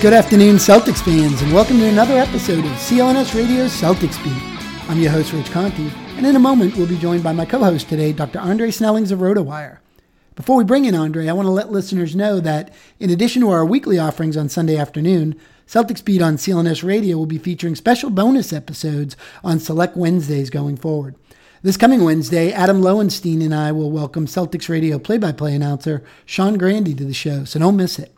Good 0.00 0.14
afternoon, 0.14 0.56
Celtics 0.56 1.04
fans, 1.04 1.42
and 1.42 1.52
welcome 1.52 1.76
to 1.76 1.84
another 1.84 2.14
episode 2.14 2.64
of 2.64 2.70
CLNS 2.70 3.34
Radio's 3.34 3.70
Celtics 3.70 4.16
Beat. 4.24 4.88
I'm 4.88 4.98
your 4.98 5.10
host, 5.10 5.34
Rich 5.34 5.50
Conti, 5.50 5.92
and 6.16 6.26
in 6.26 6.36
a 6.36 6.38
moment 6.38 6.74
we'll 6.74 6.86
be 6.86 6.96
joined 6.96 7.22
by 7.22 7.34
my 7.34 7.44
co-host 7.44 7.90
today, 7.90 8.14
Dr. 8.14 8.38
Andre 8.38 8.70
Snellings 8.70 9.12
of 9.12 9.18
RotoWire. 9.18 9.76
Before 10.36 10.56
we 10.56 10.64
bring 10.64 10.86
in 10.86 10.94
Andre, 10.94 11.28
I 11.28 11.34
want 11.34 11.44
to 11.44 11.52
let 11.52 11.70
listeners 11.70 12.16
know 12.16 12.40
that 12.40 12.72
in 12.98 13.10
addition 13.10 13.42
to 13.42 13.50
our 13.50 13.62
weekly 13.62 13.98
offerings 13.98 14.38
on 14.38 14.48
Sunday 14.48 14.78
afternoon, 14.78 15.38
Celtics 15.66 16.02
Beat 16.02 16.22
on 16.22 16.38
CLNS 16.38 16.82
Radio 16.82 17.18
will 17.18 17.26
be 17.26 17.36
featuring 17.36 17.74
special 17.74 18.08
bonus 18.08 18.54
episodes 18.54 19.18
on 19.44 19.60
select 19.60 19.98
Wednesdays 19.98 20.48
going 20.48 20.78
forward. 20.78 21.14
This 21.62 21.76
coming 21.76 22.04
Wednesday, 22.04 22.52
Adam 22.52 22.80
Lowenstein 22.80 23.42
and 23.42 23.54
I 23.54 23.70
will 23.72 23.90
welcome 23.90 24.24
Celtics 24.24 24.70
Radio 24.70 24.98
play-by-play 24.98 25.54
announcer 25.54 26.02
Sean 26.24 26.56
Grandy 26.56 26.94
to 26.94 27.04
the 27.04 27.12
show, 27.12 27.44
so 27.44 27.58
don't 27.58 27.76
miss 27.76 27.98
it. 27.98 28.14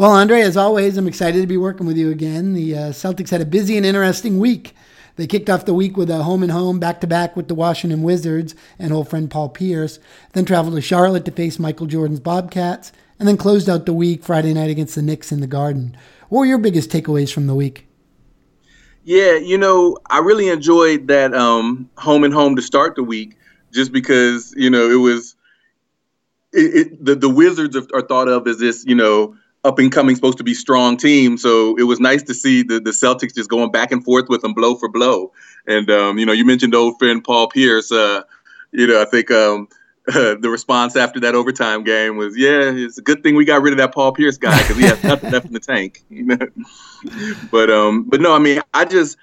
Well, 0.00 0.12
Andre, 0.12 0.40
as 0.40 0.56
always, 0.56 0.96
I'm 0.96 1.06
excited 1.06 1.42
to 1.42 1.46
be 1.46 1.58
working 1.58 1.86
with 1.86 1.98
you 1.98 2.10
again. 2.10 2.54
The 2.54 2.74
uh, 2.74 2.80
Celtics 2.92 3.28
had 3.28 3.42
a 3.42 3.44
busy 3.44 3.76
and 3.76 3.84
interesting 3.84 4.38
week. 4.38 4.74
They 5.16 5.26
kicked 5.26 5.50
off 5.50 5.66
the 5.66 5.74
week 5.74 5.98
with 5.98 6.08
a 6.08 6.22
home 6.22 6.42
and 6.42 6.50
home 6.50 6.80
back 6.80 7.02
to 7.02 7.06
back 7.06 7.36
with 7.36 7.48
the 7.48 7.54
Washington 7.54 8.02
Wizards 8.02 8.54
and 8.78 8.94
old 8.94 9.10
friend 9.10 9.30
Paul 9.30 9.50
Pierce, 9.50 9.98
then 10.32 10.46
traveled 10.46 10.74
to 10.76 10.80
Charlotte 10.80 11.26
to 11.26 11.30
face 11.30 11.58
Michael 11.58 11.84
Jordan's 11.84 12.18
Bobcats, 12.18 12.92
and 13.18 13.28
then 13.28 13.36
closed 13.36 13.68
out 13.68 13.84
the 13.84 13.92
week 13.92 14.24
Friday 14.24 14.54
night 14.54 14.70
against 14.70 14.94
the 14.94 15.02
Knicks 15.02 15.32
in 15.32 15.42
the 15.42 15.46
Garden. 15.46 15.94
What 16.30 16.38
were 16.38 16.46
your 16.46 16.56
biggest 16.56 16.88
takeaways 16.88 17.30
from 17.30 17.46
the 17.46 17.54
week? 17.54 17.86
Yeah, 19.04 19.36
you 19.36 19.58
know, 19.58 19.98
I 20.08 20.20
really 20.20 20.48
enjoyed 20.48 21.08
that 21.08 21.34
um, 21.34 21.90
home 21.98 22.24
and 22.24 22.32
home 22.32 22.56
to 22.56 22.62
start 22.62 22.96
the 22.96 23.04
week, 23.04 23.36
just 23.70 23.92
because 23.92 24.54
you 24.56 24.70
know 24.70 24.88
it 24.88 25.02
was 25.02 25.36
it, 26.54 26.86
it, 26.86 27.04
the 27.04 27.16
the 27.16 27.28
Wizards 27.28 27.76
are 27.76 28.00
thought 28.00 28.28
of 28.28 28.46
as 28.46 28.60
this 28.60 28.82
you 28.86 28.94
know 28.94 29.36
up 29.64 29.78
and 29.78 29.92
coming, 29.92 30.14
supposed 30.14 30.38
to 30.38 30.44
be 30.44 30.54
strong 30.54 30.96
team. 30.96 31.36
So 31.36 31.76
it 31.76 31.82
was 31.82 32.00
nice 32.00 32.22
to 32.24 32.34
see 32.34 32.62
the, 32.62 32.80
the 32.80 32.90
Celtics 32.90 33.34
just 33.34 33.50
going 33.50 33.70
back 33.70 33.92
and 33.92 34.02
forth 34.02 34.28
with 34.28 34.42
them 34.42 34.54
blow 34.54 34.74
for 34.74 34.88
blow. 34.88 35.32
And, 35.66 35.90
um, 35.90 36.18
you 36.18 36.24
know, 36.24 36.32
you 36.32 36.44
mentioned 36.44 36.74
old 36.74 36.98
friend 36.98 37.22
Paul 37.22 37.48
Pierce. 37.48 37.92
Uh, 37.92 38.22
you 38.72 38.86
know, 38.86 39.02
I 39.02 39.04
think 39.04 39.30
um, 39.30 39.68
uh, 40.08 40.34
the 40.40 40.48
response 40.48 40.96
after 40.96 41.20
that 41.20 41.34
overtime 41.34 41.84
game 41.84 42.16
was, 42.16 42.36
yeah, 42.36 42.72
it's 42.74 42.98
a 42.98 43.02
good 43.02 43.22
thing 43.22 43.34
we 43.34 43.44
got 43.44 43.60
rid 43.60 43.72
of 43.72 43.78
that 43.78 43.92
Paul 43.92 44.12
Pierce 44.12 44.38
guy 44.38 44.60
because 44.62 44.76
he 44.76 44.84
has 44.84 45.02
nothing 45.04 45.30
left 45.30 45.46
in 45.46 45.52
the 45.52 45.60
tank. 45.60 46.04
You 46.08 46.24
know? 46.24 46.38
but, 47.50 47.70
um, 47.70 48.04
but 48.04 48.20
no, 48.20 48.34
I 48.34 48.38
mean, 48.38 48.62
I 48.72 48.86
just, 48.86 49.18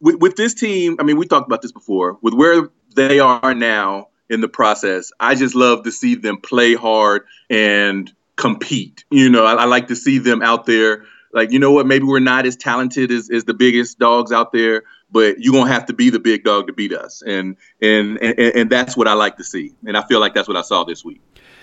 with, 0.00 0.16
with 0.16 0.36
this 0.36 0.54
team, 0.54 0.96
I 1.00 1.02
mean, 1.02 1.16
we 1.16 1.26
talked 1.26 1.48
about 1.48 1.62
this 1.62 1.72
before, 1.72 2.16
with 2.22 2.34
where 2.34 2.68
they 2.94 3.18
are 3.18 3.54
now 3.54 4.08
in 4.28 4.40
the 4.40 4.48
process, 4.48 5.10
I 5.18 5.34
just 5.34 5.56
love 5.56 5.82
to 5.82 5.90
see 5.90 6.14
them 6.14 6.38
play 6.38 6.74
hard 6.74 7.24
and 7.50 8.10
compete. 8.40 9.04
You 9.10 9.28
know, 9.28 9.44
I, 9.44 9.52
I, 9.52 9.64
like 9.66 9.88
to 9.88 9.96
see 9.96 10.18
them 10.18 10.42
out 10.42 10.64
there. 10.64 11.04
Like, 11.32 11.52
you 11.52 11.58
know 11.58 11.70
what? 11.70 11.86
Maybe 11.86 12.04
we're 12.04 12.18
not 12.18 12.46
as 12.46 12.56
talented 12.56 13.12
as, 13.12 13.30
as 13.30 13.44
the 13.44 13.54
biggest 13.54 13.98
dogs 13.98 14.32
out 14.32 14.50
there, 14.52 14.84
but 15.12 15.38
you're 15.38 15.52
gonna 15.52 15.70
have 15.70 15.86
to 15.86 15.92
be 15.92 16.10
the 16.10 16.18
big 16.18 16.42
dog 16.42 16.66
to 16.66 16.72
beat 16.72 16.92
us, 16.92 17.22
and 17.24 17.56
and 17.80 18.18
and, 18.20 18.38
and 18.38 18.70
that's 18.70 18.96
what 18.96 19.06
I 19.06 19.12
like 19.12 19.36
to 19.36 19.44
see. 19.44 19.74
And 19.86 19.96
I 19.96 20.02
feel 20.06 20.18
like 20.18 20.34
that's 20.34 20.48
what 20.48 20.56
I 20.56 20.62
saw 20.62 20.82
this 20.84 21.04
week. 21.04 21.20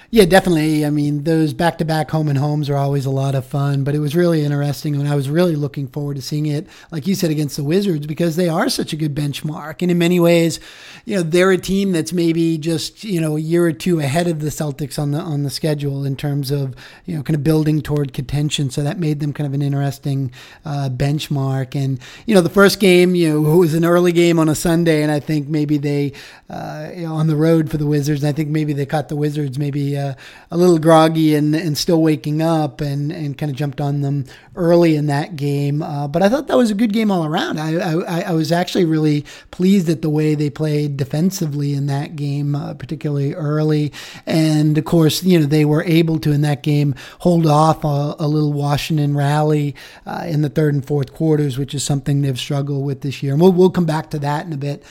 Yeah, 0.09 0.23
definitely. 0.23 0.85
I 0.85 0.89
mean, 0.89 1.25
those 1.25 1.51
back 1.51 1.77
to 1.79 1.85
back 1.85 2.11
home 2.11 2.29
and 2.29 2.37
homes 2.37 2.69
are 2.69 2.77
always 2.77 3.05
a 3.05 3.09
lot 3.09 3.35
of 3.35 3.45
fun, 3.45 3.83
but 3.83 3.93
it 3.93 3.99
was 3.99 4.15
really 4.15 4.45
interesting 4.45 4.95
and 4.95 5.05
I 5.05 5.15
was 5.15 5.29
really 5.29 5.57
looking 5.57 5.87
forward 5.89 6.15
to 6.15 6.21
seeing 6.21 6.45
it, 6.45 6.65
like 6.91 7.07
you 7.07 7.13
said, 7.13 7.29
against 7.29 7.57
the 7.57 7.63
Wizards 7.65 8.07
because 8.07 8.37
they 8.37 8.47
are 8.47 8.69
such 8.69 8.93
a 8.93 8.95
good 8.95 9.13
benchmark. 9.13 9.81
And 9.81 9.91
in 9.91 9.97
many 9.97 10.17
ways, 10.21 10.61
you 11.03 11.17
know, 11.17 11.23
they're 11.23 11.51
a 11.51 11.57
team 11.57 11.91
that's 11.91 12.13
maybe 12.13 12.57
just, 12.57 13.03
you 13.03 13.19
know, 13.19 13.35
a 13.35 13.39
year 13.41 13.65
or 13.65 13.73
two 13.73 13.99
ahead 13.99 14.27
of 14.27 14.39
the 14.39 14.47
Celtics 14.47 14.97
on 14.97 15.11
the 15.11 15.19
on 15.19 15.43
the 15.43 15.49
schedule 15.49 16.05
in 16.05 16.15
terms 16.15 16.51
of, 16.51 16.73
you 17.05 17.17
know, 17.17 17.21
kind 17.21 17.35
of 17.35 17.43
building 17.43 17.81
toward 17.81 18.13
contention. 18.13 18.69
So 18.69 18.83
that 18.83 18.97
made 18.99 19.19
them 19.19 19.33
kind 19.33 19.45
of 19.45 19.53
an 19.53 19.61
interesting 19.61 20.31
uh, 20.63 20.89
benchmark. 20.89 21.75
And, 21.75 21.99
you 22.25 22.33
know, 22.33 22.41
the 22.41 22.49
first 22.49 22.79
game, 22.79 23.13
you 23.13 23.29
know, 23.29 23.53
it 23.53 23.57
was 23.57 23.73
an 23.73 23.83
early 23.83 24.13
game 24.13 24.39
on 24.39 24.47
a 24.47 24.55
Sunday, 24.55 25.03
and 25.03 25.11
I 25.11 25.19
think 25.19 25.49
maybe 25.49 25.77
they, 25.77 26.13
uh, 26.49 26.91
you 26.95 27.03
know, 27.03 27.15
on 27.15 27.27
the 27.27 27.35
road 27.35 27.69
for 27.69 27.75
the 27.75 27.85
Wizards, 27.87 28.23
I 28.23 28.31
think 28.31 28.47
maybe 28.47 28.71
they 28.71 28.85
caught 28.85 29.09
the 29.09 29.17
Wizards 29.17 29.59
maybe 29.59 29.96
uh, 29.97 30.13
a 30.51 30.57
little 30.57 30.79
groggy 30.79 31.35
and, 31.35 31.55
and 31.55 31.77
still 31.77 32.01
waking 32.01 32.41
up 32.41 32.81
and, 32.81 33.11
and 33.11 33.37
kind 33.37 33.49
of 33.49 33.55
jumped 33.55 33.81
on 33.81 34.01
them 34.01 34.25
early 34.55 34.95
in 34.95 35.07
that 35.07 35.35
game. 35.35 35.81
Uh, 35.81 36.07
but 36.07 36.21
I 36.21 36.29
thought 36.29 36.47
that 36.47 36.57
was 36.57 36.71
a 36.71 36.75
good 36.75 36.93
game 36.93 37.11
all 37.11 37.25
around. 37.25 37.59
I, 37.59 37.75
I, 37.75 38.21
I, 38.21 38.31
was 38.31 38.51
actually 38.51 38.85
really 38.85 39.25
pleased 39.51 39.89
at 39.89 40.01
the 40.01 40.09
way 40.09 40.35
they 40.35 40.49
played 40.49 40.97
defensively 40.97 41.73
in 41.73 41.87
that 41.87 42.15
game, 42.15 42.55
uh, 42.55 42.73
particularly 42.73 43.33
early. 43.33 43.91
And 44.25 44.77
of 44.77 44.85
course, 44.85 45.23
you 45.23 45.39
know, 45.39 45.45
they 45.45 45.65
were 45.65 45.83
able 45.83 46.19
to 46.19 46.31
in 46.31 46.41
that 46.41 46.63
game 46.63 46.95
hold 47.19 47.45
off 47.45 47.83
a, 47.83 48.15
a 48.19 48.27
little 48.27 48.53
Washington 48.53 49.15
rally 49.15 49.75
uh, 50.05 50.25
in 50.27 50.41
the 50.41 50.49
third 50.49 50.73
and 50.73 50.85
fourth 50.85 51.13
quarters, 51.13 51.57
which 51.57 51.73
is 51.73 51.83
something 51.83 52.21
they've 52.21 52.39
struggled 52.39 52.85
with 52.85 53.01
this 53.01 53.21
year. 53.21 53.33
And 53.33 53.41
we'll, 53.41 53.51
we'll 53.51 53.69
come 53.69 53.85
back 53.85 54.09
to 54.11 54.19
that 54.19 54.45
in 54.45 54.53
a 54.53 54.57
bit. 54.57 54.83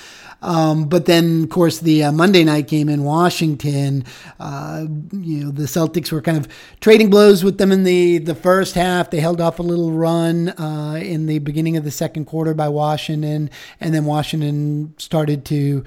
Um, 0.43 0.89
but 0.89 1.07
then, 1.07 1.45
of 1.45 1.51
course, 1.51 1.81
the 1.81 2.05
uh, 2.05 2.13
Monday 2.13 2.45
night 2.45 2.69
game 2.69 2.89
in 2.89 3.05
Washington, 3.05 4.05
uh, 4.39 4.87
you 5.13 5.45
know, 5.45 5.51
the 5.51 5.65
Celtics 5.65 6.13
were 6.13 6.21
kind 6.21 6.39
of 6.39 6.47
trading 6.81 7.11
blows 7.11 7.43
with 7.43 7.59
them 7.59 7.73
in 7.73 7.85
the, 7.85 8.19
the 8.19 8.35
first 8.35 8.75
half. 8.75 9.11
They 9.11 9.21
held 9.21 9.41
off 9.41 9.59
a 9.59 9.63
little 9.63 9.93
run 9.93 10.51
uh, 10.51 11.01
in 11.03 11.27
the 11.27 11.39
beginning 11.39 11.77
of 11.77 11.85
the 11.85 11.91
second 11.91 12.27
quarter 12.27 12.55
by 12.55 12.69
Washington, 12.69 13.51
and 13.81 13.95
then 13.95 14.05
Washington 14.05 14.95
started 14.99 15.45
to 15.47 15.85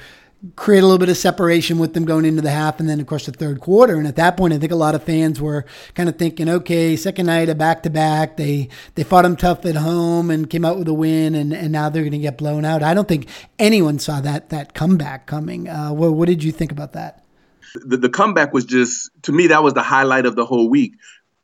create 0.55 0.79
a 0.79 0.83
little 0.83 0.97
bit 0.97 1.09
of 1.09 1.17
separation 1.17 1.79
with 1.79 1.93
them 1.93 2.05
going 2.05 2.23
into 2.23 2.41
the 2.41 2.49
half 2.49 2.79
and 2.79 2.87
then 2.87 2.99
of 3.01 3.07
course 3.07 3.25
the 3.25 3.31
third 3.31 3.59
quarter. 3.59 3.97
And 3.97 4.07
at 4.07 4.15
that 4.15 4.37
point 4.37 4.53
i 4.53 4.57
think 4.57 4.71
a 4.71 4.75
lot 4.75 4.95
of 4.95 5.03
fans 5.03 5.41
were 5.41 5.65
kind 5.95 6.07
of 6.07 6.17
thinking 6.17 6.47
okay 6.47 6.95
second 6.95 7.25
night 7.25 7.49
a 7.49 7.55
back 7.55 7.83
to 7.83 7.89
back 7.89 8.37
they 8.37 8.69
they 8.95 9.03
fought 9.03 9.23
them 9.23 9.35
tough 9.35 9.65
at 9.65 9.75
home 9.75 10.31
and 10.31 10.49
came 10.49 10.63
out 10.63 10.77
with 10.77 10.87
a 10.87 10.93
win 10.93 11.35
and, 11.35 11.53
and 11.53 11.71
now 11.71 11.89
they're 11.89 12.03
going 12.03 12.11
to 12.13 12.19
get 12.19 12.37
blown 12.37 12.63
out. 12.63 12.83
I 12.83 12.93
don't 12.93 13.07
think 13.07 13.27
anyone 13.57 13.99
saw 13.99 14.21
that 14.21 14.49
that 14.49 14.73
comeback 14.73 15.25
coming. 15.25 15.67
Uh, 15.67 15.91
what, 15.91 16.13
what 16.13 16.27
did 16.27 16.43
you 16.43 16.51
think 16.51 16.71
about 16.71 16.93
that? 16.93 17.23
The, 17.75 17.97
the 17.97 18.09
comeback 18.09 18.53
was 18.53 18.65
just 18.65 19.11
to 19.23 19.31
me 19.31 19.47
that 19.47 19.61
was 19.61 19.73
the 19.73 19.83
highlight 19.83 20.25
of 20.25 20.35
the 20.35 20.45
whole 20.45 20.69
week 20.69 20.93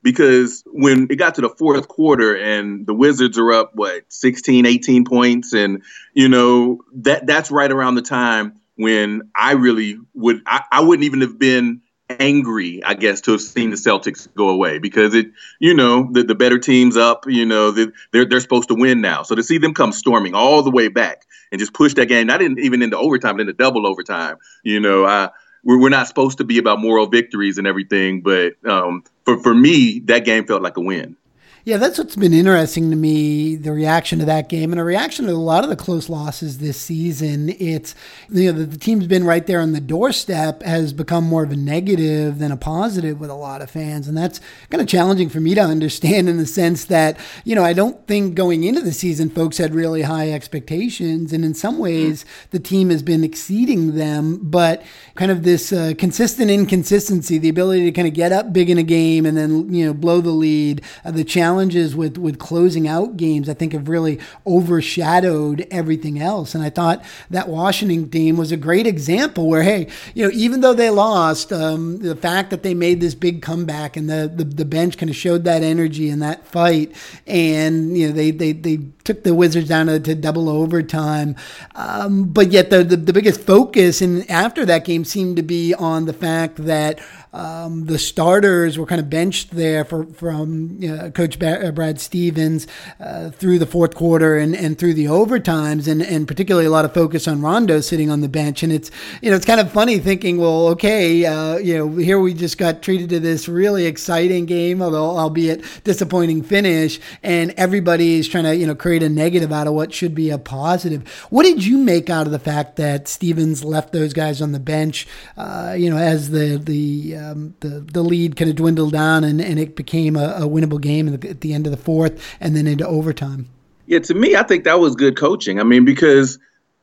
because 0.01 0.63
when 0.67 1.07
it 1.09 1.17
got 1.17 1.35
to 1.35 1.41
the 1.41 1.49
fourth 1.49 1.87
quarter 1.87 2.37
and 2.37 2.85
the 2.87 2.93
wizards 2.93 3.37
are 3.37 3.51
up 3.51 3.71
what 3.73 4.03
16 4.07 4.65
18 4.65 5.03
points 5.03 5.53
and 5.53 5.83
you 6.13 6.29
know 6.29 6.81
that 6.93 7.27
that's 7.27 7.51
right 7.51 7.71
around 7.71 7.95
the 7.95 8.01
time 8.01 8.53
when 8.75 9.29
I 9.35 9.53
really 9.53 9.97
would 10.13 10.41
I, 10.45 10.63
I 10.71 10.81
wouldn't 10.81 11.05
even 11.05 11.21
have 11.21 11.39
been 11.39 11.81
angry, 12.09 12.83
I 12.83 12.93
guess, 12.93 13.21
to 13.21 13.31
have 13.31 13.41
seen 13.41 13.71
the 13.71 13.75
Celtics 13.75 14.27
go 14.35 14.49
away 14.49 14.77
because 14.77 15.15
it, 15.15 15.27
you 15.59 15.73
know, 15.73 16.07
the, 16.11 16.23
the 16.23 16.35
better 16.35 16.59
team's 16.59 16.97
up, 16.97 17.25
you 17.27 17.45
know, 17.45 17.71
the, 17.71 17.91
they're 18.11 18.25
they're 18.25 18.39
supposed 18.39 18.69
to 18.69 18.75
win 18.75 19.01
now. 19.01 19.23
So 19.23 19.35
to 19.35 19.43
see 19.43 19.57
them 19.57 19.73
come 19.73 19.91
storming 19.91 20.35
all 20.35 20.61
the 20.61 20.71
way 20.71 20.87
back 20.87 21.23
and 21.51 21.59
just 21.59 21.73
push 21.73 21.93
that 21.95 22.07
game, 22.07 22.27
not 22.27 22.41
in, 22.41 22.59
even 22.59 22.81
into 22.81 22.97
overtime, 22.97 23.39
into 23.39 23.53
double 23.53 23.87
overtime, 23.87 24.37
you 24.63 24.79
know, 24.79 25.05
I, 25.05 25.29
we're, 25.63 25.79
we're 25.79 25.89
not 25.89 26.07
supposed 26.07 26.37
to 26.37 26.43
be 26.43 26.57
about 26.57 26.79
moral 26.79 27.07
victories 27.07 27.57
and 27.57 27.65
everything, 27.65 28.21
but 28.21 28.53
um, 28.65 29.03
for 29.25 29.39
for 29.39 29.53
me, 29.53 29.99
that 30.05 30.25
game 30.25 30.45
felt 30.45 30.61
like 30.61 30.77
a 30.77 30.81
win. 30.81 31.17
Yeah, 31.65 31.77
that's 31.77 31.97
what's 31.97 32.15
been 32.15 32.31
interesting 32.31 32.91
to 32.91 32.95
me 32.95 33.55
the 33.55 33.71
reaction 33.71 34.19
to 34.19 34.25
that 34.25 34.49
game 34.49 34.71
and 34.71 34.79
a 34.79 34.83
reaction 34.83 35.25
to 35.25 35.31
a 35.31 35.33
lot 35.33 35.63
of 35.63 35.71
the 35.71 35.75
close 35.75 36.09
losses 36.09 36.59
this 36.59 36.79
season. 36.79 37.49
It's, 37.59 37.95
you 38.29 38.53
know, 38.53 38.59
the, 38.59 38.65
the 38.67 38.77
team's 38.77 39.07
been 39.07 39.23
right 39.23 39.47
there 39.47 39.59
on 39.59 39.71
the 39.71 39.81
doorstep 39.81 40.61
has 40.61 40.93
become 40.93 41.23
more 41.23 41.43
of 41.43 41.51
a 41.51 41.55
negative 41.55 42.37
than 42.37 42.51
a 42.51 42.55
positive 42.55 43.19
with 43.19 43.31
a 43.31 43.35
lot 43.35 43.63
of 43.63 43.71
fans. 43.71 44.07
And 44.07 44.15
that's 44.15 44.39
kind 44.69 44.79
of 44.79 44.87
challenging 44.87 45.27
for 45.27 45.39
me 45.39 45.55
to 45.55 45.61
understand 45.61 46.29
in 46.29 46.37
the 46.37 46.45
sense 46.45 46.85
that, 46.85 47.17
you 47.45 47.55
know, 47.55 47.63
I 47.63 47.73
don't 47.73 48.05
think 48.05 48.35
going 48.35 48.63
into 48.63 48.81
the 48.81 48.93
season, 48.93 49.31
folks 49.31 49.57
had 49.57 49.73
really 49.73 50.03
high 50.03 50.29
expectations. 50.29 51.33
And 51.33 51.43
in 51.43 51.55
some 51.55 51.79
ways, 51.79 52.25
the 52.51 52.59
team 52.59 52.91
has 52.91 53.01
been 53.01 53.23
exceeding 53.23 53.95
them. 53.95 54.37
But 54.39 54.83
kind 55.15 55.31
of 55.31 55.41
this 55.41 55.73
uh, 55.73 55.93
consistent 55.97 56.51
inconsistency, 56.51 57.39
the 57.39 57.49
ability 57.49 57.85
to 57.85 57.91
kind 57.91 58.07
of 58.07 58.13
get 58.13 58.31
up 58.31 58.53
big 58.53 58.69
in 58.69 58.77
a 58.77 58.83
game 58.83 59.25
and 59.25 59.35
then, 59.35 59.73
you 59.73 59.87
know, 59.87 59.95
blow 59.95 60.21
the 60.21 60.29
lead, 60.29 60.83
uh, 61.03 61.09
the 61.09 61.23
challenge 61.23 61.54
challenges 61.55 61.95
with 61.95 62.17
with 62.17 62.37
closing 62.37 62.85
out 62.87 63.15
games, 63.15 63.47
I 63.47 63.53
think, 63.53 63.71
have 63.71 63.87
really 63.87 64.19
overshadowed 64.45 65.65
everything 65.71 66.19
else. 66.19 66.53
And 66.53 66.61
I 66.63 66.69
thought 66.69 67.03
that 67.29 67.47
Washington 67.47 68.09
team 68.09 68.35
was 68.35 68.51
a 68.51 68.57
great 68.57 68.85
example 68.85 69.47
where, 69.47 69.63
hey, 69.63 69.87
you 70.13 70.25
know, 70.25 70.31
even 70.33 70.59
though 70.59 70.73
they 70.73 70.89
lost, 70.89 71.53
um, 71.53 71.99
the 71.99 72.15
fact 72.15 72.49
that 72.49 72.61
they 72.61 72.73
made 72.73 72.99
this 72.99 73.15
big 73.15 73.41
comeback 73.41 73.95
and 73.95 74.09
the, 74.09 74.31
the, 74.33 74.43
the 74.43 74.65
bench 74.65 74.97
kind 74.97 75.09
of 75.09 75.15
showed 75.15 75.45
that 75.45 75.63
energy 75.63 76.09
and 76.09 76.21
that 76.21 76.45
fight, 76.45 76.93
and 77.25 77.97
you 77.97 78.07
know, 78.07 78.13
they 78.13 78.31
they 78.31 78.51
they 78.51 78.79
took 79.05 79.23
the 79.23 79.33
Wizards 79.33 79.69
down 79.69 79.87
to, 79.87 79.99
to 79.99 80.15
double 80.15 80.49
overtime. 80.49 81.35
Um, 81.75 82.25
but 82.25 82.51
yet 82.51 82.69
the, 82.69 82.83
the, 82.83 82.97
the 82.97 83.13
biggest 83.13 83.41
focus 83.41 84.01
in 84.01 84.29
after 84.29 84.65
that 84.65 84.83
game 84.83 85.05
seemed 85.05 85.37
to 85.37 85.43
be 85.43 85.73
on 85.73 86.05
the 86.05 86.13
fact 86.13 86.57
that 86.65 86.99
um, 87.35 87.85
the 87.85 87.99
starters 87.99 88.77
were 88.77 88.85
kind 88.85 89.01
of 89.01 89.09
benched 89.09 89.51
there 89.51 89.83
for, 89.83 90.05
from 90.05 90.79
know, 90.79 91.11
Coach 91.11 91.41
uh, 91.43 91.71
Brad 91.71 91.99
Stevens 91.99 92.65
uh, 93.01 93.29
through 93.29 93.59
the 93.59 93.65
fourth 93.65 93.93
quarter 93.93 94.37
and, 94.37 94.55
and 94.55 94.77
through 94.77 94.93
the 94.93 95.05
overtimes, 95.05 95.89
and, 95.89 96.01
and 96.01 96.29
particularly 96.29 96.65
a 96.65 96.69
lot 96.69 96.85
of 96.85 96.93
focus 96.93 97.27
on 97.27 97.41
Rondo 97.41 97.81
sitting 97.81 98.09
on 98.09 98.21
the 98.21 98.29
bench. 98.29 98.63
And 98.63 98.71
it's 98.71 98.89
you 99.21 99.29
know 99.29 99.35
it's 99.35 99.45
kind 99.45 99.59
of 99.59 99.69
funny 99.69 99.99
thinking, 99.99 100.37
well, 100.37 100.67
okay, 100.69 101.25
uh, 101.25 101.57
you 101.57 101.77
know, 101.77 101.97
here 101.97 102.19
we 102.19 102.33
just 102.33 102.57
got 102.57 102.81
treated 102.81 103.09
to 103.09 103.19
this 103.19 103.49
really 103.49 103.85
exciting 103.85 104.45
game, 104.45 104.81
although 104.81 105.17
albeit 105.17 105.61
disappointing 105.83 106.41
finish, 106.41 107.01
and 107.21 107.53
everybody 107.57 108.19
is 108.19 108.29
trying 108.29 108.45
to 108.45 108.55
you 108.55 108.65
know 108.65 108.75
create 108.75 108.94
a 109.03 109.09
negative 109.09 109.51
out 109.51 109.67
of 109.67 109.73
what 109.73 109.93
should 109.93 110.15
be 110.15 110.29
a 110.29 110.37
positive. 110.37 111.07
What 111.29 111.43
did 111.43 111.65
you 111.65 111.77
make 111.77 112.09
out 112.09 112.25
of 112.25 112.31
the 112.31 112.39
fact 112.39 112.75
that 112.77 113.07
Stevens 113.07 113.63
left 113.63 113.91
those 113.93 114.13
guys 114.13 114.41
on 114.41 114.51
the 114.51 114.59
bench? 114.59 115.07
Uh, 115.37 115.75
you 115.77 115.89
know, 115.89 115.97
as 115.97 116.29
the 116.29 116.57
the 116.57 117.15
um, 117.15 117.55
the 117.59 117.79
the 117.79 118.03
lead 118.03 118.35
kind 118.35 118.49
of 118.49 118.55
dwindled 118.55 118.93
down 118.93 119.23
and, 119.23 119.41
and 119.41 119.59
it 119.59 119.75
became 119.75 120.15
a, 120.15 120.35
a 120.37 120.47
winnable 120.47 120.81
game 120.81 121.13
at 121.13 121.21
the, 121.21 121.29
at 121.29 121.41
the 121.41 121.53
end 121.53 121.65
of 121.67 121.71
the 121.71 121.77
fourth 121.77 122.37
and 122.39 122.55
then 122.55 122.67
into 122.67 122.87
overtime. 122.87 123.47
Yeah, 123.87 123.99
to 123.99 124.13
me, 124.13 124.35
I 124.35 124.43
think 124.43 124.63
that 124.63 124.79
was 124.79 124.95
good 124.95 125.15
coaching. 125.15 125.59
I 125.59 125.63
mean, 125.63 125.85
because 125.85 126.39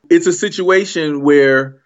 it's 0.09 0.27
a 0.27 0.33
situation 0.33 1.23
where, 1.23 1.83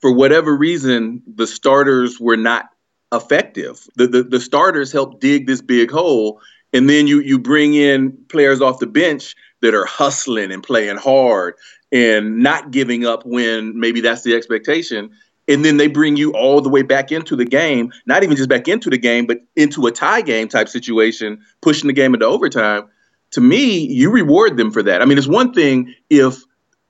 for 0.00 0.12
whatever 0.12 0.56
reason, 0.56 1.22
the 1.26 1.46
starters 1.46 2.18
were 2.18 2.36
not 2.36 2.70
effective. 3.12 3.86
The, 3.96 4.06
the, 4.06 4.22
the 4.22 4.40
starters 4.40 4.92
helped 4.92 5.20
dig 5.20 5.46
this 5.46 5.60
big 5.60 5.90
hole, 5.90 6.40
and 6.72 6.88
then 6.88 7.06
you 7.06 7.20
you 7.20 7.38
bring 7.38 7.74
in 7.74 8.12
players 8.28 8.60
off 8.60 8.78
the 8.78 8.86
bench 8.86 9.36
that 9.64 9.74
are 9.74 9.84
hustling 9.84 10.52
and 10.52 10.62
playing 10.62 10.96
hard 10.96 11.54
and 11.90 12.38
not 12.38 12.70
giving 12.70 13.04
up 13.04 13.26
when 13.26 13.78
maybe 13.78 14.00
that's 14.00 14.22
the 14.22 14.34
expectation 14.34 15.10
and 15.48 15.64
then 15.64 15.76
they 15.76 15.88
bring 15.88 16.16
you 16.16 16.32
all 16.32 16.60
the 16.60 16.68
way 16.68 16.82
back 16.82 17.12
into 17.12 17.36
the 17.36 17.44
game, 17.44 17.92
not 18.06 18.22
even 18.22 18.36
just 18.36 18.48
back 18.48 18.68
into 18.68 18.88
the 18.88 18.98
game, 18.98 19.26
but 19.26 19.40
into 19.56 19.86
a 19.86 19.92
tie 19.92 20.22
game 20.22 20.48
type 20.48 20.68
situation, 20.68 21.40
pushing 21.60 21.86
the 21.86 21.92
game 21.92 22.14
into 22.14 22.26
overtime. 22.26 22.88
To 23.32 23.40
me, 23.40 23.78
you 23.78 24.10
reward 24.10 24.56
them 24.56 24.70
for 24.70 24.82
that. 24.82 25.02
I 25.02 25.04
mean, 25.04 25.18
it's 25.18 25.26
one 25.26 25.52
thing 25.52 25.94
if 26.08 26.42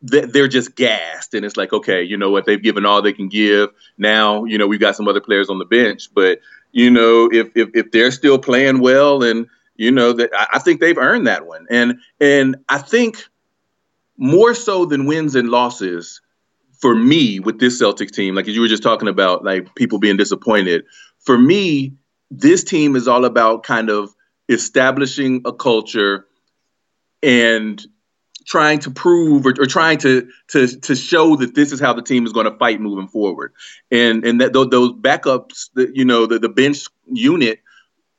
they're 0.02 0.48
just 0.48 0.76
gassed 0.76 1.32
and 1.34 1.44
it's 1.44 1.56
like, 1.56 1.72
okay, 1.72 2.02
you 2.02 2.16
know 2.16 2.30
what, 2.30 2.44
they've 2.44 2.62
given 2.62 2.84
all 2.84 3.00
they 3.00 3.12
can 3.12 3.28
give. 3.28 3.70
Now, 3.96 4.44
you 4.44 4.58
know, 4.58 4.66
we've 4.66 4.80
got 4.80 4.96
some 4.96 5.08
other 5.08 5.20
players 5.20 5.48
on 5.48 5.58
the 5.58 5.64
bench, 5.64 6.08
but 6.14 6.40
you 6.72 6.90
know, 6.90 7.28
if 7.32 7.48
if, 7.56 7.70
if 7.74 7.90
they're 7.90 8.10
still 8.10 8.38
playing 8.38 8.80
well 8.80 9.22
and 9.22 9.46
you 9.76 9.90
know 9.90 10.12
that 10.12 10.30
I 10.52 10.58
think 10.58 10.80
they've 10.80 10.98
earned 10.98 11.26
that 11.26 11.46
one. 11.46 11.66
And 11.70 11.98
and 12.20 12.56
I 12.68 12.78
think 12.78 13.24
more 14.16 14.54
so 14.54 14.84
than 14.84 15.06
wins 15.06 15.34
and 15.34 15.48
losses, 15.48 16.20
for 16.78 16.94
me 16.94 17.40
with 17.40 17.58
this 17.58 17.80
Celtics 17.80 18.12
team, 18.12 18.34
like 18.34 18.46
you 18.46 18.60
were 18.60 18.68
just 18.68 18.82
talking 18.82 19.08
about, 19.08 19.44
like 19.44 19.74
people 19.74 19.98
being 19.98 20.16
disappointed. 20.16 20.84
For 21.18 21.38
me, 21.38 21.94
this 22.30 22.62
team 22.62 22.96
is 22.96 23.08
all 23.08 23.24
about 23.24 23.62
kind 23.62 23.90
of 23.90 24.14
establishing 24.48 25.42
a 25.44 25.52
culture 25.52 26.26
and 27.22 27.84
trying 28.46 28.78
to 28.80 28.90
prove 28.90 29.46
or, 29.46 29.54
or, 29.58 29.66
trying 29.66 29.96
to 29.98 30.28
to 30.48 30.66
to 30.66 30.94
show 30.94 31.36
that 31.36 31.54
this 31.54 31.72
is 31.72 31.80
how 31.80 31.94
the 31.94 32.02
team 32.02 32.26
is 32.26 32.32
going 32.32 32.44
to 32.44 32.56
fight 32.58 32.80
moving 32.80 33.08
forward, 33.08 33.52
and 33.90 34.24
and 34.24 34.40
that 34.40 34.52
those, 34.52 34.68
those 34.68 34.92
backups, 34.92 35.70
that 35.74 35.96
you 35.96 36.04
know, 36.04 36.26
the, 36.26 36.38
the 36.38 36.50
bench 36.50 36.84
unit 37.10 37.60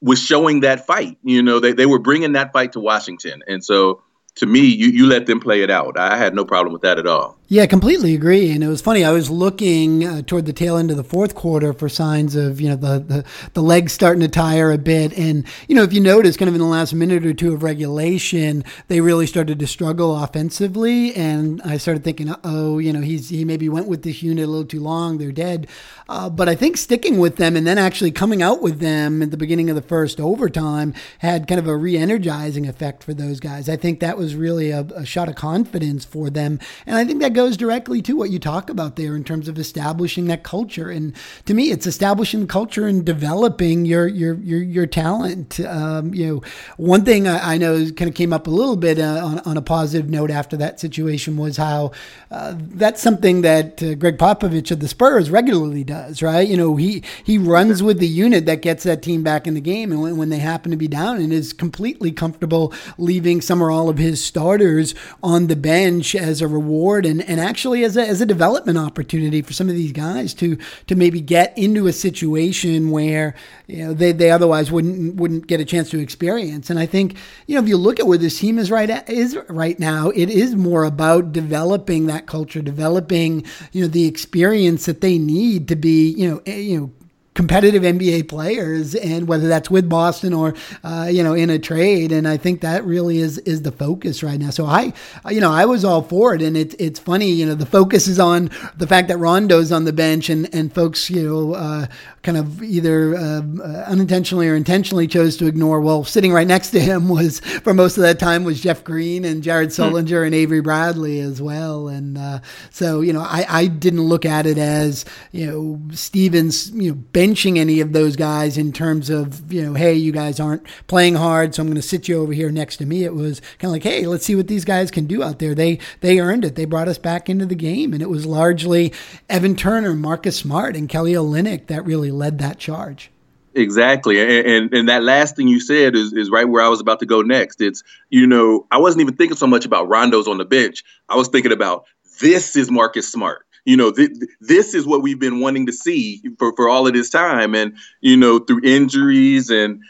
was 0.06 0.20
showing 0.20 0.60
that 0.60 0.86
fight. 0.86 1.18
You 1.24 1.42
know, 1.42 1.60
they 1.60 1.74
they 1.74 1.88
were 1.88 2.00
bringing 2.00 2.34
that 2.34 2.54
fight 2.54 2.74
to 2.74 2.80
Washington, 2.80 3.44
and 3.48 3.66
so 3.66 4.04
to 4.36 4.46
me, 4.46 4.60
you, 4.60 4.88
you 4.88 5.08
let 5.08 5.28
them 5.28 5.40
play 5.40 5.62
it 5.62 5.72
out. 5.72 5.98
I 5.98 6.18
had 6.18 6.36
no 6.36 6.44
problem 6.44 6.74
with 6.74 6.82
that 6.82 7.00
at 7.00 7.08
all. 7.08 7.38
Yeah, 7.48 7.68
completely 7.68 8.16
agree. 8.16 8.52
And 8.52 8.64
it 8.64 8.68
was 8.68 8.82
funny. 8.82 9.06
I 9.06 9.12
was 9.12 9.30
looking 9.30 10.04
uh, 10.04 10.24
toward 10.24 10.48
the 10.48 10.54
tail 10.54 10.78
end 10.78 10.90
of 10.90 10.98
the 10.98 11.04
fourth 11.04 11.36
quarter 11.36 11.74
for 11.74 11.88
signs 11.88 12.36
of 12.36 12.60
you 12.60 12.70
know 12.70 12.76
the, 12.76 13.00
the 13.00 13.26
the 13.54 13.62
legs 13.62 13.94
starting 13.94 14.22
to 14.22 14.28
tire 14.28 14.72
a 14.72 14.80
bit. 14.80 15.16
And 15.16 15.46
you 15.68 15.76
know, 15.76 15.84
if 15.84 15.94
you 15.94 16.02
notice, 16.02 16.38
kind 16.38 16.50
of 16.50 16.56
in 16.56 16.62
the 16.62 16.66
last 16.66 16.94
minute 16.96 17.24
or 17.24 17.36
two 17.36 17.54
of 17.54 17.62
regulation, 17.62 18.64
they 18.88 19.00
really 19.00 19.28
started 19.28 19.60
to 19.60 19.68
struggle 19.68 20.18
offensively. 20.18 21.14
And 21.14 21.62
I 21.62 21.78
started 21.78 22.04
thinking, 22.04 22.34
oh, 22.44 22.80
you 22.80 22.92
know, 22.92 23.02
he's 23.02 23.30
he 23.30 23.46
maybe 23.46 23.70
went 23.70 23.88
with 23.88 24.02
this 24.02 24.24
unit 24.24 24.46
a 24.46 24.48
little 24.48 24.66
too 24.66 24.82
long. 24.82 25.20
They're 25.20 25.32
dead. 25.32 25.68
Uh, 26.10 26.32
but 26.32 26.50
I 26.50 26.56
think 26.56 26.78
sticking 26.78 27.20
with 27.20 27.36
them 27.36 27.56
and 27.56 27.66
then 27.66 27.78
actually 27.78 28.12
coming 28.12 28.42
out 28.42 28.62
with 28.62 28.80
them 28.80 29.22
at 29.22 29.30
the 29.30 29.38
beginning 29.38 29.70
of 29.70 29.76
the 29.76 29.82
first 29.84 30.20
overtime 30.20 30.94
had 31.20 31.48
kind 31.48 31.60
of 31.60 31.68
a 31.68 31.76
re-energizing 31.76 32.68
effect 32.68 33.04
for 33.04 33.14
those 33.14 33.40
guys. 33.40 33.70
I 33.70 33.76
think 33.76 34.00
that 34.00 34.18
was 34.18 34.25
really 34.34 34.72
a, 34.72 34.80
a 34.96 35.06
shot 35.06 35.28
of 35.28 35.36
confidence 35.36 36.06
for 36.06 36.30
them. 36.30 36.60
And 36.86 36.96
I 36.96 37.04
think 37.04 37.22
that 37.22 37.34
goes 37.34 37.58
directly 37.58 38.02
to 38.04 38.16
what 38.16 38.30
you 38.30 38.40
talk 38.40 38.70
about 38.70 38.96
there 38.96 39.16
in 39.16 39.24
terms 39.24 39.48
of 39.48 39.60
establishing 39.60 40.26
that 40.28 40.44
culture. 40.44 40.90
And 40.90 41.14
to 41.46 41.54
me, 41.54 41.72
it's 41.72 41.86
establishing 41.86 42.48
culture 42.48 42.88
and 42.88 43.06
developing 43.06 43.86
your 43.86 44.08
your 44.08 44.36
your, 44.36 44.64
your 44.64 44.88
talent. 44.88 45.60
Um, 45.60 46.14
you 46.14 46.28
know, 46.28 46.42
one 46.78 47.04
thing 47.04 47.28
I, 47.28 47.56
I, 47.56 47.58
know 47.58 47.92
kind 47.92 48.10
of 48.10 48.16
came 48.16 48.32
up 48.34 48.48
a 48.48 48.50
little 48.50 48.78
bit 48.78 48.98
uh, 48.98 49.22
on, 49.24 49.40
on 49.40 49.58
a 49.58 49.62
positive 49.62 50.10
note 50.10 50.32
after 50.32 50.56
that 50.58 50.80
situation 50.80 51.38
was 51.38 51.58
how 51.58 51.92
uh, 52.32 52.56
that's 52.58 53.02
something 53.02 53.42
that 53.42 53.84
uh, 53.84 53.96
Gregg 53.96 54.18
Popovich 54.18 54.72
of 54.72 54.80
the 54.80 54.88
Spurs 54.88 55.30
regularly 55.30 55.84
does. 55.84 56.22
Right? 56.22 56.48
You 56.48 56.58
know, 56.58 56.76
he 56.78 57.04
he 57.24 57.38
runs 57.38 57.84
with 57.84 58.00
the 58.00 58.08
unit 58.08 58.46
that 58.46 58.62
gets 58.62 58.84
that 58.84 59.02
team 59.02 59.24
back 59.24 59.46
in 59.48 59.54
the 59.54 59.62
game, 59.62 59.92
and 59.92 60.02
when, 60.02 60.18
when 60.18 60.30
they 60.30 60.40
happen 60.40 60.72
to 60.72 60.78
be 60.78 60.88
down, 60.88 61.18
and 61.18 61.34
is 61.34 61.54
completely 61.54 62.12
comfortable 62.12 62.74
leaving 62.98 63.42
some 63.42 63.62
or 63.62 63.72
all 63.72 63.90
of 63.90 63.98
his 63.98 64.15
starters 64.16 64.96
on 65.24 65.48
the 65.48 65.56
bench 65.56 66.16
as 66.16 66.42
a 66.42 66.48
reward 66.48 67.06
and, 67.06 67.22
and 67.24 67.40
actually 67.40 67.84
as 67.84 67.98
a, 67.98 68.08
as 68.08 68.22
a 68.22 68.26
development 68.26 68.78
opportunity 68.78 69.42
for 69.42 69.54
some 69.54 69.70
of 69.70 69.76
these 69.76 69.92
guys 69.92 70.34
to 70.34 70.58
to 70.88 70.96
maybe 70.96 71.22
get 71.22 71.58
into 71.58 71.88
a 71.88 71.94
situation 71.94 72.92
where 72.92 73.36
you 73.68 73.86
know 73.86 73.94
they, 73.94 74.12
they 74.12 74.32
otherwise 74.32 74.72
wouldn't 74.72 75.16
wouldn't 75.16 75.48
get 75.48 75.60
a 75.60 75.66
chance 75.66 75.90
to 75.90 76.00
experience. 76.00 76.70
And 76.70 76.80
I 76.80 76.86
think 76.86 77.18
you 77.48 77.56
know 77.56 77.62
if 77.62 77.68
you 77.68 77.78
look 77.78 78.00
at 78.00 78.08
where 78.08 78.18
this 78.18 78.40
team 78.40 78.60
is 78.60 78.72
right 78.72 78.90
at, 78.90 79.10
is 79.10 79.38
right 79.50 79.80
now, 79.80 80.10
it 80.10 80.30
is 80.30 80.56
more 80.56 80.84
about 80.84 81.32
developing 81.32 82.08
that 82.08 82.26
culture, 82.28 82.62
developing 82.62 83.46
you 83.72 83.82
know 83.82 83.88
the 83.88 84.06
experience 84.06 84.86
that 84.86 85.02
they 85.02 85.18
need 85.18 85.68
to 85.68 85.76
be 85.76 86.10
you 86.12 86.30
know 86.30 86.42
eh, 86.46 86.58
you 86.58 86.80
know 86.80 86.92
competitive 87.36 87.84
NBA 87.84 88.28
players, 88.28 88.96
and 88.96 89.28
whether 89.28 89.48
that's 89.48 89.70
with 89.70 89.88
Boston 89.88 90.34
or 90.34 90.56
uh, 90.84 91.08
you 91.12 91.24
know 91.24 91.34
in 91.34 91.50
a 91.52 91.60
trade. 91.60 92.12
And 92.12 92.28
I 92.28 92.38
think 92.38 92.62
that 92.62 92.84
really 92.84 93.20
is 93.20 93.38
is 93.40 93.62
the 93.62 93.72
focus 93.72 94.24
right 94.24 94.40
now. 94.40 94.50
So 94.50 94.66
I, 94.66 94.94
you 95.30 95.42
know, 95.42 95.52
I 95.52 95.66
was 95.66 95.86
all 95.86 96.02
for 96.02 96.34
it, 96.34 96.42
and 96.42 96.58
it's 96.58 96.76
it's 96.80 97.00
funny, 97.00 97.30
you 97.32 97.46
know, 97.46 97.56
the 97.56 97.66
focus 97.66 98.08
is 98.08 98.20
on 98.20 98.50
the 98.76 98.88
fact 98.88 99.10
that 99.10 99.18
Rondo's 99.18 99.72
on 99.72 99.86
the 99.86 99.94
bench, 99.94 100.30
and 100.30 100.54
and 100.54 100.74
folks, 100.74 101.10
you 101.10 101.24
know, 101.24 101.54
uh, 101.54 101.88
kind 102.26 102.38
of 102.38 102.62
either 102.62 103.16
uh, 103.16 103.42
unintentionally 103.88 104.50
or 104.50 104.56
intentionally 104.56 105.08
chose 105.08 105.38
to 105.38 105.46
ignore. 105.46 105.80
Well, 105.80 106.04
sitting 106.04 106.34
right 106.34 106.48
next 106.48 106.72
to 106.72 106.80
him 106.80 107.08
was 107.08 107.40
for 107.40 107.74
most 107.74 107.96
of 107.96 108.04
that 108.04 108.20
time 108.20 108.44
was 108.44 108.60
Jeff 108.60 108.84
Green 108.84 109.24
and 109.24 109.44
Jared 109.44 109.74
hmm. 109.74 109.82
Sullinger 109.82 110.24
mm. 110.24 110.26
and 110.26 110.36
Avery 110.36 110.62
Bradley 110.62 111.22
as 111.22 111.42
well. 111.42 111.88
And 111.88 112.18
uh, 112.18 112.40
so 112.72 113.00
you 113.02 113.14
know, 113.14 113.22
I 113.22 113.46
I 113.48 113.68
didn't 113.68 114.02
look 114.02 114.26
at 114.26 114.46
it 114.46 114.58
as 114.58 115.06
you 115.32 115.46
know 115.46 115.82
Stevens, 115.94 116.72
you 116.72 116.92
know 116.92 116.98
benching 117.14 117.58
any 117.58 117.80
of 117.80 117.94
those 117.94 118.16
guys 118.16 118.58
in 118.58 118.74
terms 118.74 119.10
of, 119.10 119.52
you 119.52 119.62
know, 119.62 119.74
hey, 119.74 119.94
you 119.94 120.12
guys 120.12 120.40
aren't 120.40 120.66
playing 120.88 121.16
hard, 121.16 121.54
so 121.54 121.62
I'm 121.62 121.68
going 121.68 121.76
to 121.76 121.82
sit 121.82 122.08
you 122.08 122.22
over 122.22 122.34
here 122.34 122.52
next 122.52 122.78
to 122.78 122.86
me. 122.86 123.04
It 123.04 123.14
was 123.14 123.40
kind 123.60 123.70
of 123.70 123.72
like, 123.72 123.84
hey, 123.84 124.06
let's 124.06 124.26
see 124.26 124.36
what 124.36 124.48
these 124.48 124.66
guys 124.66 124.92
can 124.92 125.06
do 125.06 125.24
out 125.24 125.40
there. 125.40 125.56
They 125.56 125.80
they 126.02 126.20
earned 126.20 126.46
it. 126.46 126.56
They 126.56 126.66
brought 126.66 126.88
us 126.88 126.98
back 126.98 127.30
into 127.30 127.46
the 127.46 127.56
game, 127.56 127.94
and 127.94 128.02
it 128.02 128.10
was 128.10 128.26
largely 128.26 128.94
Evan 129.30 129.56
Turner, 129.56 129.94
Marcus 129.94 130.38
Smart, 130.38 130.76
and 130.76 130.90
Kelly 130.90 131.14
Olynyk 131.14 131.68
that 131.68 131.86
really 131.86 132.12
led 132.16 132.40
that 132.40 132.58
charge. 132.58 133.12
Exactly. 133.54 134.20
And, 134.20 134.48
and, 134.48 134.74
and 134.74 134.90
that 134.90 135.04
last 135.04 135.36
thing 135.36 135.48
you 135.48 135.60
said 135.60 135.96
is 135.96 136.12
is 136.12 136.30
right 136.30 136.48
where 136.48 136.62
I 136.62 136.68
was 136.68 136.82
about 136.82 137.00
to 137.00 137.06
go 137.06 137.22
next. 137.22 137.62
It's 137.62 137.84
you 138.10 138.28
know, 138.28 138.66
I 138.72 138.78
wasn't 138.78 139.02
even 139.02 139.16
thinking 139.16 139.38
so 139.38 139.48
much 139.48 139.66
about 139.66 139.88
Rondo's 139.88 140.28
on 140.28 140.38
the 140.38 140.46
bench. 140.46 140.84
I 141.08 141.16
was 141.16 141.30
thinking 141.30 141.54
about 141.54 141.86
this 142.20 142.56
is 142.56 142.70
Marcus 142.70 143.10
Smart 143.10 143.46
you 143.66 143.76
know, 143.76 143.92
th- 143.92 144.12
this 144.40 144.74
is 144.74 144.86
what 144.86 145.02
we've 145.02 145.20
been 145.20 145.40
wanting 145.40 145.66
to 145.66 145.74
see 145.74 146.22
for, 146.38 146.56
for 146.56 146.70
all 146.70 146.88
of 146.88 146.94
this 146.94 147.10
time. 147.10 147.56
And, 147.56 147.76
you 148.00 148.16
know, 148.16 148.40
through 148.40 148.62
injuries 148.64 149.50
and 149.50 149.82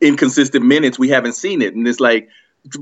inconsistent 0.00 0.64
minutes, 0.64 0.98
we 0.98 1.08
haven't 1.08 1.32
seen 1.32 1.62
it. 1.62 1.74
And 1.74 1.88
it's 1.88 2.00
like, 2.00 2.28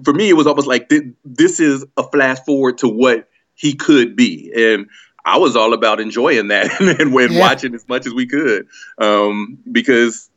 for 0.03 0.13
me, 0.13 0.29
it 0.29 0.35
was 0.35 0.47
almost 0.47 0.67
like 0.67 0.89
th- 0.89 1.05
this 1.25 1.61
is 1.61 1.85
a 1.97 2.03
flash 2.03 2.41
forward 2.41 2.79
to 2.79 2.89
what 2.89 3.29
he 3.55 3.75
could 3.75 4.17
be. 4.17 4.53
And 4.57 4.89
I 5.25 5.39
was 5.39 5.57
all 5.57 5.73
about 5.73 6.01
enjoying 6.01 6.49
that 6.49 6.81
and, 6.81 7.01
and 7.01 7.33
yeah. 7.33 7.41
watching 7.41 7.75
as 7.75 7.87
much 7.89 8.07
as 8.07 8.15
we 8.15 8.27
could 8.27 8.67
um, 8.99 9.59
because 9.71 10.31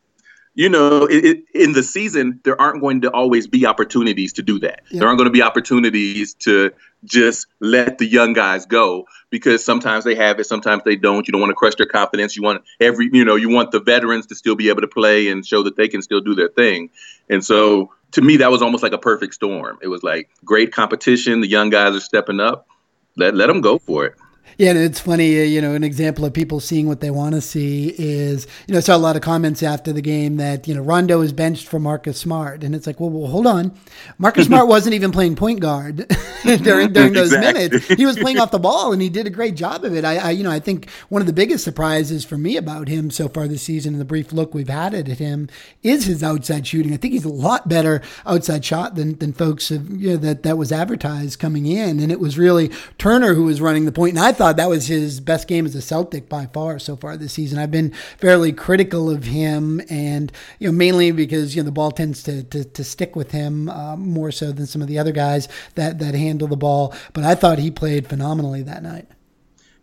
you 0.57 0.69
know, 0.69 1.05
it, 1.05 1.23
it, 1.23 1.43
in 1.53 1.73
the 1.73 1.83
season, 1.83 2.39
there 2.43 2.59
aren't 2.59 2.81
going 2.81 3.01
to 3.01 3.11
always 3.11 3.45
be 3.45 3.67
opportunities 3.67 4.33
to 4.33 4.41
do 4.41 4.57
that. 4.57 4.81
Yeah. 4.89 5.01
There 5.01 5.07
aren't 5.07 5.19
going 5.19 5.27
to 5.27 5.31
be 5.31 5.43
opportunities 5.43 6.33
to 6.39 6.71
just 7.05 7.45
let 7.59 7.99
the 7.99 8.07
young 8.07 8.33
guys 8.33 8.65
go 8.65 9.05
because 9.29 9.63
sometimes 9.63 10.03
they 10.03 10.15
have 10.15 10.39
it, 10.39 10.45
sometimes 10.45 10.81
they 10.83 10.95
don't. 10.95 11.27
You 11.27 11.31
don't 11.31 11.41
want 11.41 11.51
to 11.51 11.55
crush 11.55 11.75
their 11.75 11.85
confidence. 11.85 12.35
You 12.35 12.41
want 12.41 12.63
every, 12.79 13.07
you 13.13 13.23
know, 13.23 13.35
you 13.35 13.49
want 13.49 13.69
the 13.69 13.79
veterans 13.79 14.25
to 14.27 14.35
still 14.35 14.55
be 14.55 14.69
able 14.69 14.81
to 14.81 14.87
play 14.87 15.27
and 15.27 15.45
show 15.45 15.61
that 15.61 15.75
they 15.75 15.87
can 15.87 16.01
still 16.01 16.21
do 16.21 16.33
their 16.33 16.49
thing. 16.49 16.89
And 17.29 17.45
so 17.45 17.91
to 18.13 18.23
me, 18.23 18.37
that 18.37 18.49
was 18.49 18.63
almost 18.63 18.81
like 18.81 18.93
a 18.93 18.97
perfect 18.97 19.35
storm. 19.35 19.77
It 19.83 19.89
was 19.89 20.01
like 20.01 20.27
great 20.43 20.71
competition. 20.71 21.41
The 21.41 21.47
young 21.47 21.69
guys 21.69 21.95
are 21.95 21.99
stepping 21.99 22.39
up. 22.39 22.67
Let 23.15 23.35
let 23.35 23.45
them 23.45 23.61
go 23.61 23.77
for 23.77 24.07
it. 24.07 24.15
Yeah, 24.57 24.71
and 24.71 24.79
it's 24.79 24.99
funny, 24.99 25.39
uh, 25.39 25.43
you 25.43 25.61
know, 25.61 25.75
an 25.75 25.83
example 25.83 26.25
of 26.25 26.33
people 26.33 26.59
seeing 26.59 26.87
what 26.87 26.99
they 26.99 27.11
want 27.11 27.35
to 27.35 27.41
see 27.41 27.93
is, 27.95 28.47
you 28.65 28.71
know, 28.71 28.79
I 28.79 28.81
saw 28.81 28.95
a 28.95 28.97
lot 28.97 29.15
of 29.15 29.21
comments 29.21 29.61
after 29.61 29.93
the 29.93 30.01
game 30.01 30.37
that, 30.37 30.67
you 30.67 30.73
know, 30.73 30.81
Rondo 30.81 31.21
is 31.21 31.31
benched 31.31 31.67
for 31.67 31.77
Marcus 31.77 32.17
Smart. 32.17 32.63
And 32.63 32.73
it's 32.73 32.87
like, 32.87 32.99
well, 32.99 33.11
well 33.11 33.29
hold 33.29 33.45
on. 33.45 33.77
Marcus 34.17 34.47
Smart 34.47 34.67
wasn't 34.67 34.95
even 34.95 35.11
playing 35.11 35.35
point 35.35 35.59
guard 35.59 36.07
during, 36.43 36.91
during 36.91 37.13
those 37.13 37.31
exactly. 37.33 37.69
minutes. 37.69 37.87
He 37.87 38.07
was 38.07 38.17
playing 38.17 38.39
off 38.39 38.49
the 38.49 38.57
ball 38.57 38.93
and 38.93 38.99
he 39.01 39.09
did 39.09 39.27
a 39.27 39.29
great 39.29 39.55
job 39.55 39.83
of 39.83 39.95
it. 39.95 40.03
I, 40.03 40.17
I, 40.17 40.29
you 40.31 40.43
know, 40.43 40.51
I 40.51 40.59
think 40.59 40.89
one 41.09 41.21
of 41.21 41.27
the 41.27 41.33
biggest 41.33 41.63
surprises 41.63 42.25
for 42.25 42.37
me 42.37 42.57
about 42.57 42.87
him 42.87 43.11
so 43.11 43.29
far 43.29 43.47
this 43.47 43.61
season 43.61 43.93
and 43.93 44.01
the 44.01 44.05
brief 44.05 44.33
look 44.33 44.55
we've 44.55 44.69
had 44.69 44.95
at 44.95 45.07
him 45.07 45.49
is 45.83 46.05
his 46.05 46.23
outside 46.23 46.65
shooting. 46.65 46.93
I 46.93 46.97
think 46.97 47.13
he's 47.13 47.25
a 47.25 47.29
lot 47.29 47.69
better 47.69 48.01
outside 48.25 48.65
shot 48.65 48.95
than, 48.95 49.19
than 49.19 49.33
folks 49.33 49.69
have, 49.69 49.87
you 49.87 50.11
know, 50.11 50.17
that, 50.17 50.41
that 50.41 50.57
was 50.57 50.71
advertised 50.71 51.37
coming 51.37 51.67
in. 51.67 51.99
And 51.99 52.11
it 52.11 52.19
was 52.19 52.39
really 52.39 52.71
Turner 52.97 53.35
who 53.35 53.43
was 53.43 53.61
running 53.61 53.85
the 53.85 53.91
point. 53.91 54.15
And 54.15 54.25
I 54.25 54.31
thought, 54.31 54.46
thought 54.47 54.57
that 54.57 54.69
was 54.69 54.87
his 54.87 55.19
best 55.19 55.45
game 55.49 55.65
as 55.65 55.75
a 55.75 55.81
Celtic 55.81 56.29
by 56.29 56.45
far 56.45 56.79
so 56.79 56.95
far 56.95 57.17
this 57.17 57.33
season. 57.33 57.59
I've 57.59 57.71
been 57.71 57.91
fairly 58.17 58.53
critical 58.53 59.09
of 59.09 59.25
him, 59.25 59.81
and 59.89 60.31
you 60.59 60.69
know 60.69 60.71
mainly 60.71 61.11
because 61.11 61.53
you 61.53 61.61
know 61.61 61.65
the 61.65 61.71
ball 61.73 61.91
tends 61.91 62.23
to 62.23 62.43
to, 62.43 62.63
to 62.63 62.83
stick 62.85 63.15
with 63.17 63.31
him 63.31 63.67
uh, 63.67 63.97
more 63.97 64.31
so 64.31 64.53
than 64.53 64.65
some 64.65 64.81
of 64.81 64.87
the 64.87 64.99
other 64.99 65.11
guys 65.11 65.49
that 65.75 65.99
that 65.99 66.15
handle 66.15 66.47
the 66.47 66.55
ball. 66.55 66.95
But 67.11 67.25
I 67.25 67.35
thought 67.35 67.59
he 67.59 67.71
played 67.71 68.07
phenomenally 68.07 68.63
that 68.63 68.83
night. 68.83 69.09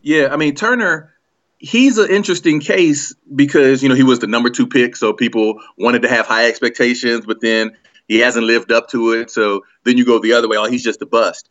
Yeah, 0.01 0.29
I 0.33 0.37
mean 0.37 0.55
Turner 0.55 1.13
he's 1.59 1.99
an 1.99 2.11
interesting 2.11 2.61
case 2.61 3.15
because 3.35 3.83
you 3.83 3.91
know 3.91 3.95
he 3.95 4.03
was 4.03 4.21
the 4.21 4.27
number 4.27 4.49
two 4.49 4.67
pick, 4.67 4.97
so 4.97 5.13
people 5.13 5.61
wanted 5.77 6.03
to 6.03 6.09
have 6.09 6.27
high 6.27 6.47
expectations, 6.47 7.27
but 7.27 7.43
then 7.43 7.77
he 8.09 8.19
hasn't 8.19 8.47
lived 8.47 8.73
up 8.73 8.89
to 8.89 9.13
it. 9.13 9.31
So 9.31 9.63
then 9.85 9.99
you 9.99 10.07
go 10.07 10.19
the 10.21 10.33
other 10.33 10.49
way, 10.49 10.57
oh, 10.57 10.65
he's 10.65 10.85
just 10.85 11.03
a 11.03 11.07
bust. 11.07 11.51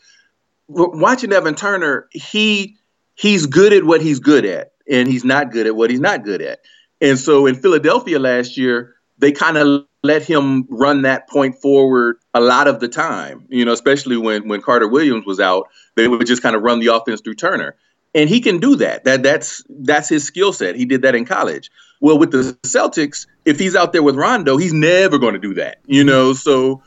Watching 0.67 1.31
Evan 1.31 1.55
Turner, 1.55 2.07
he 2.11 2.77
he's 3.15 3.45
good 3.45 3.73
at 3.73 3.83
what 3.83 4.01
he's 4.01 4.19
good 4.19 4.45
at, 4.45 4.73
and 4.89 5.07
he's 5.07 5.23
not 5.23 5.51
good 5.51 5.67
at 5.67 5.75
what 5.75 5.89
he's 5.89 5.99
not 5.99 6.23
good 6.23 6.41
at. 6.41 6.59
And 7.01 7.19
so 7.19 7.45
in 7.45 7.55
Philadelphia 7.55 8.19
last 8.19 8.57
year, 8.57 8.95
they 9.17 9.31
kind 9.31 9.57
of 9.57 9.85
let 10.03 10.23
him 10.23 10.65
run 10.69 11.03
that 11.03 11.29
point 11.29 11.55
forward 11.55 12.17
a 12.33 12.41
lot 12.41 12.67
of 12.67 12.79
the 12.79 12.87
time, 12.87 13.45
you 13.49 13.63
know, 13.63 13.71
especially 13.71 14.17
when 14.17 14.47
when 14.47 14.61
Carter 14.61 14.87
Williams 14.87 15.25
was 15.25 15.39
out, 15.39 15.69
they 15.95 16.07
would 16.07 16.27
just 16.27 16.41
kind 16.41 16.55
of 16.55 16.61
run 16.61 16.79
the 16.79 16.87
offense 16.87 17.21
through 17.21 17.35
Turner. 17.35 17.75
And 18.15 18.29
he 18.29 18.41
can 18.41 18.59
do 18.59 18.75
that. 18.75 19.05
That 19.05 19.23
that's 19.23 19.63
that's 19.69 20.09
his 20.09 20.23
skill 20.23 20.53
set. 20.53 20.75
He 20.75 20.85
did 20.85 21.01
that 21.01 21.15
in 21.15 21.25
college. 21.25 21.71
Well, 21.99 22.19
with 22.19 22.31
the 22.31 22.57
Celtics, 22.63 23.25
if 23.45 23.57
he's 23.57 23.75
out 23.75 23.93
there 23.93 24.03
with 24.03 24.15
Rondo, 24.15 24.57
he's 24.57 24.73
never 24.73 25.17
going 25.17 25.33
to 25.33 25.39
do 25.39 25.53
that. 25.55 25.79
You 25.87 26.03
know, 26.03 26.33
so 26.33 26.83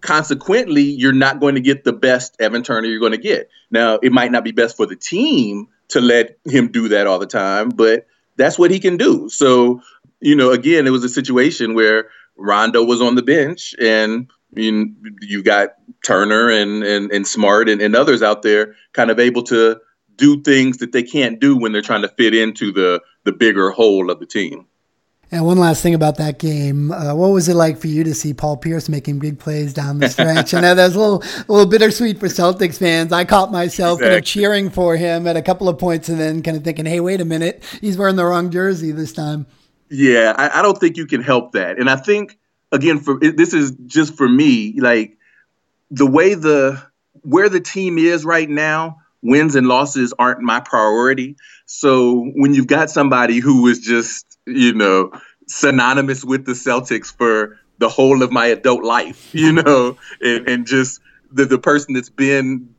consequently, 0.00 0.82
you're 0.82 1.12
not 1.12 1.40
going 1.40 1.54
to 1.54 1.60
get 1.60 1.84
the 1.84 1.92
best 1.92 2.36
Evan 2.40 2.62
Turner 2.62 2.86
you're 2.86 3.00
going 3.00 3.12
to 3.12 3.18
get. 3.18 3.50
Now, 3.70 3.98
it 4.02 4.12
might 4.12 4.32
not 4.32 4.44
be 4.44 4.52
best 4.52 4.76
for 4.76 4.86
the 4.86 4.96
team 4.96 5.68
to 5.88 6.00
let 6.00 6.38
him 6.44 6.68
do 6.68 6.88
that 6.88 7.06
all 7.06 7.18
the 7.18 7.26
time, 7.26 7.70
but 7.70 8.06
that's 8.36 8.58
what 8.58 8.70
he 8.70 8.78
can 8.78 8.96
do. 8.96 9.28
So, 9.28 9.82
you 10.20 10.36
know, 10.36 10.50
again, 10.50 10.86
it 10.86 10.90
was 10.90 11.04
a 11.04 11.08
situation 11.08 11.74
where 11.74 12.10
Rondo 12.36 12.84
was 12.84 13.00
on 13.00 13.14
the 13.14 13.22
bench 13.22 13.74
and 13.80 14.30
you 14.54 14.94
you 15.20 15.42
got 15.42 15.70
Turner 16.04 16.48
and, 16.48 16.82
and, 16.84 17.10
and 17.10 17.26
Smart 17.26 17.68
and, 17.68 17.82
and 17.82 17.94
others 17.94 18.22
out 18.22 18.42
there 18.42 18.74
kind 18.92 19.10
of 19.10 19.18
able 19.18 19.42
to 19.44 19.80
do 20.16 20.42
things 20.42 20.78
that 20.78 20.92
they 20.92 21.02
can't 21.02 21.40
do 21.40 21.56
when 21.56 21.72
they're 21.72 21.82
trying 21.82 22.02
to 22.02 22.08
fit 22.08 22.34
into 22.34 22.72
the 22.72 23.02
the 23.24 23.32
bigger 23.32 23.70
whole 23.70 24.10
of 24.10 24.20
the 24.20 24.26
team. 24.26 24.66
And 25.30 25.44
one 25.44 25.58
last 25.58 25.82
thing 25.82 25.94
about 25.94 26.16
that 26.16 26.38
game, 26.38 26.90
uh, 26.90 27.14
what 27.14 27.28
was 27.28 27.48
it 27.48 27.54
like 27.54 27.78
for 27.78 27.86
you 27.86 28.02
to 28.04 28.14
see 28.14 28.32
Paul 28.32 28.56
Pierce 28.56 28.88
making 28.88 29.18
big 29.18 29.38
plays 29.38 29.74
down 29.74 29.98
the 29.98 30.08
stretch? 30.08 30.54
I 30.54 30.60
know 30.60 30.74
that 30.74 30.86
was 30.86 30.96
a 30.96 30.98
little, 30.98 31.22
a 31.22 31.52
little 31.52 31.66
bittersweet 31.66 32.18
for 32.18 32.28
Celtics 32.28 32.78
fans. 32.78 33.12
I 33.12 33.26
caught 33.26 33.52
myself 33.52 33.98
exactly. 33.98 34.08
kind 34.08 34.18
of 34.18 34.24
cheering 34.24 34.70
for 34.70 34.96
him 34.96 35.26
at 35.26 35.36
a 35.36 35.42
couple 35.42 35.68
of 35.68 35.78
points, 35.78 36.08
and 36.08 36.18
then 36.18 36.42
kind 36.42 36.56
of 36.56 36.64
thinking, 36.64 36.86
"Hey, 36.86 37.00
wait 37.00 37.20
a 37.20 37.26
minute, 37.26 37.62
he's 37.82 37.98
wearing 37.98 38.16
the 38.16 38.24
wrong 38.24 38.50
jersey 38.50 38.90
this 38.90 39.12
time." 39.12 39.46
Yeah, 39.90 40.34
I, 40.36 40.60
I 40.60 40.62
don't 40.62 40.78
think 40.78 40.96
you 40.96 41.06
can 41.06 41.22
help 41.22 41.52
that, 41.52 41.78
and 41.78 41.90
I 41.90 41.96
think 41.96 42.38
again, 42.72 42.98
for 42.98 43.18
this 43.20 43.52
is 43.52 43.72
just 43.86 44.16
for 44.16 44.28
me, 44.28 44.80
like 44.80 45.18
the 45.90 46.06
way 46.06 46.34
the 46.34 46.82
where 47.22 47.48
the 47.48 47.60
team 47.60 47.98
is 47.98 48.24
right 48.24 48.48
now 48.48 48.98
wins 49.22 49.54
and 49.54 49.66
losses 49.66 50.14
aren't 50.18 50.40
my 50.40 50.60
priority. 50.60 51.36
So 51.66 52.30
when 52.34 52.54
you've 52.54 52.66
got 52.66 52.90
somebody 52.90 53.38
who 53.38 53.66
is 53.66 53.80
just, 53.80 54.27
you 54.48 54.72
know, 54.72 55.12
synonymous 55.46 56.24
with 56.24 56.46
the 56.46 56.52
Celtics 56.52 57.14
for 57.14 57.58
the 57.78 57.88
whole 57.88 58.22
of 58.22 58.32
my 58.32 58.46
adult 58.46 58.84
life, 58.84 59.30
you 59.34 59.52
know, 59.52 59.96
and, 60.20 60.48
and 60.48 60.66
just 60.66 61.00
the, 61.30 61.44
the 61.44 61.58
person 61.58 61.94
that's 61.94 62.10
been, 62.10 62.74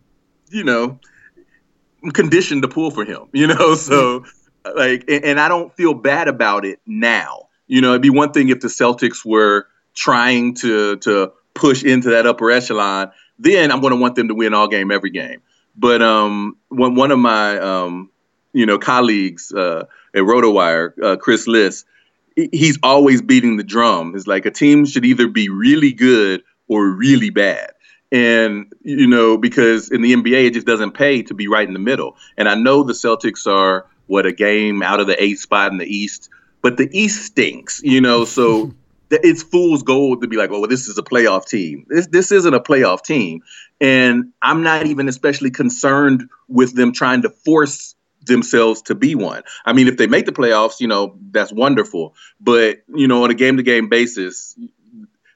you 0.49 0.63
know, 0.63 0.99
conditioned 2.13 2.61
to 2.61 2.67
pull 2.67 2.91
for 2.91 3.05
him, 3.05 3.27
you 3.33 3.47
know, 3.53 3.75
so 3.75 4.23
like, 4.75 5.05
and, 5.07 5.23
and 5.23 5.39
I 5.39 5.47
don't 5.47 5.73
feel 5.75 5.93
bad 5.93 6.27
about 6.27 6.65
it 6.65 6.79
now. 6.85 7.47
You 7.67 7.81
know, 7.81 7.89
it'd 7.89 8.01
be 8.01 8.09
one 8.09 8.31
thing 8.31 8.49
if 8.49 8.61
the 8.61 8.67
Celtics 8.67 9.23
were 9.23 9.67
trying 9.93 10.55
to 10.55 10.97
to 10.97 11.31
push 11.53 11.83
into 11.83 12.09
that 12.09 12.25
upper 12.25 12.49
echelon, 12.49 13.11
then 13.38 13.71
I'm 13.71 13.81
going 13.81 13.91
to 13.91 13.99
want 13.99 14.15
them 14.15 14.27
to 14.27 14.33
win 14.33 14.53
all 14.53 14.67
game, 14.67 14.91
every 14.91 15.09
game. 15.09 15.41
But 15.75 16.01
um, 16.01 16.57
one 16.69 16.95
one 16.95 17.11
of 17.11 17.19
my 17.19 17.57
um, 17.59 18.09
you 18.53 18.65
know 18.65 18.79
colleagues 18.79 19.51
uh, 19.51 19.85
at 20.15 20.21
RotoWire, 20.21 20.93
uh, 21.03 21.17
Chris 21.17 21.47
Liss, 21.47 21.85
he's 22.51 22.77
always 22.83 23.21
beating 23.21 23.57
the 23.57 23.63
drum. 23.63 24.13
It's 24.15 24.27
like 24.27 24.45
a 24.45 24.51
team 24.51 24.85
should 24.85 25.05
either 25.05 25.27
be 25.27 25.49
really 25.49 25.91
good 25.91 26.43
or 26.67 26.89
really 26.89 27.29
bad. 27.29 27.71
And, 28.11 28.71
you 28.81 29.07
know, 29.07 29.37
because 29.37 29.91
in 29.91 30.01
the 30.01 30.13
NBA, 30.13 30.47
it 30.47 30.53
just 30.53 30.65
doesn't 30.65 30.93
pay 30.93 31.21
to 31.23 31.33
be 31.33 31.47
right 31.47 31.67
in 31.67 31.73
the 31.73 31.79
middle. 31.79 32.15
And 32.37 32.49
I 32.49 32.55
know 32.55 32.83
the 32.83 32.93
Celtics 32.93 33.45
are, 33.45 33.85
what, 34.07 34.25
a 34.25 34.31
game 34.31 34.81
out 34.81 34.99
of 34.99 35.07
the 35.07 35.21
eighth 35.21 35.39
spot 35.39 35.71
in 35.71 35.77
the 35.77 35.85
East, 35.85 36.29
but 36.61 36.77
the 36.77 36.89
East 36.91 37.23
stinks, 37.23 37.81
you 37.83 38.01
know, 38.01 38.25
so 38.25 38.73
it's 39.11 39.43
fool's 39.43 39.83
gold 39.83 40.21
to 40.21 40.27
be 40.27 40.37
like, 40.37 40.49
oh, 40.51 40.59
well, 40.59 40.69
this 40.69 40.87
is 40.87 40.97
a 40.97 41.03
playoff 41.03 41.45
team. 41.45 41.85
This 41.89 42.07
this 42.07 42.31
isn't 42.31 42.53
a 42.53 42.59
playoff 42.59 43.03
team, 43.03 43.41
and 43.81 44.31
I'm 44.41 44.63
not 44.63 44.85
even 44.85 45.07
especially 45.07 45.51
concerned 45.51 46.27
with 46.47 46.75
them 46.75 46.91
trying 46.91 47.21
to 47.23 47.29
force 47.29 47.95
themselves 48.29 48.81
to 48.83 48.95
be 48.95 49.15
one. 49.15 49.43
I 49.65 49.74
mean, 49.74 49.88
if 49.88 49.98
they 49.98 50.07
make 50.07 50.25
the 50.25 50.31
playoffs, 50.31 50.79
you 50.79 50.88
know, 50.88 51.17
that's 51.31 51.51
wonderful. 51.51 52.15
But 52.39 52.77
you 52.95 53.07
know, 53.07 53.24
on 53.25 53.31
a 53.31 53.36
game 53.36 53.57
to 53.57 53.63
game 53.63 53.89
basis, 53.89 54.57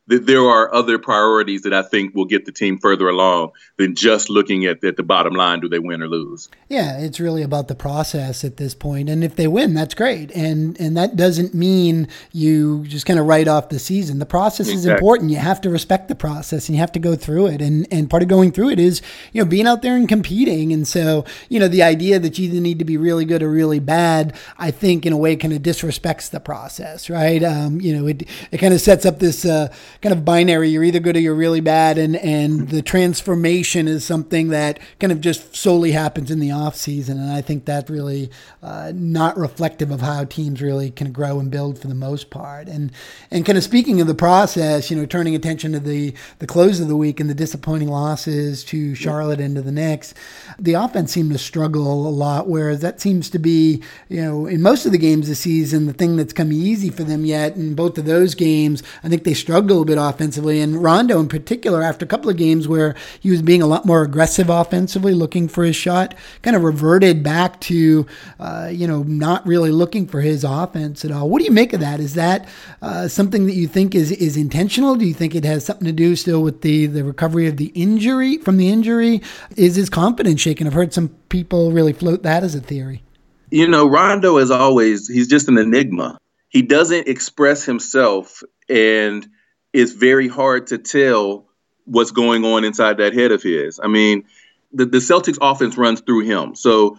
that 0.08 0.26
there 0.26 0.42
are 0.42 0.74
other 0.74 1.00
priorities 1.00 1.62
that 1.62 1.74
I 1.74 1.82
think 1.82 2.14
will 2.14 2.26
get 2.26 2.46
the 2.46 2.52
team 2.52 2.78
further 2.78 3.08
along 3.08 3.52
than 3.78 3.96
just 3.96 4.30
looking 4.30 4.66
at, 4.66 4.84
at 4.84 4.98
the 4.98 5.04
bottom 5.04 5.34
line 5.34 5.62
do 5.62 5.70
they 5.70 5.80
win 5.80 6.02
or 6.02 6.08
lose. 6.08 6.50
Yeah, 6.68 7.00
it's 7.00 7.20
really 7.20 7.42
about 7.42 7.70
the 7.70 7.76
process 7.76 8.44
at 8.44 8.58
this 8.58 8.76
point. 8.76 9.10
And 9.10 9.24
if 9.24 9.36
they 9.36 9.48
win, 9.48 9.74
that's 9.74 9.94
great. 9.94 10.32
And 10.32 10.80
and 10.80 10.98
that 10.98 11.16
doesn't 11.16 11.54
mean 11.54 12.10
you 12.32 12.84
just 12.86 13.06
kind 13.06 13.20
of 13.20 13.28
write 13.28 13.48
off 13.48 13.70
the 13.70 13.80
season. 13.80 14.20
The 14.20 14.26
process 14.26 14.68
exactly. 14.68 14.80
is 14.80 14.86
important. 14.86 15.32
You 15.32 15.38
have 15.38 15.62
to 15.62 15.70
respect 15.70 16.10
the 16.10 16.16
process 16.16 16.68
and 16.68 16.76
you 16.76 16.82
have 16.82 16.92
to 16.94 17.00
go 17.00 17.16
through 17.16 17.48
it. 17.48 17.62
And 17.62 17.88
and 17.92 18.10
part 18.10 18.24
of 18.24 18.30
going 18.30 18.52
through 18.52 18.72
it 18.72 18.80
is, 18.80 19.02
you 19.32 19.42
know, 19.42 19.50
being 19.50 19.68
out 19.68 19.82
there 19.84 19.96
and 19.96 20.10
competing. 20.10 20.74
And 20.74 20.86
so, 20.86 21.24
you 21.48 21.60
know, 21.60 21.70
the 21.70 21.84
idea 21.84 22.20
that 22.20 22.38
you 22.38 22.50
either 22.50 22.60
need 22.60 22.80
to 22.80 22.86
be 22.86 22.98
really 22.98 23.24
good 23.24 23.42
or 23.42 23.50
really 23.50 23.80
bad, 23.80 24.36
I 24.58 24.72
think 24.72 25.06
in 25.06 25.14
a 25.14 25.18
way 25.18 25.38
kind 25.38 25.54
of 25.54 25.62
disrespects 25.62 26.30
the 26.30 26.42
process, 26.42 27.10
right? 27.10 27.42
Um, 27.42 27.80
you 27.80 27.96
know, 27.96 28.08
it 28.08 28.24
it 28.52 28.58
kind 28.58 28.74
of 28.74 28.82
sets 28.82 29.06
up 29.06 29.20
this 29.20 29.46
uh, 29.46 29.74
kind 30.04 30.14
of 30.14 30.26
binary. 30.26 30.68
You're 30.68 30.84
either 30.84 31.00
good 31.00 31.16
or 31.16 31.22
you're 31.22 31.34
really 31.34 31.62
bad, 31.62 31.98
and 31.98 32.18
and 32.18 32.68
the 32.68 32.82
transformation 32.82 33.88
is 33.88 34.04
something 34.04 34.50
that 34.50 34.80
kind 35.00 35.14
of 35.14 35.22
just 35.22 35.56
solely 35.56 35.94
happens 35.94 36.30
in 36.30 36.42
the 36.42 36.52
off 36.52 36.76
season. 36.76 37.18
And 37.18 37.32
I 37.32 37.40
think 37.42 37.64
that 37.66 37.90
really 37.90 38.30
uh, 38.62 38.92
not 38.94 39.38
reflective 39.38 39.92
of 39.92 40.02
how 40.02 40.26
teams 40.26 40.62
really 40.62 40.92
can 40.92 41.14
grow 41.14 41.40
and 41.40 41.50
build 41.50 41.80
for 41.80 41.88
the 41.88 41.96
most 41.96 42.30
part. 42.30 42.68
And 42.68 42.92
and 43.32 43.46
kind 43.46 43.58
of 43.58 43.64
speaking 43.64 44.02
of 44.02 44.08
the 44.08 44.14
process, 44.14 44.92
you 44.92 44.98
know, 44.98 45.06
turning 45.06 45.36
attention 45.36 45.72
to 45.72 45.80
the 45.80 46.14
the 46.40 46.48
close 46.48 46.82
of 46.82 46.90
the 46.90 46.98
week 46.98 47.22
and 47.22 47.30
the 47.30 47.34
disappointing 47.34 47.88
losses 47.88 48.66
to 48.66 48.96
Charlotte 48.96 49.40
and 49.40 49.56
to 49.56 49.62
the 49.62 49.72
Knicks, 49.72 50.14
the 50.60 50.74
offense 50.74 51.14
seemed 51.14 51.32
to 51.32 51.38
struggle 51.38 52.06
a 52.06 52.12
lot. 52.12 52.50
Whereas 52.50 52.82
that 52.82 53.00
seems 53.00 53.30
to 53.30 53.40
be, 53.40 53.82
you 54.10 54.22
know, 54.22 54.48
in 54.48 54.62
most 54.62 54.86
of 54.86 54.92
the 54.92 54.98
games 54.98 55.30
this 55.30 55.40
season, 55.40 55.86
the 55.86 55.94
thing 55.94 56.18
that's 56.18 56.34
come 56.34 56.52
easy 56.52 56.90
for 56.90 57.06
them 57.06 57.24
yet. 57.24 57.56
In 57.56 57.74
both 57.74 57.98
of 57.98 58.04
those 58.04 58.36
games, 58.36 58.84
I 59.02 59.08
think 59.08 59.24
they 59.24 59.34
struggled 59.34 59.93
offensively. 59.98 60.62
And 60.62 60.82
Rondo, 60.82 61.20
in 61.20 61.28
particular, 61.28 61.82
after 61.82 62.06
a 62.06 62.08
couple 62.08 62.30
of 62.30 62.38
games 62.38 62.68
where 62.68 62.96
he 63.20 63.32
was 63.32 63.42
being 63.42 63.62
a 63.62 63.68
lot 63.68 63.86
more 63.86 64.02
aggressive 64.02 64.50
offensively, 64.50 65.14
looking 65.14 65.48
for 65.48 65.64
his 65.64 65.76
shot, 65.76 66.16
kind 66.42 66.56
of 66.56 66.64
reverted 66.64 67.24
back 67.24 67.60
to, 67.62 68.06
uh, 68.40 68.70
you 68.72 68.88
know, 68.88 69.04
not 69.04 69.46
really 69.46 69.72
looking 69.72 70.08
for 70.08 70.22
his 70.22 70.44
offense 70.44 71.04
at 71.06 71.12
all. 71.12 71.30
What 71.30 71.40
do 71.40 71.46
you 71.46 71.52
make 71.52 71.74
of 71.74 71.80
that? 71.80 72.00
Is 72.00 72.14
that 72.16 72.48
uh, 72.82 73.08
something 73.08 73.46
that 73.46 73.54
you 73.54 73.68
think 73.68 73.96
is 73.96 74.12
is 74.12 74.38
intentional? 74.38 74.96
Do 74.96 75.06
you 75.06 75.14
think 75.14 75.36
it 75.36 75.46
has 75.46 75.66
something 75.66 75.86
to 75.86 75.94
do 75.94 76.16
still 76.16 76.42
with 76.42 76.62
the 76.62 76.88
the 76.88 77.04
recovery 77.04 77.48
of 77.48 77.58
the 77.58 77.72
injury 77.76 78.38
from 78.38 78.58
the 78.58 78.70
injury? 78.70 79.22
Is 79.56 79.76
his 79.76 79.90
confidence 79.90 80.42
shaken? 80.42 80.68
I've 80.68 80.74
heard 80.74 80.94
some 80.94 81.10
people 81.30 81.72
really 81.72 81.94
float 81.94 82.24
that 82.24 82.44
as 82.44 82.56
a 82.56 82.60
theory. 82.60 83.04
You 83.50 83.68
know, 83.68 83.88
Rondo 83.88 84.38
is 84.38 84.50
always 84.50 85.08
he's 85.08 85.28
just 85.28 85.48
an 85.48 85.58
enigma. 85.58 86.18
He 86.50 86.62
doesn't 86.62 87.08
express 87.08 87.66
himself 87.66 88.44
and 88.70 89.28
it's 89.74 89.92
very 89.92 90.28
hard 90.28 90.68
to 90.68 90.78
tell 90.78 91.46
what's 91.86 92.12
going 92.12 92.46
on 92.46 92.64
inside 92.64 92.98
that 92.98 93.14
head 93.14 93.32
of 93.32 93.44
his. 93.44 93.80
I 93.84 93.88
mean, 93.88 94.24
the, 94.72 94.86
the 94.86 95.00
Celtics 95.00 95.38
offense 95.42 95.78
runs 95.78 96.02
through 96.02 96.22
him. 96.22 96.56
So, 96.56 96.98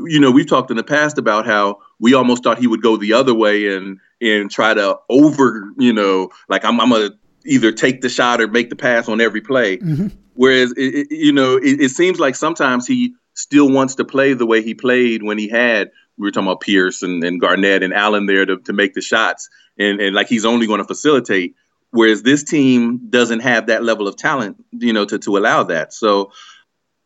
you 0.00 0.18
know, 0.18 0.30
we've 0.30 0.48
talked 0.48 0.70
in 0.70 0.76
the 0.76 0.84
past 0.84 1.18
about 1.18 1.46
how 1.46 1.78
we 1.98 2.14
almost 2.14 2.42
thought 2.42 2.58
he 2.58 2.66
would 2.66 2.82
go 2.82 2.96
the 2.96 3.12
other 3.12 3.34
way 3.34 3.74
and 3.74 3.98
and 4.22 4.50
try 4.50 4.74
to 4.74 4.98
over, 5.08 5.70
you 5.78 5.92
know, 5.92 6.30
like 6.48 6.64
I'm, 6.64 6.80
I'm 6.80 6.90
gonna 6.90 7.10
either 7.46 7.72
take 7.72 8.00
the 8.00 8.08
shot 8.08 8.40
or 8.40 8.48
make 8.48 8.70
the 8.70 8.76
pass 8.76 9.08
on 9.08 9.20
every 9.20 9.40
play. 9.40 9.78
Mm-hmm. 9.78 10.08
Whereas, 10.34 10.72
it, 10.72 10.94
it, 10.94 11.06
you 11.10 11.32
know, 11.32 11.56
it, 11.56 11.80
it, 11.80 11.90
seems 11.90 12.18
like 12.18 12.34
sometimes 12.34 12.86
he 12.86 13.14
still 13.34 13.70
wants 13.70 13.94
to 13.96 14.04
play 14.04 14.34
the 14.34 14.46
way 14.46 14.62
he 14.62 14.74
played 14.74 15.22
when 15.22 15.38
he 15.38 15.48
had. 15.48 15.90
We 16.16 16.26
were 16.26 16.30
talking 16.30 16.48
about 16.48 16.60
Pierce 16.60 17.02
and, 17.02 17.22
and 17.24 17.40
Garnett 17.40 17.82
and 17.82 17.94
Allen 17.94 18.26
there 18.26 18.44
to, 18.44 18.58
to 18.58 18.72
make 18.72 18.94
the 18.94 19.00
shots, 19.00 19.48
and, 19.78 20.00
and 20.00 20.14
like 20.14 20.28
he's 20.28 20.44
only 20.44 20.66
going 20.66 20.80
to 20.80 20.86
facilitate. 20.86 21.54
Whereas 21.92 22.22
this 22.22 22.44
team 22.44 23.08
doesn't 23.10 23.40
have 23.40 23.66
that 23.66 23.82
level 23.82 24.06
of 24.06 24.16
talent, 24.16 24.64
you 24.70 24.92
know, 24.92 25.04
to, 25.04 25.18
to 25.18 25.36
allow 25.36 25.64
that. 25.64 25.92
So 25.92 26.32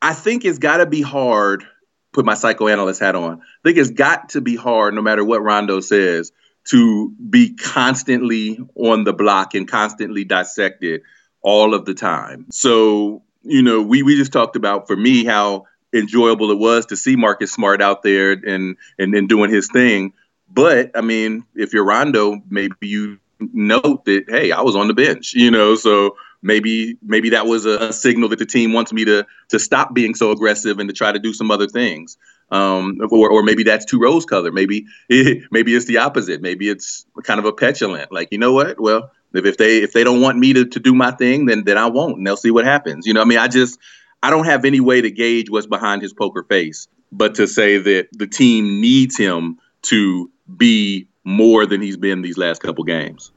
I 0.03 0.13
think 0.13 0.45
it's 0.45 0.59
got 0.59 0.79
to 0.79 0.87
be 0.87 1.01
hard. 1.01 1.65
Put 2.13 2.25
my 2.25 2.35
psychoanalyst 2.35 3.01
hat 3.01 3.17
on. 3.17 3.41
I 3.41 3.63
think 3.65 3.79
it's 3.79 3.91
got 3.91 4.31
to 4.31 4.41
be 4.41 4.57
hard, 4.57 4.95
no 4.95 5.03
matter 5.03 5.25
what 5.25 5.43
Rondo 5.43 5.81
says, 5.81 6.33
to 6.69 7.11
be 7.31 7.55
constantly 7.55 8.59
on 8.75 9.05
the 9.05 9.13
block 9.13 9.55
and 9.55 9.67
constantly 9.67 10.25
dissected 10.25 11.03
all 11.41 11.75
of 11.75 11.85
the 11.87 11.95
time. 11.95 12.47
So, 12.53 13.23
you 13.43 13.63
know, 13.63 13.83
we, 13.83 14.03
we 14.03 14.17
just 14.17 14.33
talked 14.33 14.57
about 14.57 14.87
for 14.87 14.97
me 14.97 15.25
how 15.25 15.67
enjoyable 15.95 16.51
it 16.51 16.59
was 16.59 16.87
to 16.87 16.97
see 16.97 17.17
Marcus 17.17 17.53
Smart 17.53 17.81
out 17.81 18.03
there 18.03 18.33
and, 18.33 18.77
and, 18.99 19.15
and 19.15 19.29
doing 19.29 19.51
his 19.51 19.69
thing. 19.73 20.13
But 20.49 20.91
I 20.95 21.01
mean, 21.01 21.45
if 21.55 21.73
you're 21.73 21.85
Rondo, 21.85 22.43
maybe 22.49 22.75
you 22.83 23.19
note 23.53 24.05
that 24.05 24.25
hey, 24.29 24.53
I 24.53 24.63
was 24.63 24.77
on 24.77 24.89
the 24.89 24.95
bench, 24.95 25.35
you 25.35 25.51
know, 25.51 25.75
so 25.75 26.17
maybe 26.43 26.97
maybe 27.03 27.31
that 27.31 27.47
was 27.47 27.65
a, 27.65 27.93
signal 27.93 28.29
that 28.29 28.39
the 28.39 28.47
team 28.47 28.73
wants 28.73 28.93
me 28.93 29.05
to 29.05 29.27
to 29.49 29.59
stop 29.59 29.95
being 29.95 30.15
so 30.15 30.31
aggressive 30.31 30.79
and 30.79 30.89
to 30.89 30.95
try 30.95 31.11
to 31.11 31.19
do 31.19 31.33
some 31.33 31.51
other 31.51 31.67
things. 31.67 32.17
Um, 32.51 33.01
or, 33.11 33.31
or 33.31 33.43
maybe 33.43 33.63
that's 33.65 33.87
too 33.87 33.99
rose 33.99 34.27
color. 34.27 34.53
Maybe 34.53 34.87
it, 35.09 35.43
maybe 35.51 35.75
it's 35.75 35.87
the 35.87 35.99
opposite. 35.99 36.43
Maybe 36.43 36.69
it's 36.69 37.07
kind 37.25 37.41
of 37.41 37.47
a 37.47 37.53
petulant. 37.53 38.13
Like 38.13 38.29
you 38.31 38.39
know 38.39 38.53
what? 38.53 38.79
Well, 38.79 39.11
if, 39.33 39.45
if 39.45 39.57
they 39.57 39.79
if 39.79 39.93
they 39.93 40.05
don't 40.05 40.21
want 40.21 40.39
me 40.39 40.53
to, 40.53 40.65
to 40.65 40.79
do 40.79 40.95
my 40.95 41.11
thing, 41.11 41.47
then 41.47 41.65
then 41.65 41.79
I 41.79 41.87
won't, 41.87 42.19
and 42.19 42.27
they'll 42.27 42.37
see 42.37 42.51
what 42.51 42.65
happens. 42.65 43.07
You 43.07 43.15
know, 43.15 43.23
I 43.23 43.25
mean, 43.25 43.39
I 43.39 43.49
just 43.49 43.79
I 44.23 44.31
don't 44.31 44.45
have 44.45 44.65
any 44.65 44.81
way 44.81 45.01
to 45.01 45.11
gauge 45.11 45.51
what's 45.51 45.67
behind 45.67 46.03
his 46.03 46.13
poker 46.13 46.45
face, 46.45 46.87
but 47.11 47.35
to 47.37 47.47
say 47.47 47.79
that 47.79 48.09
the 48.13 48.27
team 48.27 48.81
needs 48.81 49.17
him 49.17 49.59
to 49.83 50.31
be 50.57 51.09
more 51.25 51.67
than 51.67 51.81
he's 51.81 51.97
been 51.97 52.23
these 52.23 52.39
last 52.39 52.63
couple 52.63 52.85
games. 52.85 53.33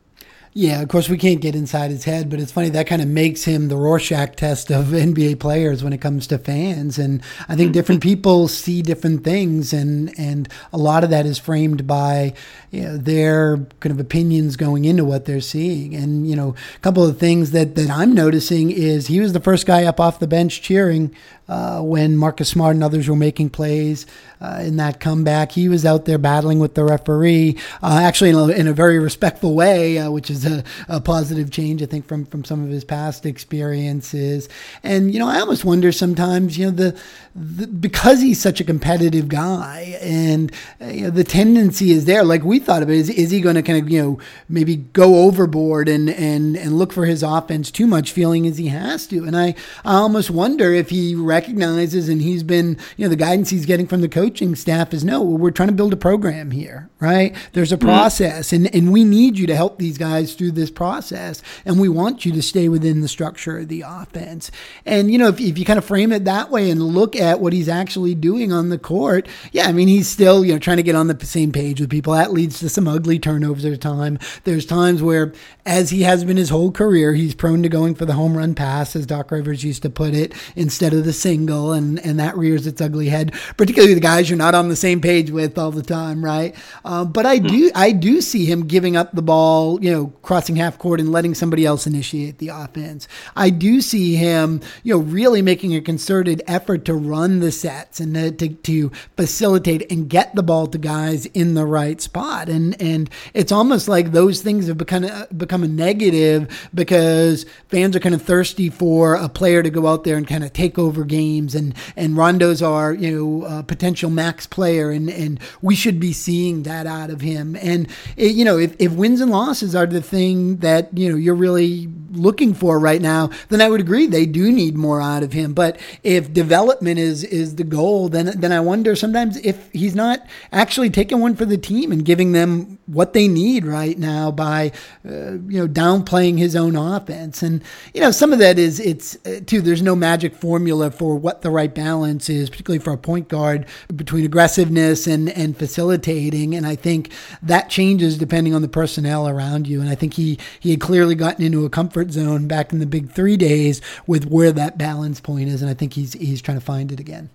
Yeah, 0.60 0.82
of 0.82 0.90
course 0.90 1.08
we 1.08 1.20
can't 1.20 1.40
get 1.40 1.54
inside 1.54 1.92
his 1.92 2.06
head, 2.06 2.32
but 2.32 2.40
it's 2.40 2.52
funny 2.52 2.70
that 2.70 2.88
kind 2.88 3.00
of 3.00 3.08
makes 3.08 3.44
him 3.44 3.68
the 3.68 3.76
Rorschach 3.76 4.36
test 4.36 4.72
of 4.72 4.86
NBA 4.88 5.40
players 5.40 5.84
when 5.84 5.94
it 5.94 6.02
comes 6.02 6.26
to 6.28 6.40
fans. 6.40 6.98
And 6.98 7.22
I 7.48 7.56
think 7.56 7.68
mm-hmm. 7.68 7.74
different 7.74 8.02
people 8.02 8.48
see 8.48 8.82
different 8.82 9.24
things, 9.24 9.72
and 9.72 10.12
and 10.18 10.50
a 10.74 10.80
lot 10.80 11.04
of 11.04 11.12
that 11.12 11.28
is 11.28 11.38
framed 11.38 11.86
by 11.86 12.34
you 12.72 12.82
know, 12.82 12.98
their 12.98 13.58
kind 13.82 13.92
of 13.92 14.00
opinions 14.00 14.56
going 14.56 14.86
into 14.86 15.06
what 15.06 15.26
they're 15.26 15.42
seeing. 15.42 15.94
And 15.94 16.28
you 16.28 16.36
know, 16.36 16.56
a 16.76 16.80
couple 16.80 17.06
of 17.06 17.20
things 17.20 17.52
that 17.52 17.76
that 17.76 17.92
I'm 17.92 18.16
noticing 18.16 18.72
is 18.72 19.06
he 19.06 19.20
was 19.20 19.34
the 19.34 19.40
first 19.40 19.68
guy 19.68 19.84
up 19.84 20.00
off 20.00 20.18
the 20.18 20.26
bench 20.26 20.64
cheering 20.64 21.16
uh, 21.50 21.82
when 21.82 22.18
Marcus 22.18 22.50
Smart 22.50 22.76
and 22.76 22.84
others 22.84 23.08
were 23.08 23.16
making 23.16 23.50
plays 23.50 24.06
uh, 24.42 24.62
in 24.64 24.78
that 24.78 25.00
comeback. 25.00 25.52
He 25.52 25.70
was 25.70 25.86
out 25.86 26.06
there 26.06 26.18
battling 26.18 26.60
with 26.60 26.76
the 26.76 26.84
referee, 26.84 27.58
uh, 27.82 28.00
actually 28.04 28.30
in 28.32 28.36
a, 28.36 28.48
in 28.50 28.68
a, 28.68 28.74
very 28.74 29.00
respectful 29.00 29.56
way, 29.56 29.98
uh, 29.98 30.12
which 30.12 30.30
is 30.30 30.46
a, 30.46 30.64
a, 30.88 31.02
positive 31.02 31.50
change, 31.50 31.82
I 31.82 31.86
think, 31.86 32.06
from, 32.06 32.26
from 32.26 32.44
some 32.44 32.64
of 32.64 32.70
his 32.70 32.84
past 32.84 33.26
experiences. 33.26 34.50
And, 34.84 35.14
you 35.14 35.20
know, 35.20 35.28
I 35.28 35.40
almost 35.40 35.66
wonder 35.66 35.92
sometimes, 35.92 36.58
you 36.58 36.66
know, 36.66 36.72
the, 36.72 37.00
the 37.36 37.68
because 37.68 38.22
he's 38.22 38.42
such 38.42 38.60
a 38.60 38.64
competitive 38.64 39.28
guy 39.28 39.98
and 40.02 40.52
uh, 40.82 40.88
you 40.88 41.04
know, 41.04 41.10
the 41.10 41.24
tendency 41.24 41.92
is 41.92 42.06
there, 42.06 42.24
like 42.24 42.44
we 42.44 42.60
thought 42.60 42.84
of 42.84 42.90
it, 42.90 42.96
is, 42.96 43.10
is 43.10 43.32
he 43.32 43.42
going 43.42 43.56
to 43.56 43.64
kind 43.64 43.82
of, 43.82 43.90
you 43.90 44.02
know, 44.02 44.20
maybe 44.50 44.76
go 44.76 45.24
overboard 45.26 45.90
and, 45.90 46.10
and, 46.10 46.56
and 46.58 46.78
look 46.78 46.94
for 46.94 47.06
his 47.06 47.24
offense 47.24 47.72
too 47.72 47.88
much, 47.88 48.12
feeling 48.12 48.46
as 48.46 48.58
he 48.58 48.68
has 48.68 49.08
to. 49.08 49.24
And 49.24 49.36
I, 49.36 49.56
I 49.84 49.96
almost 49.96 50.30
wonder 50.30 50.74
if 50.74 50.90
he 50.90 51.16
recognizes 51.38 52.10
and 52.10 52.22
he's 52.22 52.42
been, 52.42 52.78
you 52.98 53.06
know, 53.06 53.10
the 53.10 53.16
guidance 53.16 53.52
he's 53.52 53.66
getting 53.68 53.86
from 53.86 54.02
the 54.02 54.10
coaching 54.10 54.56
staff 54.56 54.94
is 54.94 55.04
no, 55.04 55.22
we're 55.22 55.52
trying 55.52 55.70
to 55.70 55.76
build 55.76 55.94
a 55.94 55.98
program 55.98 56.50
here, 56.50 56.90
right? 57.00 57.36
There's 57.54 57.72
a 57.72 57.78
mm-hmm. 57.78 57.88
process 57.88 58.52
and, 58.54 58.74
and 58.74 58.92
we 58.92 59.04
need 59.04 59.38
you 59.38 59.46
to 59.48 59.56
help 59.56 59.78
these 59.78 60.00
guys 60.00 60.34
through 60.34 60.54
this 60.54 60.72
process. 60.72 61.44
And 61.64 61.80
we 61.80 61.90
want 61.90 62.26
you 62.26 62.32
to 62.32 62.42
stay 62.42 62.70
within 62.70 63.02
the 63.02 63.08
structure 63.08 63.60
of 63.60 63.68
the 63.68 63.84
offense. 63.86 64.50
And, 64.86 65.12
you 65.12 65.20
know, 65.20 65.28
if, 65.28 65.40
if 65.40 65.58
you 65.60 65.66
kind 65.66 65.78
of 65.78 65.86
frame 65.86 66.12
it 66.12 66.26
that 66.26 66.50
way 66.50 66.72
and 66.72 66.82
look 66.82 67.16
at 67.16 67.40
what 67.40 67.54
he's 67.54 67.70
actually 67.70 68.16
doing 68.16 68.52
on 68.52 68.70
the 68.70 68.80
court, 68.80 69.28
yeah, 69.52 69.68
I 69.68 69.72
mean, 69.74 69.88
he's 69.88 70.08
still, 70.08 70.44
you 70.44 70.54
know, 70.54 70.60
trying 70.60 70.78
to 70.78 70.84
get 70.84 70.96
on 70.96 71.08
the 71.08 71.26
same 71.26 71.52
page 71.52 71.80
with 71.80 71.92
people. 71.92 72.14
That 72.14 72.34
leads 72.34 72.60
to 72.60 72.70
some 72.70 72.88
ugly 72.88 73.20
turnovers 73.20 73.66
at 73.66 73.74
a 73.74 73.78
time. 73.78 74.18
There's 74.44 74.66
times 74.66 75.04
where, 75.04 75.34
as 75.66 75.92
he 75.92 76.02
has 76.02 76.24
been 76.24 76.38
his 76.38 76.50
whole 76.50 76.72
career, 76.72 77.14
he's 77.14 77.36
prone 77.36 77.62
to 77.64 77.70
going 77.70 77.94
for 77.94 78.06
the 78.06 78.14
home 78.14 78.36
run 78.36 78.56
pass, 78.56 78.96
as 78.96 79.06
Doc 79.06 79.30
Rivers 79.32 79.64
used 79.64 79.84
to 79.84 79.90
put 79.90 80.14
it, 80.14 80.34
instead 80.56 80.94
of 80.94 81.06
the 81.06 81.14
single, 81.28 81.74
and 81.74 82.00
and 82.06 82.20
that 82.20 82.38
rears 82.38 82.66
its 82.68 82.80
ugly 82.80 83.10
head. 83.10 83.34
Particularly 83.58 83.94
the 83.94 84.00
guys 84.00 84.30
you're 84.30 84.38
not 84.38 84.56
on 84.56 84.70
the 84.70 84.76
same 84.76 85.02
page 85.02 85.30
with 85.30 85.58
all 85.58 85.72
the 85.72 85.84
time, 85.84 86.24
right? 86.24 86.56
Uh, 86.86 87.04
but 87.04 87.26
I 87.26 87.38
do 87.38 87.70
I 87.76 87.92
do 87.92 88.22
see 88.22 88.46
him 88.46 88.66
giving 88.66 88.96
up 88.96 89.12
the 89.12 89.22
ball, 89.22 89.84
you 89.84 89.92
know, 89.92 90.08
crossing 90.22 90.56
half 90.56 90.78
court 90.78 91.02
and 91.02 91.12
letting 91.12 91.36
somebody 91.36 91.66
else 91.66 91.86
initiate 91.86 92.38
the 92.38 92.50
offense. 92.50 93.10
I 93.36 93.50
do 93.50 93.82
see 93.82 94.16
him, 94.16 94.62
you 94.84 94.94
know, 94.94 95.02
really 95.02 95.42
making 95.42 95.76
a 95.76 95.82
concerted 95.82 96.42
effort 96.48 96.86
to 96.86 96.94
run 96.94 97.40
the 97.40 97.52
sets 97.52 98.00
and 98.00 98.14
to, 98.16 98.32
to, 98.32 98.50
to 98.56 98.92
facilitate 99.18 99.92
and 99.92 100.10
get 100.10 100.34
the 100.34 100.44
ball 100.44 100.68
to 100.68 100.78
guys 100.78 101.26
in 101.28 101.56
the 101.56 101.66
right 101.66 102.00
spot. 102.00 102.48
And 102.48 102.82
and 102.82 103.10
it's 103.34 103.52
almost 103.52 103.90
like 103.90 104.12
those 104.14 104.42
things 104.42 104.68
have 104.68 104.78
become 104.78 105.06
become 105.36 105.64
a 105.64 105.68
negative 105.68 106.70
because 106.74 107.46
fans 107.68 107.96
are 107.98 108.00
kind 108.00 108.16
of 108.16 108.22
thirsty 108.22 108.70
for 108.70 109.16
a 109.16 109.28
player 109.28 109.62
to 109.62 109.70
go 109.70 109.88
out 109.88 110.06
there 110.06 110.16
and 110.16 110.26
kind 110.26 110.44
of 110.46 110.54
take 110.54 110.78
over 110.78 111.04
games, 111.04 111.17
and 111.18 111.74
and 111.96 112.16
Rondo's 112.16 112.62
our 112.62 112.94
you 112.94 113.12
know 113.12 113.48
uh, 113.48 113.62
potential 113.64 114.10
max 114.10 114.48
player, 114.48 114.92
and 114.92 115.10
and 115.10 115.40
we 115.62 115.76
should 115.76 116.00
be 116.00 116.14
seeing 116.14 116.64
that 116.64 116.86
out 116.86 117.10
of 117.10 117.22
him. 117.22 117.56
And 117.56 117.88
it, 118.16 118.36
you 118.36 118.46
know, 118.46 118.58
if, 118.58 118.76
if 118.80 118.92
wins 118.92 119.22
and 119.22 119.32
losses 119.32 119.76
are 119.76 119.86
the 119.86 120.02
thing 120.02 120.58
that 120.58 120.96
you 120.98 121.10
know 121.10 121.18
you're 121.18 121.36
really 121.36 121.88
looking 122.18 122.54
for 122.54 122.80
right 122.80 123.02
now, 123.02 123.30
then 123.50 123.62
I 123.62 123.70
would 123.70 123.82
agree 123.82 124.08
they 124.08 124.26
do 124.26 124.52
need 124.52 124.76
more 124.76 125.02
out 125.02 125.24
of 125.24 125.34
him. 125.34 125.54
But 125.54 125.80
if 126.04 126.34
development 126.34 127.00
is 127.00 127.24
is 127.24 127.56
the 127.56 127.64
goal, 127.64 128.10
then 128.10 128.40
then 128.40 128.52
I 128.52 128.60
wonder 128.60 128.96
sometimes 128.96 129.38
if 129.38 129.72
he's 129.72 129.96
not 129.96 130.26
actually 130.52 130.90
taking 130.90 131.20
one 131.20 131.36
for 131.36 131.46
the 131.46 131.58
team 131.58 131.92
and 131.92 132.04
giving 132.04 132.32
them 132.32 132.80
what 132.88 133.14
they 133.14 133.28
need 133.28 133.66
right 133.66 133.98
now 133.98 134.32
by 134.32 134.72
uh, 135.08 135.34
you 135.48 135.60
know 135.60 135.68
downplaying 135.68 136.38
his 136.38 136.56
own 136.56 136.76
offense. 136.76 137.42
And 137.42 137.64
you 137.94 138.02
know 138.02 138.12
some 138.12 138.34
of 138.34 138.40
that 138.40 138.58
is 138.60 138.80
it's 138.80 139.16
uh, 139.26 139.42
too. 139.46 139.62
There's 139.62 139.82
no 139.82 139.96
magic 139.96 140.36
formula 140.36 140.92
for 140.92 141.16
what 141.16 141.42
the 141.42 141.50
right 141.50 141.74
balance 141.74 142.30
is, 142.30 142.50
particularly 142.50 142.84
for 142.84 142.94
a 142.94 142.98
point 142.98 143.28
guard 143.28 143.66
between 143.96 144.26
aggressiveness 144.26 145.08
and 145.08 145.30
and 145.30 145.58
facilitating. 145.58 146.56
And 146.56 146.66
I 146.66 146.76
think 146.76 147.12
that 147.42 147.70
changes 147.70 148.18
depending 148.18 148.54
on 148.54 148.62
the 148.62 148.68
personnel 148.68 149.28
around 149.28 149.68
you. 149.68 149.82
And 149.82 149.90
I 149.90 149.96
think 149.96 150.14
he 150.14 150.38
he 150.60 150.72
had 150.72 150.82
clearly 150.82 151.16
gotten 151.16 151.44
into 151.44 151.66
a 151.66 151.70
comfort 151.70 152.07
zone 152.12 152.48
back 152.48 152.74
in 152.74 152.80
the 152.80 152.86
big 152.86 153.12
three 153.12 153.38
days 153.38 153.82
with 154.06 154.26
where 154.26 154.52
that 154.52 154.78
balance 154.78 155.20
point 155.20 155.50
is. 155.50 155.62
And 155.62 155.70
I 155.70 155.74
think 155.74 155.94
he's 155.94 156.14
he's 156.14 156.42
trying 156.42 156.60
to 156.60 156.66
find 156.66 156.92
it 156.92 157.00
again. 157.00 157.30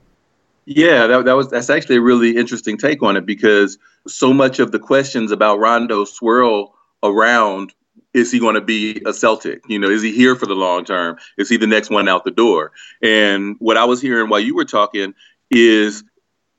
Yeah, 0.64 1.06
that, 1.08 1.24
that 1.24 1.36
was 1.36 1.48
that's 1.48 1.70
actually 1.70 1.96
a 1.96 2.00
really 2.00 2.36
interesting 2.36 2.78
take 2.78 3.02
on 3.02 3.16
it 3.16 3.26
because 3.26 3.78
so 4.06 4.32
much 4.32 4.58
of 4.58 4.72
the 4.72 4.78
questions 4.78 5.32
about 5.32 5.58
Rondo 5.58 6.04
swirl 6.04 6.74
around 7.02 7.72
is 8.14 8.30
he 8.30 8.38
going 8.38 8.54
to 8.54 8.60
be 8.60 9.02
a 9.06 9.12
Celtic? 9.12 9.62
You 9.68 9.78
know, 9.78 9.88
is 9.88 10.02
he 10.02 10.12
here 10.12 10.36
for 10.36 10.46
the 10.46 10.54
long 10.54 10.84
term? 10.84 11.16
Is 11.38 11.48
he 11.48 11.56
the 11.56 11.66
next 11.66 11.90
one 11.90 12.08
out 12.08 12.24
the 12.24 12.30
door? 12.30 12.72
And 13.02 13.56
what 13.58 13.76
I 13.76 13.84
was 13.84 14.00
hearing 14.00 14.28
while 14.28 14.40
you 14.40 14.54
were 14.54 14.64
talking 14.64 15.14
is 15.50 16.04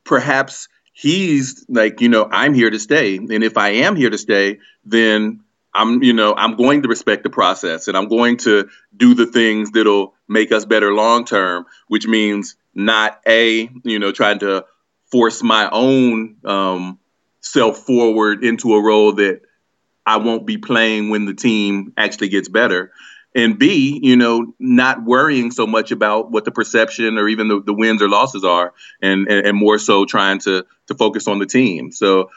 perhaps 0.04 0.68
he's 0.94 1.66
like, 1.70 2.02
you 2.02 2.10
know, 2.10 2.28
I'm 2.32 2.54
here 2.54 2.70
to 2.70 2.80
stay. 2.80 3.18
And 3.18 3.44
if 3.44 3.58
I 3.58 3.70
am 3.70 3.96
here 3.96 4.10
to 4.10 4.18
stay, 4.18 4.60
then 4.84 5.42
I'm, 5.76 6.04
you 6.04 6.14
know, 6.14 6.36
I'm 6.36 6.56
going 6.56 6.84
to 6.84 6.88
respect 6.88 7.24
the 7.24 7.30
process 7.30 7.88
and 7.88 7.98
I'm 7.98 8.08
going 8.08 8.38
to 8.38 8.70
do 8.96 9.16
the 9.16 9.26
things 9.26 9.72
that'll 9.72 10.14
make 10.28 10.52
us 10.52 10.66
better 10.66 10.94
long 10.94 11.26
term, 11.26 11.66
which 11.88 12.08
means 12.08 12.56
not 12.76 13.20
a, 13.28 13.70
you 13.84 14.00
know, 14.00 14.12
trying 14.12 14.40
to 14.40 14.66
force 15.12 15.42
my 15.44 15.70
own 15.72 16.38
um, 16.46 17.00
self 17.42 17.80
forward 17.80 18.44
into 18.44 18.74
a 18.74 18.84
role 18.84 19.14
that 19.14 19.42
I 20.06 20.18
won't 20.18 20.46
be 20.46 20.58
playing 20.58 21.10
when 21.10 21.26
the 21.26 21.34
team 21.34 21.94
actually 21.98 22.30
gets 22.30 22.50
better. 22.50 22.92
And 23.36 23.58
B, 23.58 24.00
you 24.04 24.16
know, 24.16 24.54
not 24.60 25.04
worrying 25.04 25.50
so 25.50 25.66
much 25.66 25.92
about 25.92 26.30
what 26.30 26.46
the 26.46 26.52
perception 26.52 27.18
or 27.18 27.28
even 27.28 27.48
the, 27.48 27.62
the 27.62 27.74
wins 27.74 28.02
or 28.02 28.10
losses 28.10 28.44
are, 28.44 28.74
and, 29.02 29.28
and, 29.28 29.48
and 29.48 29.58
more 29.58 29.80
so 29.80 30.06
trying 30.06 30.40
to 30.40 30.66
to 30.88 30.96
focus 30.96 31.28
on 31.28 31.40
the 31.40 31.46
team. 31.46 31.92
So 31.92 32.30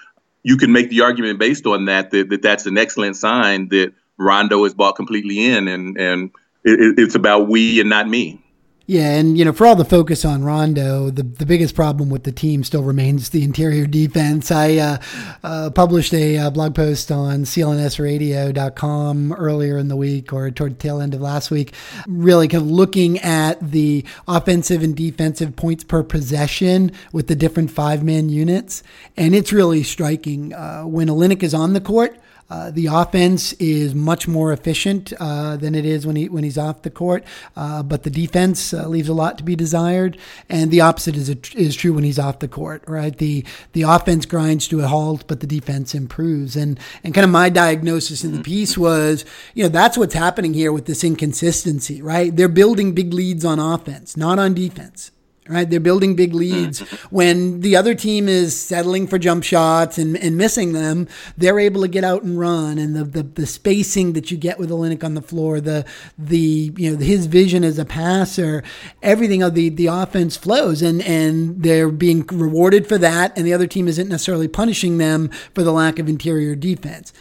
you 0.47 0.57
can 0.57 0.71
make 0.71 0.91
the 0.91 1.01
argument 1.01 1.41
based 1.41 1.67
on 1.67 1.87
that 1.87 2.13
that, 2.13 2.31
that 2.31 2.41
that's 2.41 2.67
an 2.67 2.79
excellent 2.79 3.17
sign 3.17 3.69
that 3.71 3.93
Rondo 4.17 4.65
is 4.65 4.75
bought 4.75 4.95
completely 4.95 5.45
in, 5.45 5.67
and 5.67 5.99
and 5.99 6.31
it, 6.63 6.95
it's 6.99 7.17
about 7.17 7.49
we 7.49 7.81
and 7.81 7.91
not 7.91 8.09
me. 8.09 8.41
Yeah, 8.89 9.17
and 9.17 9.37
you 9.37 9.45
know, 9.45 9.53
for 9.53 9.67
all 9.67 9.75
the 9.75 9.85
focus 9.85 10.25
on 10.25 10.45
Rondo, 10.45 11.11
the 11.11 11.25
the 11.25 11.45
biggest 11.45 11.75
problem 11.75 12.09
with 12.09 12.23
the 12.23 12.31
team 12.31 12.63
still 12.63 12.85
remains 12.85 13.31
the 13.31 13.43
interior 13.43 13.85
defense. 13.85 14.53
I 14.53 14.77
uh, 14.77 14.99
uh, 15.43 15.71
published 15.71 16.15
a 16.15 16.39
uh, 16.39 16.51
blog 16.51 16.77
post 16.77 17.11
on 17.11 17.43
clnsradio.com 17.43 19.33
earlier 19.33 19.77
in 19.77 19.89
the 19.89 19.97
week, 19.97 20.33
or 20.33 20.53
toward 20.53 20.75
the 20.75 20.83
tail 20.83 21.01
end 21.01 21.15
of 21.15 21.21
last 21.21 21.51
week, 21.51 21.75
really 22.07 22.47
kind 22.47 22.63
of 22.63 22.71
looking 22.71 23.19
at 23.19 23.73
the 23.73 24.05
offensive 24.29 24.85
and 24.85 24.97
defensive 24.97 25.57
points 25.57 25.83
per 25.83 26.05
possession 26.05 26.93
with 27.13 27.27
the 27.27 27.35
different 27.35 27.73
five 27.73 28.05
man 28.05 28.29
units, 28.29 28.85
and 29.17 29.35
it's 29.35 29.53
really 29.53 29.83
striking 29.83 30.55
uh, 30.55 30.85
when 30.85 31.09
Olynyk 31.09 31.43
is 31.43 31.55
on 31.55 31.73
the 31.73 31.81
court. 31.81 32.17
Uh, 32.49 32.71
the 32.71 32.87
offense 32.87 33.53
is 33.55 33.95
much 33.95 34.29
more 34.29 34.53
efficient 34.53 35.13
uh, 35.19 35.57
than 35.57 35.75
it 35.75 35.85
is 35.85 36.07
when 36.07 36.15
he 36.17 36.29
when 36.29 36.45
he's 36.45 36.59
off 36.59 36.83
the 36.83 36.91
court, 36.91 37.25
uh, 37.57 37.83
but 37.83 38.05
the 38.05 38.11
defense 38.11 38.73
uh, 38.73 38.87
leaves 38.87 39.09
a 39.09 39.15
lot 39.15 39.37
to 39.37 39.45
be 39.45 39.57
desired. 39.57 40.17
And 40.49 40.71
the 40.71 40.81
opposite 40.81 41.17
is 41.17 41.29
a, 41.29 41.37
is 41.55 41.75
true 41.75 41.93
when 41.93 42.05
he's 42.05 42.19
off 42.19 42.39
the 42.39 42.49
court. 42.49 42.85
Right, 42.87 43.17
the 43.17 43.45
the 43.73 43.83
offense 43.83 44.27
grinds 44.27 44.69
to 44.69 44.81
a 44.81 44.87
halt, 44.87 45.25
but 45.27 45.41
the 45.41 45.47
defense 45.47 45.95
improves. 45.95 46.55
And 46.57 46.79
and 47.03 47.15
kind 47.15 47.25
of 47.25 47.31
my 47.31 47.49
diagnosis 47.49 48.23
in 48.23 48.33
the 48.33 48.43
piece 48.43 48.79
was, 48.79 49.25
you 49.55 49.65
know, 49.65 49.69
that's 49.69 49.99
what's 49.99 50.15
happening 50.15 50.55
here 50.55 50.73
with 50.73 50.87
this 50.87 51.03
inconsistency. 51.03 52.01
Right, 52.01 52.35
they're 52.35 52.49
building 52.49 52.93
big 52.93 53.13
leads 53.13 53.45
on 53.45 53.59
offense, 53.59 54.17
not 54.17 54.39
on 54.39 54.55
defense 54.55 55.11
right? 55.49 55.69
They're 55.69 55.81
building 55.81 56.17
big 56.17 56.35
leads. 56.35 56.83
Mm-hmm. 56.83 57.15
When 57.15 57.61
the 57.61 57.77
other 57.77 57.95
team 57.95 58.29
is 58.29 58.59
settling 58.59 59.07
for 59.07 59.19
jump 59.19 59.45
shots 59.45 59.99
and, 59.99 60.17
and 60.17 60.37
missing 60.37 60.73
them, 60.73 61.09
they're 61.37 61.59
able 61.59 61.83
to 61.83 61.89
get 61.89 62.05
out 62.05 62.23
and 62.23 62.39
run. 62.39 62.79
And 62.79 62.95
the, 62.95 63.05
the, 63.05 63.23
the 63.23 63.47
spacing 63.47 64.13
that 64.15 64.31
you 64.31 64.37
get 64.37 64.59
with 64.59 64.71
Olynyk 64.71 65.05
on 65.05 65.15
the 65.15 65.23
floor, 65.23 65.61
the 65.61 65.85
the 66.19 66.73
you 66.77 66.91
know 66.91 66.99
his 66.99 67.27
vision 67.27 67.65
as 67.65 67.79
a 67.79 67.85
passer, 67.85 68.63
everything 69.03 69.43
of 69.43 69.55
the 69.55 69.69
the 69.69 69.87
offense 69.87 70.37
flows, 70.37 70.83
and 70.83 71.03
and 71.03 71.63
they're 71.63 71.91
being 71.91 72.27
rewarded 72.27 72.87
for 72.87 72.99
that, 72.99 73.37
and 73.37 73.47
the 73.47 73.53
other 73.53 73.67
team 73.67 73.89
isn't 73.89 74.09
necessarily 74.09 74.49
punishing 74.49 74.99
them 74.99 75.29
for 75.55 75.63
the 75.63 75.73
lack 75.73 75.99
of 75.99 76.09
interior 76.09 76.55
defense. 76.55 77.13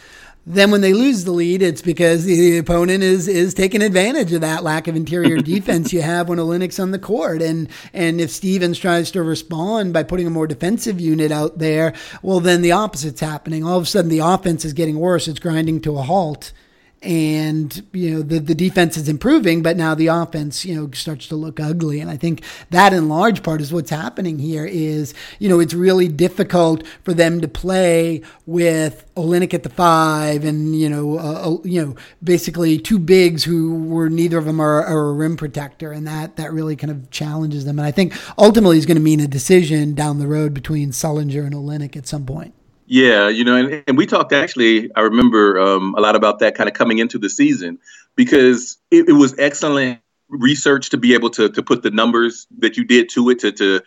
Then 0.48 0.70
when 0.70 0.80
they 0.80 0.92
lose 0.92 1.24
the 1.24 1.32
lead, 1.32 1.60
it's 1.60 1.82
because 1.82 2.24
the 2.24 2.58
opponent 2.58 3.02
is 3.02 3.26
is 3.26 3.52
taking 3.52 3.82
advantage 3.82 4.32
of 4.32 4.42
that 4.42 4.62
lack 4.62 4.86
of 4.86 4.94
interior 4.94 5.36
defense 5.42 5.92
you 5.92 6.02
have 6.02 6.28
when 6.28 6.38
a 6.38 6.44
Olynyk's 6.44 6.78
on 6.78 6.92
the 6.92 7.00
court. 7.00 7.42
And 7.42 7.68
and 7.92 8.20
if 8.20 8.30
Stevens 8.30 8.78
tries 8.78 9.10
to 9.10 9.24
respond 9.24 9.92
by 9.92 10.04
putting 10.04 10.26
a 10.26 10.30
more 10.30 10.46
defensive 10.46 11.00
unit 11.00 11.32
out 11.32 11.58
there, 11.58 11.94
well 12.22 12.38
then 12.38 12.62
the 12.62 12.70
opposite's 12.70 13.20
happening. 13.20 13.64
All 13.64 13.78
of 13.78 13.82
a 13.82 13.86
sudden 13.86 14.08
the 14.08 14.20
offense 14.20 14.64
is 14.64 14.72
getting 14.72 15.00
worse. 15.00 15.26
It's 15.26 15.40
grinding 15.40 15.80
to 15.80 15.98
a 15.98 16.02
halt 16.02 16.52
and 17.02 17.86
you 17.92 18.10
know 18.10 18.22
the 18.22 18.38
the 18.38 18.54
defense 18.54 18.96
is 18.96 19.08
improving, 19.08 19.62
but 19.62 19.76
now 19.76 19.94
the 19.94 20.06
offense 20.06 20.64
you 20.64 20.74
know 20.74 20.90
starts 20.92 21.28
to 21.28 21.36
look 21.36 21.60
ugly. 21.60 22.00
And 22.00 22.10
I 22.10 22.16
think 22.16 22.42
that 22.70 22.92
in 22.92 23.08
large 23.08 23.42
part 23.42 23.60
is 23.60 23.72
what's 23.72 23.90
happening 23.90 24.38
here. 24.38 24.64
Is 24.64 25.14
you 25.38 25.48
know 25.48 25.60
it's 25.60 25.74
really 25.74 26.08
difficult 26.08 26.86
for 27.04 27.12
them 27.14 27.40
to 27.42 27.48
play 27.48 28.22
with 28.46 29.04
Olynyk 29.14 29.54
at 29.54 29.62
the 29.62 29.68
five, 29.68 30.44
and 30.44 30.74
you 30.74 30.88
know 30.88 31.18
uh, 31.18 31.56
you 31.64 31.84
know 31.84 31.94
basically 32.24 32.78
two 32.78 32.98
bigs 32.98 33.44
who 33.44 33.84
were 33.84 34.08
neither 34.08 34.38
of 34.38 34.46
them 34.46 34.60
are, 34.60 34.82
are, 34.82 35.10
a 35.10 35.12
rim 35.12 35.36
protector, 35.36 35.92
and 35.92 36.06
that 36.06 36.36
that 36.36 36.52
really 36.52 36.76
kind 36.76 36.90
of 36.90 37.10
challenges 37.10 37.64
them. 37.66 37.78
And 37.78 37.86
I 37.86 37.92
think 37.92 38.14
ultimately 38.38 38.78
is 38.78 38.86
going 38.86 38.96
to 38.96 39.02
mean 39.02 39.20
a 39.20 39.28
decision 39.28 39.94
down 39.94 40.18
the 40.18 40.26
road 40.26 40.54
between 40.54 40.90
Sullinger 40.90 41.44
and 41.44 41.54
Olynyk 41.54 41.96
at 41.96 42.08
some 42.08 42.24
point. 42.26 42.55
Yeah, 42.86 43.28
you 43.28 43.44
know, 43.44 43.56
and, 43.56 43.84
and 43.86 43.98
we 43.98 44.06
talked 44.06 44.32
actually, 44.32 44.94
I 44.94 45.00
remember 45.00 45.60
um, 45.60 45.94
a 45.96 46.00
lot 46.00 46.14
about 46.14 46.38
that 46.38 46.54
kind 46.54 46.68
of 46.68 46.74
coming 46.74 46.98
into 46.98 47.18
the 47.18 47.28
season 47.28 47.78
because 48.14 48.78
it, 48.90 49.08
it, 49.08 49.12
was 49.12 49.34
excellent 49.38 49.98
research 50.28 50.90
to 50.90 50.96
be 50.96 51.14
able 51.14 51.30
to, 51.30 51.48
to 51.48 51.62
put 51.62 51.82
the 51.82 51.90
numbers 51.90 52.46
that 52.58 52.76
you 52.76 52.84
did 52.84 53.08
to 53.10 53.30
it 53.30 53.40
to, 53.40 53.52
to 53.52 53.80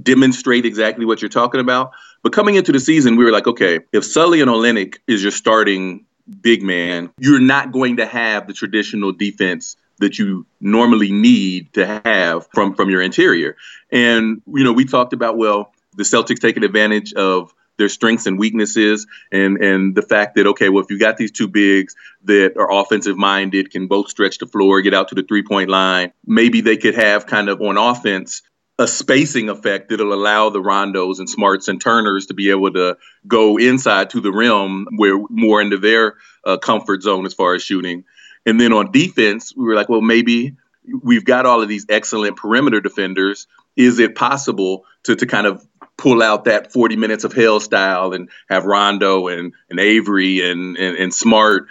demonstrate 0.00 0.64
exactly 0.64 1.04
what 1.04 1.20
you're 1.20 1.28
talking 1.28 1.60
about. 1.60 1.90
But 2.22 2.32
coming 2.32 2.54
into 2.54 2.70
the 2.70 2.80
season, 2.80 3.16
we 3.16 3.24
were 3.24 3.32
like, 3.32 3.48
okay, 3.48 3.80
if 3.92 4.04
Sully 4.04 4.40
and 4.40 4.50
Olynyk 4.50 4.98
is 5.08 5.22
your 5.22 5.32
starting 5.32 6.04
big 6.40 6.62
man, 6.62 7.10
you're 7.18 7.40
not 7.40 7.72
going 7.72 7.96
to 7.96 8.06
have 8.06 8.46
the 8.46 8.52
traditional 8.52 9.12
defense 9.12 9.76
that 9.98 10.18
you 10.18 10.46
normally 10.60 11.10
need 11.10 11.72
to 11.72 12.00
have 12.04 12.46
from 12.52 12.74
from 12.74 12.90
your 12.90 13.00
interior. 13.00 13.56
And 13.90 14.42
you 14.46 14.64
know, 14.64 14.72
we 14.72 14.84
talked 14.84 15.12
about 15.12 15.36
well, 15.36 15.72
the 15.96 16.02
Celtics 16.02 16.40
taking 16.40 16.64
advantage 16.64 17.14
of 17.14 17.54
their 17.78 17.88
strengths 17.88 18.26
and 18.26 18.38
weaknesses 18.38 19.06
and 19.32 19.58
and 19.58 19.94
the 19.94 20.02
fact 20.02 20.36
that 20.36 20.46
okay 20.46 20.68
well 20.68 20.82
if 20.82 20.90
you 20.90 20.98
got 20.98 21.16
these 21.16 21.32
two 21.32 21.48
bigs 21.48 21.94
that 22.24 22.56
are 22.56 22.72
offensive 22.72 23.16
minded 23.16 23.70
can 23.70 23.86
both 23.86 24.08
stretch 24.08 24.38
the 24.38 24.46
floor 24.46 24.80
get 24.80 24.94
out 24.94 25.08
to 25.08 25.14
the 25.14 25.22
three 25.22 25.42
point 25.42 25.70
line 25.70 26.12
maybe 26.26 26.60
they 26.60 26.76
could 26.76 26.94
have 26.94 27.26
kind 27.26 27.48
of 27.48 27.60
on 27.60 27.76
offense 27.76 28.42
a 28.78 28.86
spacing 28.86 29.48
effect 29.48 29.88
that'll 29.88 30.12
allow 30.12 30.50
the 30.50 30.60
rondos 30.60 31.18
and 31.18 31.30
smarts 31.30 31.68
and 31.68 31.80
turners 31.80 32.26
to 32.26 32.34
be 32.34 32.50
able 32.50 32.72
to 32.72 32.96
go 33.26 33.56
inside 33.56 34.10
to 34.10 34.20
the 34.20 34.30
rim 34.30 34.86
where 34.96 35.18
more 35.30 35.62
into 35.62 35.78
their 35.78 36.16
uh, 36.44 36.58
comfort 36.58 37.02
zone 37.02 37.24
as 37.24 37.32
far 37.32 37.54
as 37.54 37.62
shooting. 37.62 38.04
And 38.44 38.60
then 38.60 38.72
on 38.72 38.92
defense 38.92 39.54
we 39.56 39.64
were 39.64 39.74
like 39.74 39.88
well 39.88 40.02
maybe 40.02 40.56
we've 41.02 41.24
got 41.24 41.46
all 41.46 41.62
of 41.62 41.68
these 41.68 41.86
excellent 41.88 42.36
perimeter 42.36 42.80
defenders. 42.80 43.46
Is 43.76 43.98
it 43.98 44.14
possible 44.14 44.84
to, 45.04 45.16
to 45.16 45.26
kind 45.26 45.46
of 45.46 45.66
pull 45.96 46.22
out 46.22 46.44
that 46.44 46.72
40 46.72 46.96
minutes 46.96 47.24
of 47.24 47.32
hell 47.32 47.60
style 47.60 48.12
and 48.12 48.28
have 48.48 48.64
Rondo 48.64 49.28
and, 49.28 49.52
and 49.70 49.80
Avery 49.80 50.48
and, 50.48 50.76
and, 50.76 50.96
and 50.96 51.14
Smart 51.14 51.68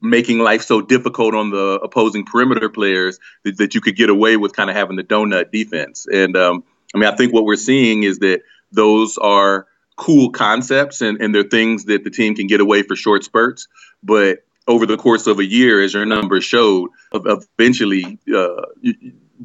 making 0.00 0.38
life 0.38 0.62
so 0.62 0.80
difficult 0.80 1.34
on 1.34 1.50
the 1.50 1.80
opposing 1.82 2.24
perimeter 2.24 2.68
players 2.68 3.18
that, 3.44 3.58
that 3.58 3.74
you 3.74 3.80
could 3.80 3.96
get 3.96 4.10
away 4.10 4.36
with 4.36 4.54
kind 4.54 4.70
of 4.70 4.76
having 4.76 4.96
the 4.96 5.02
donut 5.02 5.50
defense. 5.50 6.06
And 6.06 6.36
um, 6.36 6.64
I 6.94 6.98
mean, 6.98 7.08
I 7.08 7.16
think 7.16 7.32
what 7.32 7.44
we're 7.44 7.56
seeing 7.56 8.04
is 8.04 8.20
that 8.20 8.42
those 8.72 9.18
are 9.18 9.66
cool 9.96 10.30
concepts 10.30 11.00
and, 11.00 11.20
and 11.20 11.34
they're 11.34 11.42
things 11.42 11.86
that 11.86 12.04
the 12.04 12.10
team 12.10 12.34
can 12.34 12.46
get 12.46 12.60
away 12.60 12.82
for 12.82 12.94
short 12.94 13.24
spurts. 13.24 13.66
But 14.02 14.44
over 14.68 14.86
the 14.86 14.96
course 14.96 15.26
of 15.26 15.38
a 15.38 15.44
year, 15.44 15.82
as 15.82 15.94
your 15.94 16.06
numbers 16.06 16.44
showed, 16.44 16.90
eventually 17.12 18.18
uh, 18.32 18.62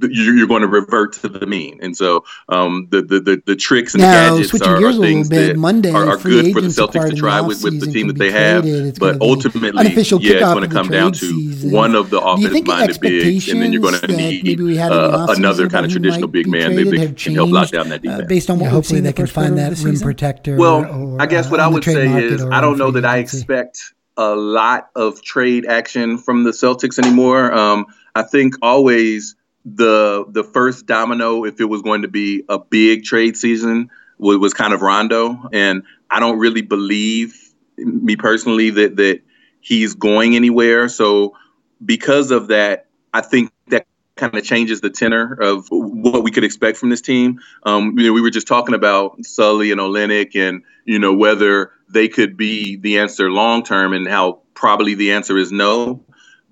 you're 0.02 0.48
going 0.48 0.62
to 0.62 0.68
revert 0.68 1.14
to 1.14 1.30
the 1.30 1.46
mean. 1.46 1.80
And 1.82 1.96
so 1.96 2.26
um, 2.50 2.88
the, 2.92 3.02
the, 3.02 3.20
the 3.20 3.44
the 3.46 3.56
tricks 3.56 3.94
and 3.94 4.02
now, 4.02 4.36
gadgets 4.36 4.62
are, 4.62 4.84
are 4.84 4.94
things 4.94 5.30
that 5.30 5.58
Monday, 5.58 5.92
are, 5.92 6.08
are 6.08 6.18
good 6.18 6.54
for 6.54 6.62
the 6.62 6.68
Celtics 6.68 7.10
to 7.10 7.16
try 7.16 7.42
with, 7.42 7.64
with 7.64 7.80
the 7.80 7.92
team 7.92 8.08
that 8.08 8.18
they 8.18 8.32
have. 8.32 8.64
But 9.00 9.22
ultimately, 9.22 9.84
yeah, 9.84 10.00
it's 10.00 10.10
going 10.10 10.62
to 10.62 10.68
come 10.68 10.90
down 10.90 11.14
to 11.14 11.26
season. 11.26 11.72
one 11.72 11.96
of 11.96 12.10
the 12.10 12.20
offensive-minded 12.20 13.00
bigs, 13.00 13.50
and 13.50 13.62
then 13.62 13.74
you're 13.74 13.82
going 13.82 14.00
to 14.00 14.08
need 14.08 14.80
uh, 14.80 15.28
another 15.30 15.70
kind 15.70 15.86
of 15.86 15.92
traditional 15.92 16.28
big 16.28 16.48
man 16.48 16.76
that 16.76 17.16
can 17.18 17.36
help 17.36 17.52
lock 17.52 17.70
down 17.70 17.90
that 17.90 18.02
defense. 18.02 18.24
Uh, 18.24 18.26
based 18.26 18.50
on 18.50 18.60
what 18.60 18.70
hopefully 18.70 19.02
they 19.02 19.14
can 19.14 19.28
find 19.28 19.58
that 19.58 19.78
rim 19.80 20.00
protector. 20.00 20.58
Well, 20.58 21.22
I 21.22 21.26
guess 21.26 21.50
what 21.50 21.60
uh, 21.60 21.64
I 21.64 21.68
would 21.68 21.84
say 21.84 22.08
is 22.24 22.44
I 22.44 22.62
don't 22.62 22.78
know 22.78 22.92
that 22.92 23.06
I 23.06 23.18
expect 23.18 23.94
a 24.18 24.36
lot 24.36 24.90
of 24.96 25.22
trade 25.24 25.66
action 25.66 26.18
from 26.18 26.44
the 26.44 26.52
Celtics 26.52 27.00
anymore. 27.00 27.52
Um, 27.54 27.86
I 28.16 28.24
think 28.24 28.56
always 28.62 29.36
the 29.66 30.26
the 30.30 30.44
first 30.44 30.86
domino, 30.86 31.46
if 31.46 31.60
it 31.60 31.66
was 31.66 31.82
going 31.82 32.02
to 32.02 32.08
be 32.08 32.44
a 32.50 32.60
big 32.60 33.04
trade 33.04 33.38
season, 33.38 33.90
was, 34.18 34.38
was 34.38 34.54
kind 34.54 34.74
of 34.74 34.82
Rondo, 34.82 35.50
and 35.52 35.84
I 36.10 36.20
don't 36.20 36.40
really 36.40 36.62
believe 36.62 37.40
me 37.78 38.16
personally 38.16 38.70
that 38.72 38.98
that 38.98 39.22
he's 39.62 39.96
going 39.96 40.36
anywhere. 40.36 40.90
So 40.90 41.36
because 41.84 42.32
of 42.32 42.48
that, 42.48 42.88
I 43.14 43.22
think 43.22 43.52
that 43.68 43.88
kind 44.16 44.36
of 44.36 44.44
changes 44.44 44.82
the 44.82 44.90
tenor 44.90 45.34
of 45.34 45.68
what 45.70 46.24
we 46.24 46.32
could 46.32 46.44
expect 46.44 46.78
from 46.78 46.90
this 46.90 47.02
team. 47.02 47.40
Um, 47.64 47.98
you 47.98 48.08
know, 48.08 48.14
we 48.14 48.22
were 48.22 48.30
just 48.30 48.48
talking 48.48 48.76
about 48.76 49.26
Sully 49.26 49.72
and 49.72 49.80
Olynyk, 49.80 50.36
and 50.36 50.64
you 50.86 51.00
know 51.00 51.14
whether 51.14 51.72
they 51.90 52.08
could 52.08 52.36
be 52.36 52.76
the 52.76 53.00
answer 53.00 53.32
long 53.32 53.64
term, 53.64 53.94
and 53.94 54.08
how 54.08 54.42
probably 54.54 54.94
the 54.96 55.14
answer 55.14 55.38
is 55.38 55.52
no 55.52 56.04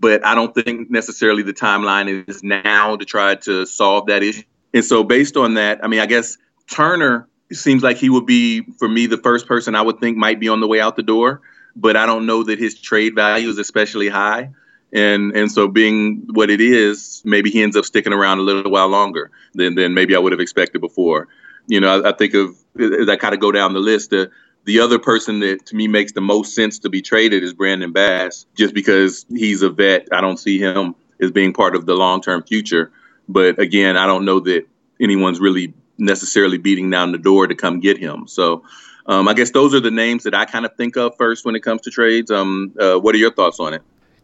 but 0.01 0.25
I 0.25 0.33
don't 0.33 0.53
think 0.53 0.89
necessarily 0.89 1.43
the 1.43 1.53
timeline 1.53 2.27
is 2.27 2.43
now 2.43 2.95
to 2.95 3.05
try 3.05 3.35
to 3.35 3.67
solve 3.67 4.07
that 4.07 4.23
issue. 4.23 4.41
And 4.73 4.83
so, 4.83 5.03
based 5.03 5.37
on 5.37 5.53
that, 5.53 5.83
I 5.83 5.87
mean, 5.87 5.99
I 5.99 6.07
guess 6.07 6.37
Turner 6.69 7.27
seems 7.53 7.83
like 7.83 7.97
he 7.97 8.09
would 8.09 8.25
be, 8.25 8.63
for 8.79 8.89
me, 8.89 9.05
the 9.05 9.17
first 9.17 9.45
person 9.45 9.75
I 9.75 9.81
would 9.81 9.99
think 9.99 10.17
might 10.17 10.39
be 10.39 10.49
on 10.49 10.59
the 10.59 10.67
way 10.67 10.81
out 10.81 10.95
the 10.95 11.03
door. 11.03 11.41
But 11.75 11.95
I 11.95 12.05
don't 12.05 12.25
know 12.25 12.43
that 12.43 12.57
his 12.57 12.79
trade 12.79 13.15
value 13.15 13.47
is 13.47 13.57
especially 13.59 14.09
high. 14.09 14.49
And 14.91 15.35
and 15.37 15.51
so, 15.51 15.67
being 15.67 16.23
what 16.33 16.49
it 16.49 16.61
is, 16.61 17.21
maybe 17.23 17.51
he 17.51 17.61
ends 17.61 17.77
up 17.77 17.85
sticking 17.85 18.11
around 18.11 18.39
a 18.39 18.41
little 18.41 18.71
while 18.71 18.87
longer 18.87 19.29
than, 19.53 19.75
than 19.75 19.93
maybe 19.93 20.15
I 20.15 20.19
would 20.19 20.31
have 20.31 20.41
expected 20.41 20.81
before. 20.81 21.27
You 21.67 21.79
know, 21.79 22.01
I, 22.01 22.09
I 22.09 22.11
think 22.13 22.33
of 22.33 22.57
as 22.79 23.07
I 23.07 23.17
kind 23.17 23.35
of 23.35 23.39
go 23.39 23.51
down 23.51 23.73
the 23.73 23.79
list, 23.79 24.09
the 24.09 24.31
the 24.65 24.79
other 24.79 24.99
person 24.99 25.39
that 25.39 25.65
to 25.67 25.75
me 25.75 25.87
makes 25.87 26.11
the 26.11 26.21
most 26.21 26.53
sense 26.53 26.79
to 26.79 26.89
be 26.89 27.01
traded 27.01 27.43
is 27.43 27.53
Brandon 27.53 27.91
Bass, 27.91 28.45
just 28.55 28.73
because 28.73 29.25
he's 29.29 29.61
a 29.61 29.69
vet. 29.69 30.07
I 30.11 30.21
don't 30.21 30.37
see 30.37 30.59
him 30.59 30.95
as 31.19 31.31
being 31.31 31.53
part 31.53 31.75
of 31.75 31.85
the 31.85 31.95
long 31.95 32.21
term 32.21 32.43
future. 32.43 32.91
But 33.27 33.59
again, 33.59 33.97
I 33.97 34.05
don't 34.05 34.25
know 34.25 34.39
that 34.41 34.67
anyone's 34.99 35.39
really 35.39 35.73
necessarily 35.97 36.57
beating 36.57 36.89
down 36.89 37.11
the 37.11 37.17
door 37.17 37.47
to 37.47 37.55
come 37.55 37.79
get 37.79 37.97
him. 37.97 38.27
So 38.27 38.63
um, 39.05 39.27
I 39.27 39.33
guess 39.33 39.51
those 39.51 39.73
are 39.73 39.79
the 39.79 39.91
names 39.91 40.23
that 40.23 40.33
I 40.33 40.45
kind 40.45 40.65
of 40.65 40.75
think 40.75 40.97
of 40.97 41.15
first 41.17 41.45
when 41.45 41.55
it 41.55 41.61
comes 41.61 41.81
to 41.81 41.91
trades. 41.91 42.31
Um, 42.31 42.73
uh, 42.79 42.97
what 42.97 43.15
are 43.15 43.19
your 43.19 43.31
thoughts 43.31 43.59
on 43.59 43.73
it? 43.73 43.81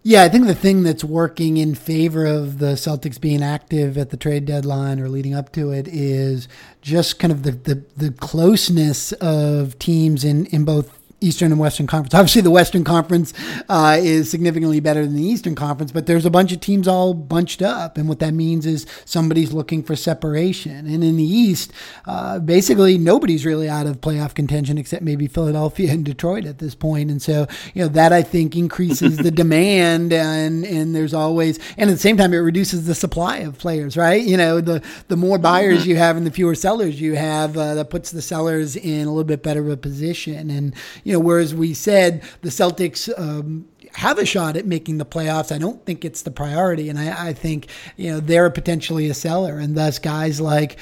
Yeah, 0.09 0.23
I 0.23 0.29
think 0.29 0.45
the 0.45 0.55
thing 0.55 0.83
that's 0.83 1.03
working 1.03 1.57
in 1.57 1.75
favor 1.75 2.25
of 2.25 2.59
the 2.59 2.75
Celtics 2.75 3.19
being 3.19 3.43
active 3.43 3.97
at 3.97 4.09
the 4.09 4.15
trade 4.15 4.45
deadline 4.45 5.01
or 5.01 5.09
leading 5.09 5.33
up 5.33 5.51
to 5.51 5.71
it 5.71 5.85
is 5.89 6.47
just 6.81 7.19
kind 7.19 7.29
of 7.33 7.43
the, 7.43 7.51
the, 7.51 7.83
the 7.97 8.11
closeness 8.11 9.11
of 9.11 9.77
teams 9.79 10.23
in, 10.23 10.45
in 10.45 10.63
both 10.63 10.96
Eastern 11.19 11.51
and 11.51 11.59
Western 11.59 11.87
Conference. 11.87 12.13
Obviously, 12.13 12.41
the 12.41 12.51
Western 12.51 12.83
Conference 12.83 13.33
uh, 13.69 13.97
is 13.99 14.29
significantly 14.29 14.79
better 14.79 15.03
than 15.03 15.15
the 15.15 15.23
Eastern 15.23 15.55
Conference, 15.55 15.91
but 15.91 16.05
there's 16.05 16.25
a 16.25 16.29
bunch 16.29 16.51
of 16.51 16.59
teams 16.59 16.87
all 16.87 17.15
bunched 17.15 17.63
up. 17.63 17.97
And 17.97 18.07
what 18.07 18.19
that 18.19 18.35
means 18.35 18.67
is 18.67 18.85
somebody's 19.03 19.51
looking 19.51 19.81
for 19.81 19.95
separation. 19.95 20.85
And 20.85 21.03
in 21.03 21.17
the 21.17 21.23
East, 21.23 21.73
uh, 22.05 22.37
basically 22.37 22.99
nobody's 22.99 23.47
really 23.47 23.67
out 23.67 23.87
of 23.87 23.99
playoff 23.99 24.35
contention 24.35 24.77
except 24.77 25.01
maybe 25.01 25.25
Philadelphia 25.25 25.91
and 25.91 26.05
Detroit 26.05 26.45
at 26.45 26.59
this 26.59 26.75
point. 26.75 27.09
And 27.09 27.19
so, 27.19 27.47
you 27.73 27.81
know, 27.81 27.89
that 27.89 28.13
I 28.13 28.21
think 28.21 28.55
increases 28.55 29.17
the 29.17 29.31
demand. 29.37 30.13
And, 30.13 30.65
and 30.65 30.95
there's 30.95 31.15
always, 31.15 31.57
and 31.77 31.89
at 31.89 31.93
the 31.93 31.99
same 31.99 32.17
time, 32.17 32.31
it 32.31 32.37
reduces 32.37 32.85
the 32.85 32.95
supply 32.95 33.37
of 33.37 33.57
players, 33.57 33.97
right? 33.97 34.23
You 34.23 34.37
know, 34.37 34.61
the, 34.61 34.83
the 35.07 35.17
more 35.17 35.39
buyers 35.39 35.79
mm-hmm. 35.79 35.89
you 35.89 35.95
have 35.95 36.15
and 36.15 36.27
the 36.27 36.31
fewer 36.31 36.53
sellers 36.53 37.01
you 37.01 37.15
have, 37.15 37.57
uh, 37.57 37.73
that 37.73 37.89
puts 37.89 38.11
the 38.11 38.21
sellers 38.21 38.75
in 38.75 39.07
a 39.07 39.09
little 39.09 39.23
bit 39.23 39.41
better 39.41 39.61
of 39.61 39.69
a 39.69 39.77
position. 39.77 40.51
And, 40.51 40.75
you 41.07 41.13
know, 41.13 41.21
whereas 41.21 41.55
we 41.55 41.73
said 41.73 42.21
the 42.41 42.49
Celtics 42.49 43.07
um, 43.17 43.65
have 43.93 44.19
a 44.19 44.25
shot 44.25 44.57
at 44.57 44.65
making 44.65 44.97
the 44.97 45.05
playoffs, 45.05 45.55
I 45.55 45.57
don't 45.57 45.85
think 45.85 46.03
it's 46.03 46.23
the 46.23 46.31
priority. 46.31 46.89
And 46.89 46.99
I, 46.99 47.29
I 47.29 47.33
think, 47.33 47.69
you 47.95 48.11
know, 48.11 48.19
they're 48.19 48.49
potentially 48.49 49.07
a 49.07 49.13
seller. 49.13 49.57
And 49.57 49.77
thus, 49.77 49.99
guys 49.99 50.41
like, 50.41 50.77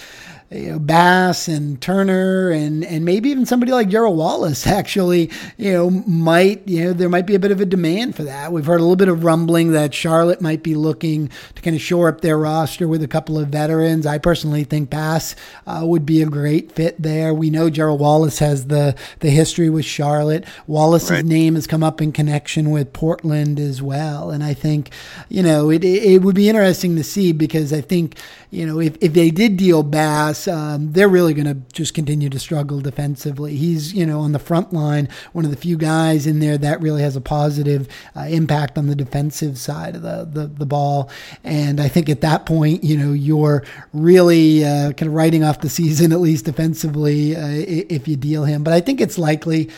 you 0.52 0.72
know, 0.72 0.80
Bass 0.80 1.48
and 1.48 1.82
Turner 1.82 2.52
and 2.52 2.86
and 2.86 3.04
maybe 3.04 3.30
even 3.30 3.48
somebody 3.48 3.72
like 3.72 3.90
Gerald 3.90 4.18
Wallace 4.18 4.68
actually, 4.68 5.32
you 5.58 5.74
know, 5.74 5.90
might 5.90 6.68
you 6.68 6.84
know 6.84 6.94
there 6.94 7.10
might 7.10 7.26
be 7.26 7.34
a 7.34 7.40
bit 7.40 7.52
of 7.52 7.62
a 7.62 7.66
demand 7.66 8.16
for 8.16 8.24
that. 8.24 8.52
We've 8.52 8.66
heard 8.66 8.80
a 8.80 8.84
little 8.84 8.96
bit 8.96 9.08
of 9.08 9.24
rumbling 9.24 9.72
that 9.72 9.94
Charlotte 9.94 10.42
might 10.42 10.62
be 10.62 10.76
looking 10.76 11.30
to 11.56 11.62
kind 11.62 11.76
of 11.76 11.82
shore 11.82 12.10
up 12.10 12.22
their 12.22 12.38
roster 12.38 12.88
with 12.88 13.02
a 13.02 13.08
couple 13.08 13.40
of 13.40 13.48
veterans. 13.48 14.06
I 14.06 14.20
personally 14.20 14.64
think 14.64 14.92
Bass 14.92 15.36
uh, 15.66 15.82
would 15.84 16.06
be 16.06 16.22
a 16.22 16.28
great 16.28 16.72
fit 16.72 17.02
there. 17.02 17.34
We 17.34 17.50
know 17.50 17.72
Gerald 17.72 18.00
Wallace 18.00 18.38
has 18.40 18.68
the 18.68 18.96
the 19.22 19.32
history 19.32 19.72
with 19.72 19.86
Charlotte. 19.86 20.46
Wallace's 20.68 21.12
right. 21.12 21.26
name 21.26 21.56
has 21.56 21.66
come 21.66 21.84
up 21.84 22.02
in 22.02 22.12
connection 22.12 22.70
with 22.70 22.94
Portland 22.94 23.60
as 23.60 23.82
well, 23.82 24.30
and 24.30 24.44
I 24.44 24.54
think 24.54 24.92
you 25.28 25.42
know 25.42 25.72
it 25.72 25.84
it 25.84 26.22
would 26.22 26.36
be 26.36 26.50
interesting 26.50 26.96
to 26.98 27.04
see 27.04 27.32
because 27.32 27.74
I 27.74 27.82
think 27.82 28.16
you 28.52 28.68
know 28.68 28.80
if 28.80 28.96
if 29.02 29.14
they 29.14 29.32
did 29.32 29.58
deal 29.58 29.82
Bass 29.82 30.35
um, 30.48 30.92
they're 30.92 31.10
really 31.10 31.34
going 31.34 31.48
to 31.48 31.56
just 31.74 31.94
continue 31.94 32.30
to 32.30 32.40
struggle 32.40 32.82
defensively. 32.82 33.56
He's, 33.56 33.94
you 33.94 34.06
know, 34.06 34.20
on 34.20 34.32
the 34.32 34.40
front 34.40 34.74
line, 34.74 35.10
one 35.34 35.46
of 35.46 35.52
the 35.52 35.58
few 35.58 35.78
guys 35.78 36.28
in 36.28 36.40
there 36.40 36.58
that 36.58 36.82
really 36.82 37.02
has 37.02 37.16
a 37.16 37.22
positive 37.22 37.88
uh, 38.16 38.22
impact 38.22 38.78
on 38.78 38.88
the 38.88 38.96
defensive 38.96 39.58
side 39.58 39.96
of 39.96 40.02
the, 40.02 40.28
the, 40.32 40.48
the, 40.48 40.66
ball. 40.66 41.10
And 41.44 41.80
I 41.80 41.88
think 41.88 42.10
at 42.10 42.22
that 42.22 42.46
point, 42.46 42.84
you 42.84 42.98
know, 42.98 43.14
you're 43.14 43.64
really 43.94 44.66
uh, 44.66 44.92
kind 44.94 45.08
of 45.10 45.14
writing 45.14 45.44
off 45.44 45.62
the 45.62 45.70
season, 45.70 46.12
at 46.12 46.20
least 46.20 46.46
defensively, 46.46 47.36
uh, 47.36 47.48
if 47.48 48.08
you 48.08 48.16
deal 48.16 48.46
him. 48.46 48.64
But 48.64 48.74
I 48.74 48.82
think 48.82 49.00
it's 49.00 49.18
likely. 49.18 49.70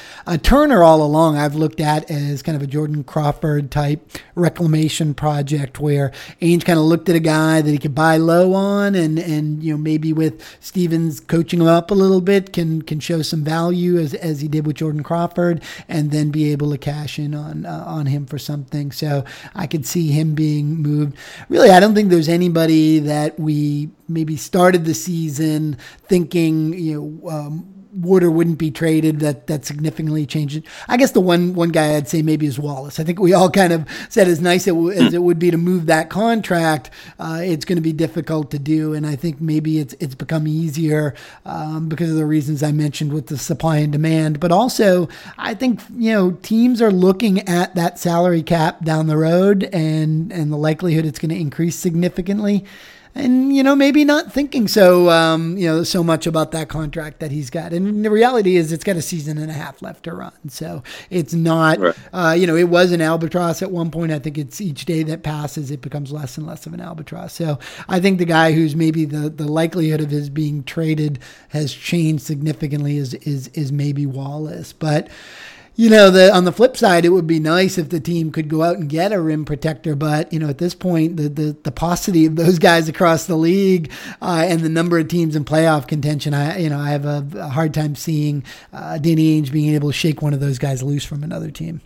Turner, 0.43 0.83
all 0.83 1.01
along, 1.01 1.37
I've 1.37 1.55
looked 1.55 1.79
at 1.79 2.09
as 2.09 2.41
kind 2.41 2.55
of 2.55 2.61
a 2.61 2.67
Jordan 2.67 3.03
Crawford 3.03 3.71
type 3.71 4.09
reclamation 4.35 5.13
project 5.13 5.79
where 5.79 6.11
Ainge 6.41 6.63
kind 6.63 6.79
of 6.79 6.85
looked 6.85 7.09
at 7.09 7.15
a 7.15 7.19
guy 7.19 7.61
that 7.61 7.69
he 7.69 7.77
could 7.77 7.95
buy 7.95 8.17
low 8.17 8.53
on 8.53 8.95
and, 8.95 9.19
and 9.19 9.63
you 9.63 9.73
know, 9.73 9.77
maybe 9.77 10.13
with 10.13 10.41
Stevens 10.59 11.19
coaching 11.19 11.61
him 11.61 11.67
up 11.67 11.91
a 11.91 11.93
little 11.93 12.21
bit 12.21 12.53
can 12.53 12.81
can 12.81 12.99
show 12.99 13.21
some 13.21 13.43
value 13.43 13.97
as, 13.97 14.13
as 14.13 14.41
he 14.41 14.47
did 14.47 14.65
with 14.65 14.77
Jordan 14.77 15.03
Crawford, 15.03 15.61
and 15.87 16.11
then 16.11 16.29
be 16.29 16.51
able 16.51 16.71
to 16.71 16.77
cash 16.77 17.19
in 17.19 17.33
on 17.33 17.65
uh, 17.65 17.83
on 17.87 18.07
him 18.07 18.25
for 18.25 18.37
something. 18.37 18.91
So 18.91 19.25
I 19.55 19.67
could 19.67 19.85
see 19.85 20.11
him 20.11 20.35
being 20.35 20.75
moved. 20.75 21.15
Really, 21.49 21.69
I 21.69 21.79
don't 21.79 21.95
think 21.95 22.09
there's 22.09 22.29
anybody 22.29 22.99
that 22.99 23.39
we 23.39 23.89
maybe 24.07 24.37
started 24.37 24.85
the 24.85 24.93
season 24.93 25.77
thinking 26.07 26.73
you 26.73 27.21
know. 27.23 27.29
Um, 27.29 27.73
would 28.01 28.23
or 28.23 28.31
wouldn't 28.31 28.57
be 28.57 28.71
traded 28.71 29.19
that 29.19 29.47
that 29.47 29.65
significantly 29.65 30.25
changed 30.25 30.57
it. 30.57 30.63
I 30.87 30.97
guess 30.97 31.11
the 31.11 31.21
one 31.21 31.53
one 31.53 31.69
guy 31.69 31.95
I'd 31.95 32.07
say 32.07 32.21
maybe 32.21 32.45
is 32.45 32.59
Wallace. 32.59 32.99
I 32.99 33.03
think 33.03 33.19
we 33.19 33.33
all 33.33 33.49
kind 33.49 33.73
of 33.73 33.87
said 34.09 34.27
as 34.27 34.39
nice 34.39 34.67
as 34.67 35.13
it 35.13 35.21
would 35.21 35.39
be 35.39 35.51
to 35.51 35.57
move 35.57 35.87
that 35.87 36.09
contract, 36.09 36.89
uh, 37.19 37.39
it's 37.41 37.65
going 37.65 37.77
to 37.77 37.81
be 37.81 37.93
difficult 37.93 38.51
to 38.51 38.59
do, 38.59 38.93
and 38.93 39.05
I 39.05 39.15
think 39.15 39.41
maybe 39.41 39.79
it's 39.79 39.95
it's 39.99 40.15
become 40.15 40.47
easier 40.47 41.15
um, 41.45 41.89
because 41.89 42.11
of 42.11 42.17
the 42.17 42.25
reasons 42.25 42.63
I 42.63 42.71
mentioned 42.71 43.13
with 43.13 43.27
the 43.27 43.37
supply 43.37 43.77
and 43.77 43.91
demand. 43.91 44.39
But 44.39 44.51
also, 44.51 45.09
I 45.37 45.53
think 45.53 45.81
you 45.95 46.13
know 46.13 46.31
teams 46.31 46.81
are 46.81 46.91
looking 46.91 47.47
at 47.47 47.75
that 47.75 47.99
salary 47.99 48.43
cap 48.43 48.83
down 48.83 49.07
the 49.07 49.17
road 49.17 49.63
and 49.73 50.31
and 50.31 50.51
the 50.51 50.57
likelihood 50.57 51.05
it's 51.05 51.19
going 51.19 51.29
to 51.29 51.39
increase 51.39 51.75
significantly 51.75 52.65
and 53.17 53.55
you 53.55 53.63
know 53.63 53.75
maybe 53.75 54.05
not 54.05 54.31
thinking 54.31 54.67
so 54.67 55.09
um, 55.09 55.57
you 55.57 55.67
know 55.67 55.83
so 55.83 56.03
much 56.03 56.27
about 56.27 56.51
that 56.51 56.69
contract 56.69 57.19
that 57.19 57.31
he's 57.31 57.49
got. 57.49 57.73
And 57.73 58.05
the 58.05 58.11
reality 58.11 58.55
is, 58.55 58.71
it's 58.71 58.83
got 58.83 58.95
a 58.95 59.01
season 59.01 59.37
and 59.37 59.49
a 59.49 59.53
half 59.53 59.81
left 59.81 60.03
to 60.03 60.13
run, 60.13 60.49
so 60.49 60.83
it's 61.09 61.33
not. 61.33 61.79
Right. 61.79 61.95
Uh, 62.13 62.35
you 62.37 62.47
know, 62.47 62.55
it 62.55 62.69
was 62.69 62.91
an 62.91 63.01
albatross 63.01 63.61
at 63.61 63.71
one 63.71 63.91
point. 63.91 64.11
I 64.11 64.19
think 64.19 64.37
it's 64.37 64.61
each 64.61 64.85
day 64.85 65.03
that 65.03 65.23
passes, 65.23 65.71
it 65.71 65.81
becomes 65.81 66.11
less 66.11 66.37
and 66.37 66.45
less 66.45 66.65
of 66.65 66.73
an 66.73 66.81
albatross. 66.81 67.33
So 67.33 67.59
I 67.89 67.99
think 67.99 68.19
the 68.19 68.25
guy 68.25 68.51
who's 68.51 68.75
maybe 68.75 69.05
the 69.05 69.29
the 69.29 69.47
likelihood 69.47 70.01
of 70.01 70.09
his 70.09 70.29
being 70.29 70.63
traded 70.63 71.19
has 71.49 71.73
changed 71.73 72.23
significantly 72.23 72.97
is 72.97 73.13
is 73.15 73.47
is 73.49 73.71
maybe 73.71 74.05
Wallace, 74.05 74.73
but 74.73 75.09
you 75.77 75.91
know, 75.91 76.09
the 76.09 76.33
on 76.33 76.43
the 76.43 76.51
flip 76.51 76.75
side, 76.75 77.05
it 77.05 77.09
would 77.09 77.27
be 77.27 77.39
nice 77.39 77.77
if 77.77 77.89
the 77.89 77.99
team 77.99 78.31
could 78.31 78.49
go 78.49 78.63
out 78.63 78.77
and 78.77 78.89
get 78.89 79.13
a 79.13 79.21
rim 79.21 79.45
protector. 79.45 79.95
But 79.95 80.33
you 80.33 80.39
know, 80.39 80.49
at 80.49 80.57
this 80.57 80.73
point, 80.73 81.17
the 81.17 81.29
the, 81.29 81.57
the 81.63 81.71
paucity 81.71 82.25
of 82.25 82.35
those 82.35 82.57
guys 82.67 82.89
across 82.89 83.27
the 83.27 83.35
league 83.35 83.91
uh, 84.19 84.43
and 84.47 84.61
the 84.61 84.69
number 84.69 84.97
of 84.97 85.07
teams 85.07 85.35
in 85.35 85.45
playoff 85.45 85.87
contention, 85.87 86.33
I 86.33 86.57
you 86.57 86.69
know, 86.69 86.79
I 86.79 86.89
have 86.89 87.05
a, 87.05 87.25
a 87.37 87.47
hard 87.49 87.75
time 87.75 87.95
seeing 87.95 88.43
uh, 88.73 88.97
Danny 88.97 89.39
Ainge 89.39 89.51
being 89.51 89.75
able 89.75 89.89
to 89.89 89.93
shake 89.93 90.23
one 90.23 90.33
of 90.33 90.39
those 90.39 90.57
guys 90.57 90.81
loose 90.81 91.05
from 91.05 91.23
another 91.23 91.51
team. 91.51 91.81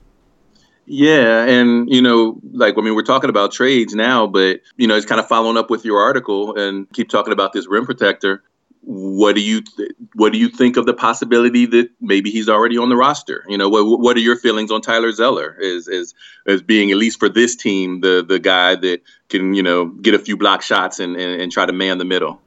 Yeah, 0.86 1.44
and 1.44 1.90
you 1.90 2.02
know, 2.02 2.40
like 2.54 2.78
I 2.78 2.82
mean, 2.82 2.96
we're 2.96 3.04
talking 3.04 3.30
about 3.30 3.52
trades 3.52 3.94
now, 3.94 4.26
but 4.26 4.62
you 4.78 4.88
know, 4.88 4.96
it's 4.96 5.06
kind 5.06 5.20
of 5.20 5.28
following 5.28 5.58
up 5.58 5.70
with 5.70 5.84
your 5.84 6.00
article 6.00 6.58
and 6.58 6.90
keep 6.94 7.10
talking 7.10 7.34
about 7.34 7.52
this 7.52 7.68
rim 7.68 7.86
protector 7.86 8.42
what 8.84 9.36
do 9.36 9.42
you 9.42 9.62
th- 9.62 9.92
what 10.14 10.34
do 10.34 10.40
you 10.40 10.50
think 10.50 10.76
of 10.76 10.86
the 10.86 10.94
possibility 10.94 11.66
that 11.68 11.90
maybe 12.02 12.32
he's 12.32 12.50
already 12.50 12.78
on 12.78 12.90
the 12.90 12.96
roster? 12.96 13.46
You 13.48 13.58
know, 13.58 13.70
what 13.70 14.00
what 14.00 14.18
are 14.18 14.22
your 14.22 14.36
feelings 14.36 14.72
on 14.72 14.82
Tyler 14.82 15.12
Zeller 15.12 15.58
as 15.62 15.88
as 15.88 16.14
as 16.48 16.62
being 16.62 16.92
at 16.92 16.98
least 16.98 17.20
for 17.20 17.30
this 17.30 17.56
team 17.56 18.02
the 18.02 18.26
the 18.28 18.40
guy 18.40 18.76
that 18.76 19.02
can 19.30 19.54
you 19.54 19.62
know 19.62 19.86
get 19.86 20.16
a 20.16 20.20
few 20.20 20.36
block 20.36 20.62
shots 20.62 21.00
and 21.00 21.16
and, 21.16 21.42
and 21.42 21.52
try 21.52 21.66
to 21.66 21.74
man 21.74 22.00
the 22.00 22.06
middle? 22.06 22.42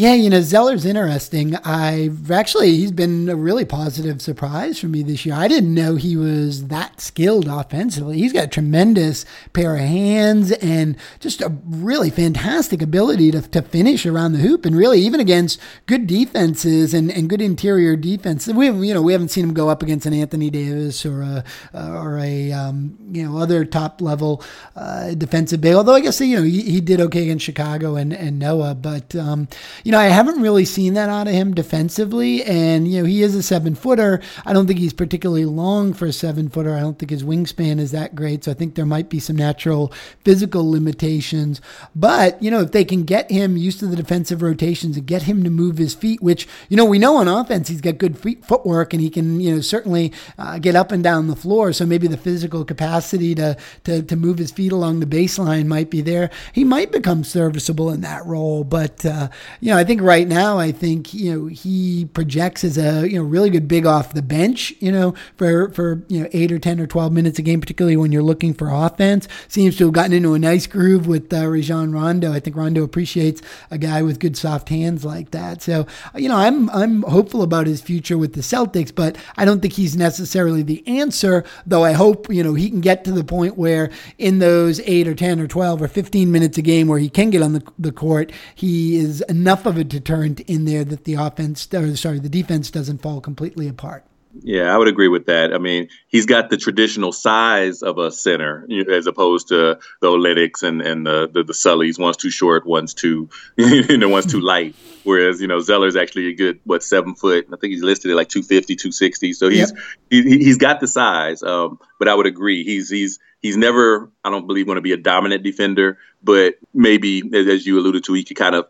Yeah, 0.00 0.14
you 0.14 0.30
know, 0.30 0.40
Zeller's 0.40 0.86
interesting. 0.86 1.56
I've 1.56 2.30
actually, 2.30 2.74
he's 2.74 2.90
been 2.90 3.28
a 3.28 3.36
really 3.36 3.66
positive 3.66 4.22
surprise 4.22 4.78
for 4.78 4.86
me 4.86 5.02
this 5.02 5.26
year. 5.26 5.34
I 5.34 5.46
didn't 5.46 5.74
know 5.74 5.96
he 5.96 6.16
was 6.16 6.68
that 6.68 7.02
skilled 7.02 7.46
offensively. 7.46 8.16
He's 8.16 8.32
got 8.32 8.44
a 8.44 8.48
tremendous 8.48 9.26
pair 9.52 9.74
of 9.74 9.82
hands 9.82 10.52
and 10.52 10.96
just 11.18 11.42
a 11.42 11.52
really 11.66 12.08
fantastic 12.08 12.80
ability 12.80 13.30
to, 13.32 13.42
to 13.42 13.60
finish 13.60 14.06
around 14.06 14.32
the 14.32 14.38
hoop 14.38 14.64
and 14.64 14.74
really 14.74 15.02
even 15.02 15.20
against 15.20 15.60
good 15.84 16.06
defenses 16.06 16.94
and, 16.94 17.12
and 17.12 17.28
good 17.28 17.42
interior 17.42 17.94
defense. 17.94 18.46
We, 18.46 18.70
you 18.70 18.94
know, 18.94 19.02
we 19.02 19.12
haven't 19.12 19.28
seen 19.28 19.44
him 19.44 19.52
go 19.52 19.68
up 19.68 19.82
against 19.82 20.06
an 20.06 20.14
Anthony 20.14 20.48
Davis 20.48 21.04
or 21.04 21.20
a, 21.20 21.44
or 21.74 22.18
a, 22.20 22.52
um, 22.52 22.96
you 23.12 23.28
know, 23.28 23.36
other 23.36 23.66
top 23.66 24.00
level 24.00 24.42
uh, 24.76 25.12
defensive 25.12 25.60
big, 25.60 25.74
although 25.74 25.94
I 25.94 26.00
guess, 26.00 26.22
you 26.22 26.36
know, 26.36 26.42
he, 26.42 26.62
he 26.62 26.80
did 26.80 27.02
okay 27.02 27.24
against 27.24 27.44
Chicago 27.44 27.96
and, 27.96 28.14
and 28.14 28.38
Noah, 28.38 28.74
but, 28.74 29.14
um, 29.14 29.46
know, 29.90 29.98
I 29.98 30.06
haven't 30.06 30.42
really 30.42 30.64
seen 30.64 30.94
that 30.94 31.08
out 31.08 31.26
of 31.26 31.32
him 31.32 31.54
defensively. 31.54 32.44
And, 32.44 32.86
you 32.86 33.00
know, 33.00 33.06
he 33.06 33.22
is 33.22 33.34
a 33.34 33.42
seven 33.42 33.74
footer. 33.74 34.20
I 34.44 34.52
don't 34.52 34.66
think 34.66 34.78
he's 34.78 34.92
particularly 34.92 35.44
long 35.44 35.92
for 35.92 36.06
a 36.06 36.12
seven 36.12 36.48
footer. 36.48 36.74
I 36.74 36.80
don't 36.80 36.98
think 36.98 37.10
his 37.10 37.24
wingspan 37.24 37.78
is 37.78 37.90
that 37.92 38.14
great. 38.14 38.44
So 38.44 38.50
I 38.50 38.54
think 38.54 38.74
there 38.74 38.86
might 38.86 39.08
be 39.08 39.20
some 39.20 39.36
natural 39.36 39.92
physical 40.24 40.70
limitations. 40.70 41.60
But, 41.96 42.42
you 42.42 42.50
know, 42.50 42.60
if 42.60 42.72
they 42.72 42.84
can 42.84 43.04
get 43.04 43.30
him 43.30 43.56
used 43.56 43.80
to 43.80 43.86
the 43.86 43.96
defensive 43.96 44.42
rotations 44.42 44.96
and 44.96 45.06
get 45.06 45.22
him 45.22 45.42
to 45.44 45.50
move 45.50 45.78
his 45.78 45.94
feet, 45.94 46.22
which, 46.22 46.46
you 46.68 46.76
know, 46.76 46.84
we 46.84 46.98
know 46.98 47.16
on 47.16 47.28
offense 47.28 47.68
he's 47.68 47.80
got 47.80 47.98
good 47.98 48.18
feet, 48.18 48.44
footwork 48.44 48.92
and 48.92 49.02
he 49.02 49.10
can, 49.10 49.40
you 49.40 49.54
know, 49.54 49.60
certainly 49.60 50.12
uh, 50.38 50.58
get 50.58 50.76
up 50.76 50.92
and 50.92 51.02
down 51.02 51.26
the 51.26 51.36
floor. 51.36 51.72
So 51.72 51.86
maybe 51.86 52.06
the 52.06 52.16
physical 52.16 52.64
capacity 52.64 53.34
to, 53.34 53.56
to, 53.84 54.02
to 54.02 54.16
move 54.16 54.38
his 54.38 54.50
feet 54.50 54.72
along 54.72 55.00
the 55.00 55.06
baseline 55.06 55.66
might 55.66 55.90
be 55.90 56.00
there. 56.00 56.30
He 56.52 56.64
might 56.64 56.92
become 56.92 57.24
serviceable 57.24 57.90
in 57.90 58.02
that 58.02 58.24
role. 58.26 58.64
But, 58.64 59.04
uh, 59.04 59.28
you 59.60 59.70
know, 59.70 59.78
I 59.80 59.84
think 59.84 60.02
right 60.02 60.28
now, 60.28 60.58
I 60.58 60.72
think 60.72 61.14
you 61.14 61.32
know 61.32 61.46
he 61.46 62.04
projects 62.12 62.64
as 62.64 62.76
a 62.76 63.08
you 63.08 63.18
know 63.18 63.24
really 63.24 63.48
good 63.48 63.66
big 63.66 63.86
off 63.86 64.12
the 64.12 64.20
bench. 64.20 64.74
You 64.78 64.92
know 64.92 65.14
for 65.36 65.70
for 65.70 66.02
you 66.08 66.20
know 66.20 66.28
eight 66.34 66.52
or 66.52 66.58
ten 66.58 66.78
or 66.80 66.86
twelve 66.86 67.14
minutes 67.14 67.38
a 67.38 67.42
game, 67.42 67.62
particularly 67.62 67.96
when 67.96 68.12
you're 68.12 68.22
looking 68.22 68.52
for 68.52 68.68
offense. 68.68 69.26
Seems 69.48 69.78
to 69.78 69.84
have 69.84 69.94
gotten 69.94 70.12
into 70.12 70.34
a 70.34 70.38
nice 70.38 70.66
groove 70.66 71.06
with 71.06 71.32
uh, 71.32 71.46
Rajon 71.46 71.92
Rondo. 71.92 72.30
I 72.30 72.40
think 72.40 72.56
Rondo 72.56 72.82
appreciates 72.82 73.40
a 73.70 73.78
guy 73.78 74.02
with 74.02 74.20
good 74.20 74.36
soft 74.36 74.68
hands 74.68 75.02
like 75.02 75.30
that. 75.30 75.62
So 75.62 75.86
you 76.14 76.28
know 76.28 76.36
I'm 76.36 76.68
I'm 76.70 77.02
hopeful 77.04 77.40
about 77.40 77.66
his 77.66 77.80
future 77.80 78.18
with 78.18 78.34
the 78.34 78.42
Celtics, 78.42 78.94
but 78.94 79.16
I 79.38 79.46
don't 79.46 79.62
think 79.62 79.72
he's 79.72 79.96
necessarily 79.96 80.62
the 80.62 80.86
answer. 80.86 81.42
Though 81.64 81.84
I 81.84 81.92
hope 81.92 82.30
you 82.30 82.44
know 82.44 82.52
he 82.52 82.68
can 82.68 82.82
get 82.82 83.02
to 83.04 83.12
the 83.12 83.24
point 83.24 83.56
where 83.56 83.90
in 84.18 84.40
those 84.40 84.78
eight 84.80 85.08
or 85.08 85.14
ten 85.14 85.40
or 85.40 85.46
twelve 85.46 85.80
or 85.80 85.88
fifteen 85.88 86.30
minutes 86.30 86.58
a 86.58 86.62
game 86.62 86.86
where 86.86 86.98
he 86.98 87.08
can 87.08 87.30
get 87.30 87.40
on 87.40 87.54
the 87.54 87.62
the 87.78 87.92
court, 87.92 88.30
he 88.54 88.96
is 88.96 89.22
enough 89.22 89.59
of 89.66 89.76
a 89.76 89.84
deterrent 89.84 90.40
in 90.40 90.64
there 90.64 90.84
that 90.84 91.04
the 91.04 91.14
offense, 91.14 91.72
or 91.72 91.96
sorry, 91.96 92.18
the 92.18 92.28
defense 92.28 92.70
doesn't 92.70 93.02
fall 93.02 93.20
completely 93.20 93.68
apart. 93.68 94.04
Yeah, 94.42 94.72
I 94.72 94.78
would 94.78 94.86
agree 94.86 95.08
with 95.08 95.26
that. 95.26 95.52
I 95.52 95.58
mean, 95.58 95.88
he's 96.06 96.24
got 96.24 96.50
the 96.50 96.56
traditional 96.56 97.12
size 97.12 97.82
of 97.82 97.98
a 97.98 98.12
center 98.12 98.66
as 98.88 99.06
opposed 99.06 99.48
to 99.48 99.78
the 100.00 100.06
Olynyks 100.06 100.62
and, 100.62 100.80
and 100.80 101.04
the, 101.04 101.28
the, 101.28 101.42
the 101.42 101.52
Sullys. 101.52 101.98
One's 101.98 102.16
too 102.16 102.30
short, 102.30 102.64
one's 102.64 102.94
too, 102.94 103.28
you 103.56 103.98
know, 103.98 104.08
one's 104.08 104.30
too 104.30 104.40
light. 104.40 104.76
Whereas, 105.02 105.40
you 105.40 105.48
know, 105.48 105.58
Zeller's 105.58 105.96
actually 105.96 106.28
a 106.28 106.34
good, 106.34 106.60
what, 106.64 106.84
seven 106.84 107.16
foot. 107.16 107.46
I 107.52 107.56
think 107.56 107.72
he's 107.72 107.82
listed 107.82 108.10
at 108.10 108.16
like 108.16 108.28
250, 108.28 108.76
260. 108.76 109.32
So 109.32 109.48
he's, 109.48 109.72
yep. 109.72 109.80
he, 110.10 110.22
he's 110.22 110.58
got 110.58 110.78
the 110.78 110.86
size. 110.86 111.42
Um, 111.42 111.80
but 111.98 112.06
I 112.06 112.14
would 112.14 112.26
agree. 112.26 112.62
He's, 112.62 112.88
he's, 112.88 113.18
he's 113.40 113.56
never, 113.56 114.10
I 114.24 114.30
don't 114.30 114.46
believe, 114.46 114.66
going 114.66 114.76
to 114.76 114.82
be 114.82 114.92
a 114.92 114.96
dominant 114.96 115.42
defender, 115.42 115.98
but 116.22 116.54
maybe, 116.72 117.22
as 117.34 117.66
you 117.66 117.78
alluded 117.78 118.04
to, 118.04 118.12
he 118.12 118.22
could 118.22 118.36
kind 118.36 118.54
of 118.54 118.68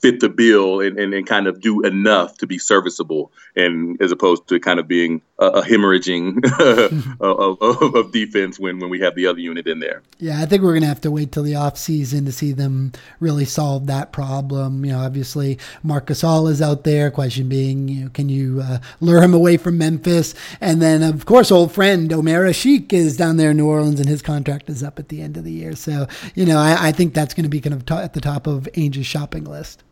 fit 0.00 0.20
the 0.20 0.28
bill 0.28 0.80
and, 0.80 0.98
and, 0.98 1.14
and, 1.14 1.26
kind 1.26 1.46
of 1.46 1.60
do 1.60 1.82
enough 1.82 2.38
to 2.38 2.46
be 2.46 2.58
serviceable 2.58 3.32
and 3.54 4.00
as 4.00 4.12
opposed 4.12 4.46
to 4.48 4.60
kind 4.60 4.78
of 4.78 4.86
being 4.86 5.22
a, 5.38 5.62
hemorrhaging 5.62 6.44
of, 7.20 7.62
of, 7.62 7.94
of, 7.94 8.12
defense 8.12 8.58
when, 8.58 8.78
when 8.78 8.88
we 8.88 9.00
have 9.00 9.14
the 9.14 9.26
other 9.26 9.38
unit 9.38 9.66
in 9.66 9.80
there. 9.80 10.02
Yeah, 10.18 10.40
I 10.40 10.46
think 10.46 10.62
we're 10.62 10.72
going 10.72 10.82
to 10.82 10.88
have 10.88 11.00
to 11.02 11.10
wait 11.10 11.32
till 11.32 11.42
the 11.42 11.52
offseason 11.52 12.24
to 12.24 12.32
see 12.32 12.52
them 12.52 12.92
really 13.20 13.44
solve 13.44 13.86
that 13.86 14.12
problem. 14.12 14.84
You 14.84 14.92
know, 14.92 15.00
obviously 15.00 15.58
Marc 15.82 16.06
Gasol 16.06 16.50
is 16.50 16.62
out 16.62 16.84
there. 16.84 17.10
Question 17.10 17.48
being, 17.48 17.88
you 17.88 18.04
know, 18.04 18.10
can 18.10 18.28
you 18.28 18.62
uh, 18.62 18.78
lure 19.00 19.22
him 19.22 19.34
away 19.34 19.56
from 19.56 19.78
Memphis? 19.78 20.34
And 20.60 20.80
then, 20.80 21.02
of 21.02 21.26
course, 21.26 21.50
old 21.50 21.72
friend 21.72 22.12
Omer 22.12 22.48
Asik 22.48 22.92
is 22.92 23.16
down 23.16 23.36
there 23.36 23.50
in 23.50 23.58
New 23.58 23.68
Orleans 23.68 24.00
and 24.00 24.08
his 24.08 24.22
contract 24.22 24.70
is 24.70 24.82
up 24.82 24.98
at 24.98 25.08
the 25.08 25.20
end 25.20 25.36
of 25.36 25.44
the 25.44 25.52
year. 25.52 25.74
So, 25.76 26.06
you 26.34 26.46
know, 26.46 26.58
I, 26.58 26.88
I 26.88 26.92
think 26.92 27.12
that's 27.12 27.34
going 27.34 27.44
to 27.44 27.50
be 27.50 27.60
kind 27.60 27.74
of 27.74 27.84
t- 27.84 27.94
at 27.94 28.14
the 28.14 28.20
top 28.20 28.46
of 28.46 28.68
Ainge's 28.74 29.06
shopping 29.06 29.44
list. 29.44 29.82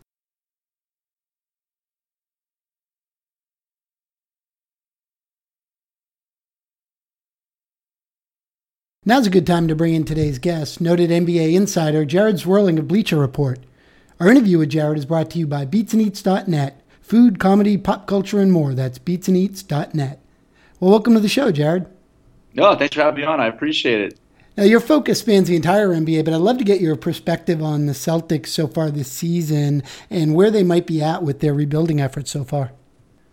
Now's 9.07 9.27
a 9.27 9.29
good 9.29 9.45
time 9.45 9.67
to 9.67 9.75
bring 9.75 9.93
in 9.93 10.03
today's 10.03 10.39
guest, 10.39 10.81
noted 10.81 11.11
NBA 11.11 11.53
insider 11.53 12.05
Jared 12.05 12.37
Zwerling 12.37 12.79
of 12.79 12.87
Bleacher 12.87 13.17
Report. 13.17 13.59
Our 14.19 14.31
interview 14.31 14.57
with 14.57 14.71
Jared 14.71 14.97
is 14.97 15.05
brought 15.05 15.29
to 15.29 15.37
you 15.37 15.45
by 15.45 15.63
BeatsandEats.net. 15.67 16.81
Food, 17.01 17.37
comedy, 17.37 17.77
pop 17.77 18.07
culture, 18.07 18.39
and 18.39 18.51
more. 18.51 18.73
That's 18.73 18.97
BeatsandEats.net. 18.97 20.19
Well, 20.79 20.89
welcome 20.89 21.13
to 21.13 21.19
the 21.19 21.29
show, 21.29 21.51
Jared. 21.51 21.85
No, 22.55 22.73
thanks 22.73 22.95
for 22.95 23.03
having 23.03 23.21
me 23.21 23.27
on. 23.27 23.39
I 23.39 23.45
appreciate 23.45 24.01
it. 24.01 24.19
Now, 24.57 24.63
your 24.63 24.79
focus 24.79 25.19
spans 25.19 25.49
the 25.49 25.55
entire 25.55 25.89
NBA, 25.89 26.25
but 26.25 26.33
I'd 26.33 26.37
love 26.37 26.57
to 26.57 26.63
get 26.63 26.81
your 26.81 26.95
perspective 26.95 27.61
on 27.61 27.85
the 27.85 27.93
Celtics 27.93 28.47
so 28.47 28.65
far 28.67 28.89
this 28.89 29.11
season 29.11 29.83
and 30.09 30.33
where 30.33 30.49
they 30.49 30.63
might 30.63 30.87
be 30.87 31.03
at 31.03 31.21
with 31.21 31.41
their 31.41 31.53
rebuilding 31.53 32.01
efforts 32.01 32.31
so 32.31 32.43
far. 32.43 32.71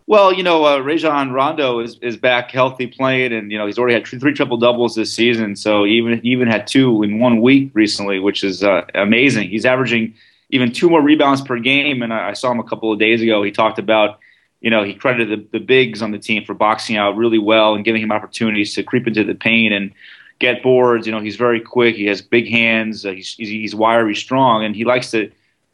Well, 0.06 0.32
you 0.32 0.42
know, 0.42 0.66
uh, 0.66 0.78
Rajon 0.80 1.32
Rondo 1.32 1.78
is, 1.78 1.98
is 2.02 2.16
back 2.16 2.50
healthy 2.50 2.86
playing, 2.86 3.32
and 3.32 3.52
you 3.52 3.58
know 3.58 3.66
he's 3.66 3.78
already 3.78 3.94
had 3.94 4.06
three 4.06 4.32
triple 4.32 4.56
doubles 4.56 4.94
this 4.94 5.12
season. 5.12 5.56
So 5.56 5.84
he 5.84 5.92
even 5.92 6.20
even 6.24 6.48
had 6.48 6.66
two 6.66 7.02
in 7.02 7.18
one 7.18 7.40
week 7.40 7.70
recently, 7.74 8.18
which 8.18 8.42
is 8.42 8.64
uh, 8.64 8.84
amazing. 8.94 9.48
He's 9.48 9.64
averaging 9.64 10.14
even 10.50 10.72
two 10.72 10.90
more 10.90 11.00
rebounds 11.00 11.40
per 11.40 11.58
game, 11.58 12.02
and 12.02 12.12
I, 12.12 12.30
I, 12.30 12.32
saw 12.34 12.50
him 12.50 12.60
a 12.60 12.64
couple 12.64 12.92
of 12.92 12.98
days 12.98 13.22
ago. 13.22 13.42
He 13.42 13.50
talked 13.50 13.78
about, 13.78 14.18
you 14.60 14.70
know, 14.70 14.84
he 14.84 14.92
credited 14.92 15.50
the, 15.50 15.58
the 15.58 15.64
bigs 15.64 16.02
on 16.02 16.10
the 16.10 16.18
team 16.18 16.44
for 16.44 16.52
boxing 16.52 16.96
out 16.96 17.16
really 17.16 17.38
well 17.38 17.74
and 17.74 17.84
giving 17.84 18.02
him 18.02 18.12
opportunities 18.12 18.74
to 18.74 18.82
creep 18.82 19.06
into 19.06 19.24
the 19.24 19.34
paint 19.34 19.72
and 19.72 19.92
get 20.38 20.62
boards. 20.62 21.06
You 21.06 21.12
know, 21.12 21.20
he's 21.20 21.36
very 21.36 21.60
quick. 21.60 21.96
He 21.96 22.04
has 22.06 22.20
big 22.20 22.48
hands. 22.48 23.06
Uh, 23.06 23.12
he's, 23.12 23.34
he's 23.34 23.74
wiry, 23.74 24.14
strong, 24.14 24.62
and 24.62 24.76
he 24.76 24.84
likes 24.84 25.10
to 25.12 25.30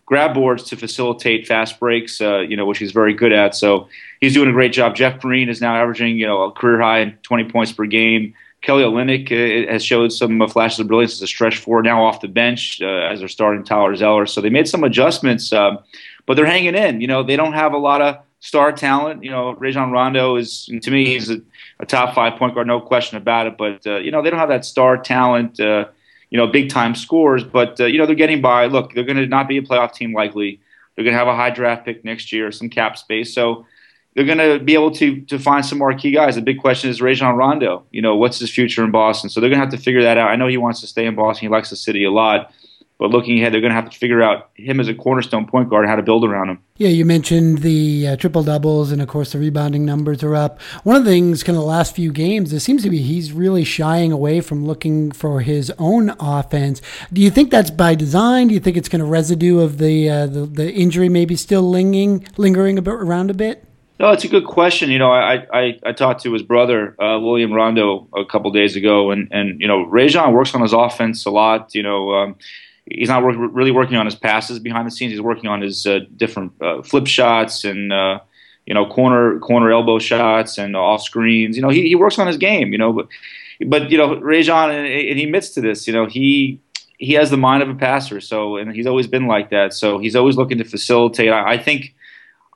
grab 0.09 0.33
boards 0.33 0.65
to 0.65 0.75
facilitate 0.75 1.47
fast 1.47 1.79
breaks, 1.79 2.19
uh, 2.23 2.39
you 2.39 2.57
know, 2.57 2.65
which 2.65 2.79
he's 2.79 2.93
very 2.93 3.13
good 3.13 3.31
at. 3.31 3.55
So 3.55 3.89
he's 4.23 4.33
doing 4.33 4.49
a 4.49 4.53
great 4.53 4.73
job. 4.73 4.97
Jeff 4.97 5.21
Green 5.21 5.51
is 5.51 5.61
now 5.61 5.77
averaging, 5.77 6.17
you 6.17 6.27
know, 6.27 6.45
a 6.45 6.51
career 6.51 6.81
high 6.81 7.01
in 7.01 7.19
20 7.25 7.51
points 7.51 7.73
per 7.73 7.85
game. 7.85 8.33
Kelly 8.63 8.85
Olynyk 8.85 9.31
uh, 9.31 9.71
has 9.71 9.85
showed 9.85 10.11
some 10.11 10.41
uh, 10.41 10.49
flashes 10.49 10.81
of 10.81 10.89
brilliance 10.89 11.13
as 11.13 11.21
a 11.21 11.27
stretch 11.27 11.59
four, 11.59 11.83
now 11.83 12.03
off 12.03 12.23
the 12.23 12.29
bench 12.29 12.81
uh, 12.81 12.87
as 12.87 13.19
they're 13.19 13.29
starting 13.29 13.65
Tyler 13.65 13.95
Zeller. 13.97 14.25
So 14.25 14.41
they 14.41 14.49
made 14.49 14.67
some 14.67 14.83
adjustments, 14.83 15.53
um, 15.53 15.79
but 16.25 16.39
they're 16.39 16.47
hanging 16.47 16.75
in. 16.75 17.03
You 17.03 17.07
know, 17.07 17.23
they 17.23 17.37
don't 17.37 17.53
have 17.53 17.75
a 17.75 17.79
lot 17.79 18.01
of 18.01 18.17
star 18.41 18.73
talent. 18.73 19.23
You 19.23 19.31
know, 19.31 19.53
Rajon 19.57 19.93
Rondo 19.93 20.37
is, 20.37 20.71
to 20.83 20.91
me, 20.91 21.05
he's 21.05 21.29
a, 21.29 21.43
a 21.81 21.87
top 21.87 22.15
five 22.15 22.39
point 22.39 22.55
guard, 22.55 22.67
no 22.67 22.81
question 22.81 23.19
about 23.19 23.47
it. 23.47 23.59
But, 23.59 23.87
uh, 23.87 23.99
you 23.99 24.11
know, 24.11 24.23
they 24.23 24.31
don't 24.31 24.39
have 24.39 24.49
that 24.49 24.65
star 24.65 24.97
talent. 24.97 25.61
You 26.31 26.39
know, 26.39 26.47
big 26.47 26.71
time 26.71 26.95
scores. 26.95 27.45
But 27.45 27.81
uh, 27.81 27.87
you 27.87 27.99
know, 27.99 28.07
they're 28.07 28.15
getting 28.15 28.41
by. 28.41 28.67
Look, 28.67 28.95
they're 28.95 29.05
going 29.05 29.17
to 29.17 29.27
not 29.27 29.49
be 29.49 29.59
a 29.59 29.63
playoff 29.63 29.93
team 29.93 30.13
likely. 30.13 30.61
They're 30.95 31.05
going 31.05 31.15
to 31.15 31.19
have 31.19 31.29
a 31.29 31.37
high 31.37 31.51
draft 31.51 31.85
pick 31.85 32.05
next 32.05 32.33
year, 32.33 32.51
some 32.51 32.69
cap 32.69 32.99
space. 32.99 33.33
So 33.33 33.67
they're 34.15 34.25
going 34.25 34.39
to 34.39 34.59
be 34.63 34.75
able 34.75 34.91
to 34.93 35.21
to 35.23 35.39
find 35.39 35.65
some 35.65 35.79
more 35.79 35.95
key 35.95 36.11
guys. 36.11 36.35
The 36.35 36.43
big 36.43 36.59
question 36.59 36.91
is 36.91 37.01
Rajon 37.01 37.37
Rondo. 37.37 37.85
You 37.93 38.03
know, 38.03 38.17
what's 38.17 38.39
his 38.39 38.51
future 38.51 38.85
in 38.85 38.91
Boston? 38.91 39.31
So 39.31 39.41
they're 39.41 39.49
going 39.49 39.61
to 39.61 39.65
have 39.65 39.75
to 39.75 39.81
figure 39.81 40.03
that 40.03 40.19
out. 40.19 40.31
I 40.31 40.37
know 40.37 40.49
he 40.49 40.57
wants 40.57 40.81
to 40.81 40.87
stay 40.87 41.07
in 41.07 41.15
Boston. 41.15 41.47
He 41.47 41.49
likes 41.49 41.71
the 41.71 41.77
city 41.77 42.05
a 42.05 42.11
lot. 42.11 42.53
But 42.99 43.11
looking 43.11 43.39
ahead, 43.39 43.53
they're 43.53 43.61
going 43.61 43.71
to 43.71 43.81
have 43.81 43.91
to 43.91 43.97
figure 43.97 44.21
out 44.21 44.51
him 44.57 44.81
as 44.81 44.89
a 44.89 44.95
cornerstone 44.95 45.47
point 45.47 45.71
guard 45.71 45.85
and 45.85 45.91
how 45.91 45.95
to 45.95 46.03
build 46.03 46.25
around 46.25 46.51
him. 46.51 46.59
Yeah, 46.79 46.89
you 46.89 47.05
mentioned 47.05 47.59
the 47.59 48.09
uh, 48.09 48.17
triple 48.17 48.43
doubles, 48.43 48.91
and 48.91 49.01
of 49.01 49.07
course 49.07 49.31
the 49.33 49.39
rebounding 49.39 49.85
numbers 49.85 50.25
are 50.25 50.35
up. 50.35 50.61
One 50.83 50.97
of 50.97 51.05
the 51.05 51.11
things, 51.13 51.45
kind 51.45 51.57
of 51.57 51.63
the 51.63 51.69
last 51.69 51.95
few 51.95 52.11
games, 52.11 52.53
it 52.53 52.59
seems 52.59 52.83
to 52.83 52.91
be 52.91 52.99
he's 52.99 53.33
really 53.33 53.63
shying 53.63 54.11
away 54.11 54.41
from 54.41 54.67
looking 54.67 55.13
for 55.13 55.43
his 55.43 55.73
own 55.79 56.11
offense. 56.19 56.83
Do 57.13 57.21
you 57.21 57.31
think 57.31 57.53
that's 57.53 57.71
by 57.71 57.95
design? 57.95 58.49
Do 58.49 58.55
you 58.55 58.61
think 58.61 58.77
it's 58.77 58.89
kind 58.89 59.03
of 59.03 59.11
residue 59.11 59.61
of 59.61 59.79
the 59.79 60.11
uh, 60.11 60.27
the, 60.27 60.41
the 60.47 60.73
injury 60.73 61.09
maybe 61.09 61.37
still 61.37 61.63
lingering 61.63 62.27
lingering 62.37 62.79
a 62.79 62.83
bit 62.83 62.95
around 62.95 63.31
a 63.31 63.35
bit? 63.35 63.65
No, 64.01 64.11
it's 64.11 64.25
a 64.25 64.29
good 64.29 64.45
question. 64.45 64.91
You 64.91 64.99
know, 64.99 65.13
I 65.13 65.47
I, 65.53 65.79
I 65.87 65.93
talked 65.93 66.23
to 66.25 66.33
his 66.33 66.43
brother 66.43 67.01
uh, 67.01 67.21
William 67.21 67.53
Rondo 67.53 68.09
a 68.17 68.25
couple 68.25 68.51
days 68.51 68.75
ago, 68.75 69.13
and 69.13 69.29
and 69.31 69.61
you 69.61 69.69
know, 69.69 69.85
Rajon 69.85 70.33
works 70.33 70.53
on 70.57 70.63
his 70.63 70.73
offense 70.73 71.27
a 71.27 71.31
lot. 71.31 71.77
You 71.77 71.85
know. 71.85 72.13
Um, 72.13 72.37
he's 72.91 73.09
not 73.09 73.23
work, 73.23 73.37
really 73.39 73.71
working 73.71 73.97
on 73.97 74.07
his 74.07 74.15
passes 74.15 74.59
behind 74.59 74.87
the 74.87 74.91
scenes. 74.91 75.13
He's 75.13 75.21
working 75.21 75.49
on 75.49 75.61
his 75.61 75.87
uh, 75.87 76.01
different 76.17 76.53
uh, 76.61 76.83
flip 76.83 77.07
shots 77.07 77.65
and 77.65 77.93
uh, 77.93 78.21
you 78.67 78.75
know 78.75 78.87
corner 78.87 79.39
corner 79.41 79.71
elbow 79.71 79.99
shots 79.99 80.59
and 80.59 80.77
off 80.77 81.03
screens. 81.03 81.57
You 81.57 81.63
know 81.63 81.71
he, 81.71 81.89
he 81.89 81.95
works 81.95 82.19
on 82.19 82.27
his 82.27 82.37
game. 82.37 82.73
You 82.73 82.79
know, 82.79 82.93
but 82.93 83.09
but 83.67 83.91
you 83.91 83.99
know 83.99 84.21
Rajon 84.21 84.71
and, 84.71 84.87
and 84.87 85.19
he 85.19 85.25
admits 85.25 85.51
to 85.51 85.61
this. 85.61 85.87
You 85.87 85.93
know 85.93 86.07
he 86.07 86.61
he 86.99 87.13
has 87.15 87.31
the 87.31 87.37
mind 87.37 87.63
of 87.63 87.69
a 87.69 87.75
passer. 87.75 88.21
So 88.21 88.57
and 88.57 88.75
he's 88.75 88.87
always 88.87 89.07
been 89.07 89.27
like 89.27 89.51
that. 89.51 89.73
So 89.73 89.99
he's 89.99 90.17
always 90.17 90.37
looking 90.37 90.59
to 90.59 90.65
facilitate. 90.65 91.31
I, 91.31 91.53
I 91.53 91.59
think. 91.59 91.95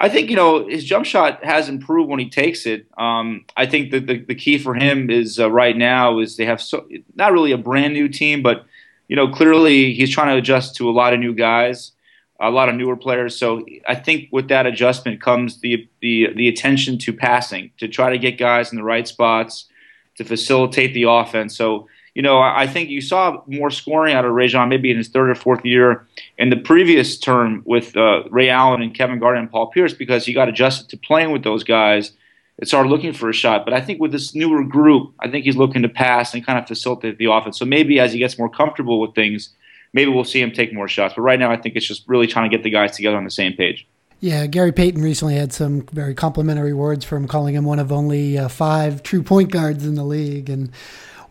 I 0.01 0.09
think 0.09 0.31
you 0.31 0.35
know 0.35 0.67
his 0.67 0.83
jump 0.85 1.07
shot 1.07 1.45
has 1.45 1.69
improved 1.69 2.11
when 2.11 2.19
he 2.19 2.29
takes 2.29 2.67
it. 2.67 2.89
Um, 2.99 3.45
I 3.57 3.67
think 3.67 3.93
that 3.93 4.09
the, 4.09 4.19
the 4.19 4.35
key 4.35 4.59
for 4.59 4.75
him 4.75 5.11
is 5.11 5.39
uh, 5.39 5.49
right 5.49 5.77
now 5.77 6.19
is 6.19 6.37
they 6.37 6.45
have 6.45 6.61
so 6.61 6.89
not 7.15 7.31
really 7.31 7.53
a 7.53 7.59
brand 7.59 7.95
new 7.95 8.09
team, 8.09 8.43
but 8.43 8.67
you 9.09 9.17
know, 9.17 9.29
clearly 9.29 9.93
he's 9.95 10.11
trying 10.11 10.29
to 10.29 10.37
adjust 10.37 10.77
to 10.77 10.89
a 10.89 10.93
lot 10.93 11.13
of 11.13 11.21
new 11.21 11.35
guys, 11.35 11.93
a 12.41 12.51
lot 12.51 12.69
of 12.69 12.75
newer 12.75 12.97
players. 12.97 13.37
So 13.37 13.65
I 13.87 13.95
think 13.95 14.29
with 14.33 14.49
that 14.49 14.67
adjustment 14.67 15.21
comes 15.21 15.61
the 15.61 15.89
the 16.01 16.29
the 16.35 16.49
attention 16.49 16.99
to 16.99 17.13
passing, 17.13 17.71
to 17.79 17.89
try 17.89 18.11
to 18.11 18.19
get 18.19 18.39
guys 18.39 18.73
in 18.73 18.77
the 18.77 18.85
right 18.85 19.07
spots, 19.07 19.67
to 20.17 20.25
facilitate 20.25 20.95
the 20.95 21.05
offense. 21.05 21.57
So 21.57 21.89
you 22.15 22.21
know, 22.21 22.41
I 22.41 22.67
think 22.67 22.91
you 22.91 23.01
saw 23.01 23.43
more 23.47 23.71
scoring 23.71 24.15
out 24.15 24.27
of 24.27 24.33
Rajon 24.33 24.69
maybe 24.69 24.91
in 24.91 24.99
his 24.99 25.09
third 25.09 25.31
or 25.31 25.35
fourth 25.35 25.65
year 25.65 26.07
in 26.37 26.51
the 26.51 26.59
previous 26.59 27.19
term 27.19 27.63
with 27.65 27.97
uh, 27.97 28.25
Ray 28.29 28.51
Allen 28.51 28.83
and 28.83 28.95
Kevin 28.95 29.19
Garnett 29.19 29.41
and 29.41 29.51
Paul 29.51 29.69
Pierce 29.69 29.95
because 29.95 30.27
he 30.27 30.35
got 30.35 30.49
adjusted 30.49 30.91
to 30.91 30.99
playing 30.99 31.33
with 31.33 31.43
those 31.43 31.65
guys 31.65 32.13
and 32.59 32.69
started 32.69 32.89
looking 32.89 33.13
for 33.13 33.29
a 33.29 33.33
shot. 33.33 33.65
But 33.65 33.75
I 33.75 33.81
think 33.81 34.01
with 34.01 34.13
this 34.13 34.35
newer 34.35 34.63
group, 34.65 35.13
I 35.21 35.29
think 35.29 35.45
he's 35.45 35.57
looking 35.57 35.83
to 35.83 35.89
pass 35.89 36.35
and 36.35 36.45
kind 36.45 36.59
of 36.59 36.69
facilitate 36.69 37.19
the 37.19 37.31
offense. 37.31 37.59
So 37.59 37.65
maybe 37.65 37.99
as 37.99 38.13
he 38.13 38.19
gets 38.19 38.39
more 38.39 38.49
comfortable 38.49 39.01
with 39.01 39.15
things, 39.15 39.51
maybe 39.93 40.11
we'll 40.11 40.25
see 40.25 40.41
him 40.41 40.53
take 40.53 40.73
more 40.73 40.89
shots. 40.89 41.15
But 41.15 41.23
right 41.23 41.39
now, 41.39 41.51
I 41.51 41.57
think 41.57 41.77
it's 41.77 41.87
just 41.87 42.05
really 42.07 42.27
trying 42.27 42.51
to 42.51 42.57
get 42.57 42.63
the 42.63 42.71
guys 42.71 42.97
together 42.97 43.17
on 43.17 43.25
the 43.25 43.31
same 43.31 43.55
page. 43.55 43.87
Yeah, 44.21 44.47
Gary 44.47 44.71
Payton 44.71 45.03
recently 45.03 45.35
had 45.35 45.53
some 45.53 45.85
very 45.87 46.15
complimentary 46.15 46.73
words 46.73 47.05
from 47.05 47.27
calling 47.27 47.57
him 47.57 47.65
one 47.65 47.81
of 47.81 47.91
only 47.91 48.39
uh, 48.39 48.47
five 48.47 49.03
true 49.03 49.23
point 49.23 49.51
guards 49.51 49.85
in 49.85 49.97
the 49.97 50.05
league. 50.05 50.49
And 50.49 50.71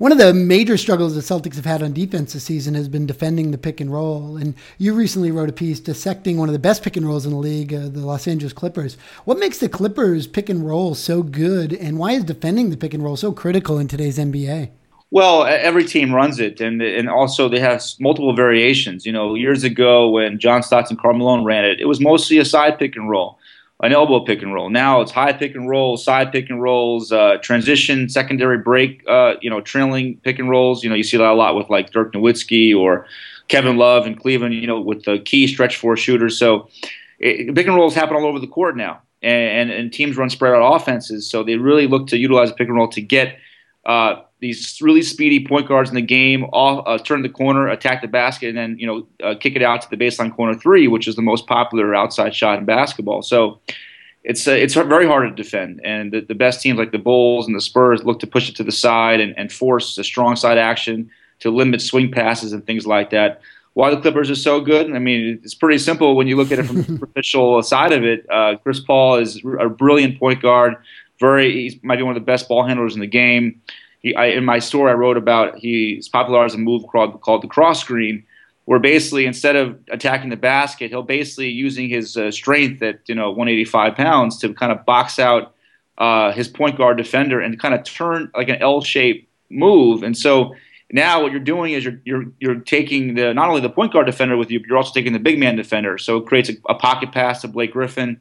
One 0.01 0.11
of 0.11 0.17
the 0.17 0.33
major 0.33 0.77
struggles 0.77 1.13
the 1.13 1.21
Celtics 1.21 1.57
have 1.57 1.65
had 1.65 1.83
on 1.83 1.93
defense 1.93 2.33
this 2.33 2.45
season 2.45 2.73
has 2.73 2.89
been 2.89 3.05
defending 3.05 3.51
the 3.51 3.57
pick 3.59 3.79
and 3.79 3.93
roll. 3.93 4.35
And 4.35 4.55
you 4.79 4.95
recently 4.95 5.29
wrote 5.29 5.47
a 5.47 5.53
piece 5.53 5.79
dissecting 5.79 6.39
one 6.39 6.49
of 6.49 6.53
the 6.53 6.57
best 6.57 6.81
pick 6.81 6.97
and 6.97 7.05
rolls 7.05 7.27
in 7.27 7.33
the 7.33 7.37
league, 7.37 7.71
uh, 7.71 7.87
the 7.87 8.03
Los 8.03 8.27
Angeles 8.27 8.51
Clippers. 8.51 8.97
What 9.25 9.37
makes 9.37 9.59
the 9.59 9.69
Clippers 9.69 10.25
pick 10.25 10.49
and 10.49 10.65
roll 10.65 10.95
so 10.95 11.21
good, 11.21 11.71
and 11.71 11.99
why 11.99 12.13
is 12.13 12.23
defending 12.23 12.71
the 12.71 12.77
pick 12.77 12.95
and 12.95 13.03
roll 13.03 13.15
so 13.15 13.31
critical 13.31 13.77
in 13.77 13.87
today's 13.87 14.17
NBA? 14.17 14.71
Well, 15.11 15.45
every 15.45 15.85
team 15.85 16.15
runs 16.15 16.39
it, 16.39 16.61
and 16.61 16.81
and 16.81 17.07
also 17.07 17.47
they 17.47 17.59
have 17.59 17.83
multiple 17.99 18.35
variations. 18.35 19.05
You 19.05 19.11
know, 19.11 19.35
years 19.35 19.63
ago 19.63 20.09
when 20.09 20.39
John 20.39 20.63
Stockton, 20.63 20.97
Malone 21.03 21.43
ran 21.43 21.63
it, 21.63 21.79
it 21.79 21.85
was 21.85 22.01
mostly 22.01 22.39
a 22.39 22.45
side 22.45 22.79
pick 22.79 22.95
and 22.95 23.07
roll 23.07 23.37
an 23.81 23.93
elbow 23.93 24.19
pick 24.19 24.41
and 24.41 24.53
roll. 24.53 24.69
Now 24.69 25.01
it's 25.01 25.11
high 25.11 25.33
pick 25.33 25.55
and 25.55 25.67
roll, 25.67 25.97
side 25.97 26.31
pick 26.31 26.49
and 26.49 26.61
rolls, 26.61 27.11
uh, 27.11 27.37
transition, 27.41 28.09
secondary 28.09 28.59
break, 28.59 29.03
uh, 29.07 29.35
you 29.41 29.49
know, 29.49 29.59
trailing 29.59 30.17
pick 30.23 30.39
and 30.39 30.49
rolls. 30.49 30.83
You 30.83 30.89
know, 30.89 30.95
you 30.95 31.03
see 31.03 31.17
that 31.17 31.25
a 31.25 31.33
lot 31.33 31.55
with 31.55 31.69
like 31.69 31.91
Dirk 31.91 32.13
Nowitzki 32.13 32.77
or 32.77 33.07
Kevin 33.47 33.77
Love 33.77 34.05
in 34.05 34.15
Cleveland. 34.15 34.53
You 34.53 34.67
know, 34.67 34.79
with 34.79 35.05
the 35.05 35.19
key 35.19 35.47
stretch 35.47 35.77
four 35.77 35.97
shooters. 35.97 36.37
So 36.37 36.69
it, 37.19 37.55
pick 37.55 37.67
and 37.67 37.75
rolls 37.75 37.95
happen 37.95 38.15
all 38.15 38.25
over 38.25 38.39
the 38.39 38.47
court 38.47 38.77
now, 38.77 39.01
and, 39.21 39.69
and, 39.69 39.71
and 39.71 39.91
teams 39.91 40.15
run 40.15 40.29
spread 40.29 40.53
out 40.53 40.75
offenses. 40.75 41.29
So 41.29 41.43
they 41.43 41.55
really 41.55 41.87
look 41.87 42.07
to 42.07 42.17
utilize 42.17 42.49
the 42.49 42.55
pick 42.55 42.67
and 42.67 42.77
roll 42.77 42.87
to 42.89 43.01
get. 43.01 43.37
Uh, 43.85 44.21
these 44.39 44.79
really 44.81 45.01
speedy 45.01 45.45
point 45.45 45.67
guards 45.67 45.89
in 45.89 45.95
the 45.95 46.01
game, 46.01 46.45
all, 46.51 46.83
uh, 46.87 46.97
turn 46.97 47.21
the 47.21 47.29
corner, 47.29 47.67
attack 47.67 48.01
the 48.01 48.07
basket, 48.07 48.49
and 48.49 48.57
then 48.57 48.77
you 48.79 48.87
know 48.87 49.07
uh, 49.23 49.35
kick 49.39 49.55
it 49.55 49.61
out 49.61 49.81
to 49.81 49.89
the 49.89 49.97
baseline 49.97 50.35
corner 50.35 50.55
three, 50.55 50.87
which 50.87 51.07
is 51.07 51.15
the 51.15 51.21
most 51.21 51.47
popular 51.47 51.95
outside 51.95 52.35
shot 52.35 52.59
in 52.59 52.65
basketball. 52.65 53.21
So 53.21 53.59
it's 54.23 54.47
uh, 54.47 54.51
it's 54.51 54.73
very 54.73 55.07
hard 55.07 55.29
to 55.29 55.43
defend, 55.43 55.81
and 55.83 56.11
the, 56.11 56.21
the, 56.21 56.35
best 56.35 56.61
teams 56.61 56.77
like 56.77 56.91
the 56.91 56.99
Bulls 56.99 57.47
and 57.47 57.55
the 57.55 57.61
Spurs 57.61 58.03
look 58.03 58.19
to 58.19 58.27
push 58.27 58.49
it 58.49 58.55
to 58.57 58.63
the 58.63 58.71
side 58.71 59.19
and, 59.19 59.37
and 59.37 59.51
force 59.51 59.97
a 59.97 60.03
strong 60.03 60.35
side 60.35 60.57
action 60.57 61.09
to 61.39 61.49
limit 61.49 61.81
swing 61.81 62.11
passes 62.11 62.53
and 62.53 62.65
things 62.65 62.85
like 62.85 63.09
that. 63.11 63.41
Why 63.73 63.89
the 63.89 64.01
Clippers 64.01 64.29
are 64.29 64.35
so 64.35 64.59
good? 64.59 64.93
I 64.93 64.99
mean, 64.99 65.39
it's 65.43 65.55
pretty 65.55 65.77
simple 65.77 66.15
when 66.15 66.27
you 66.27 66.35
look 66.35 66.51
at 66.51 66.59
it 66.59 66.65
from 66.65 66.77
the 66.77 66.83
superficial 66.87 67.63
side 67.63 67.93
of 67.93 68.03
it. 68.03 68.25
Uh, 68.29 68.57
Chris 68.61 68.79
Paul 68.79 69.15
is 69.15 69.41
a 69.59 69.69
brilliant 69.69 70.19
point 70.19 70.41
guard. 70.41 70.75
Very, 71.21 71.69
he 71.69 71.79
might 71.83 71.95
be 71.95 72.03
one 72.03 72.17
of 72.17 72.21
the 72.21 72.25
best 72.25 72.49
ball 72.49 72.67
handlers 72.67 72.95
in 72.95 72.99
the 72.99 73.07
game 73.07 73.61
he, 74.01 74.15
I, 74.15 74.27
in 74.27 74.45
my 74.45 74.59
story, 74.59 74.91
I 74.91 74.95
wrote 74.95 75.17
about 75.17 75.57
he's 75.57 76.09
popularized 76.09 76.55
a 76.55 76.57
move 76.57 76.83
called, 76.87 77.21
called 77.21 77.43
the 77.43 77.47
cross 77.47 77.79
screen, 77.79 78.23
where 78.65 78.79
basically 78.79 79.25
instead 79.25 79.55
of 79.55 79.79
attacking 79.89 80.29
the 80.29 80.35
basket, 80.35 80.89
he'll 80.89 81.03
basically 81.03 81.49
using 81.49 81.89
his 81.89 82.17
uh, 82.17 82.31
strength 82.31 82.81
at 82.81 83.01
you 83.07 83.15
know 83.15 83.29
185 83.29 83.95
pounds 83.95 84.37
to 84.39 84.53
kind 84.53 84.71
of 84.71 84.85
box 84.85 85.19
out 85.19 85.53
uh, 85.97 86.31
his 86.31 86.47
point 86.47 86.77
guard 86.77 86.97
defender 86.97 87.39
and 87.39 87.59
kind 87.59 87.73
of 87.73 87.83
turn 87.83 88.31
like 88.35 88.49
an 88.49 88.61
L-shaped 88.61 89.27
move. 89.49 90.03
And 90.03 90.17
so 90.17 90.55
now 90.91 91.21
what 91.21 91.31
you're 91.31 91.39
doing 91.39 91.73
is 91.73 91.83
you're 91.83 91.99
you're 92.03 92.25
you're 92.39 92.59
taking 92.59 93.13
the 93.13 93.33
not 93.33 93.49
only 93.49 93.61
the 93.61 93.69
point 93.69 93.93
guard 93.93 94.07
defender 94.07 94.35
with 94.35 94.49
you, 94.49 94.59
but 94.59 94.67
you're 94.67 94.77
also 94.77 94.93
taking 94.93 95.13
the 95.13 95.19
big 95.19 95.39
man 95.39 95.55
defender. 95.55 95.97
So 95.99 96.17
it 96.17 96.25
creates 96.25 96.49
a, 96.49 96.53
a 96.69 96.75
pocket 96.75 97.11
pass 97.11 97.41
to 97.41 97.47
Blake 97.47 97.73
Griffin. 97.73 98.19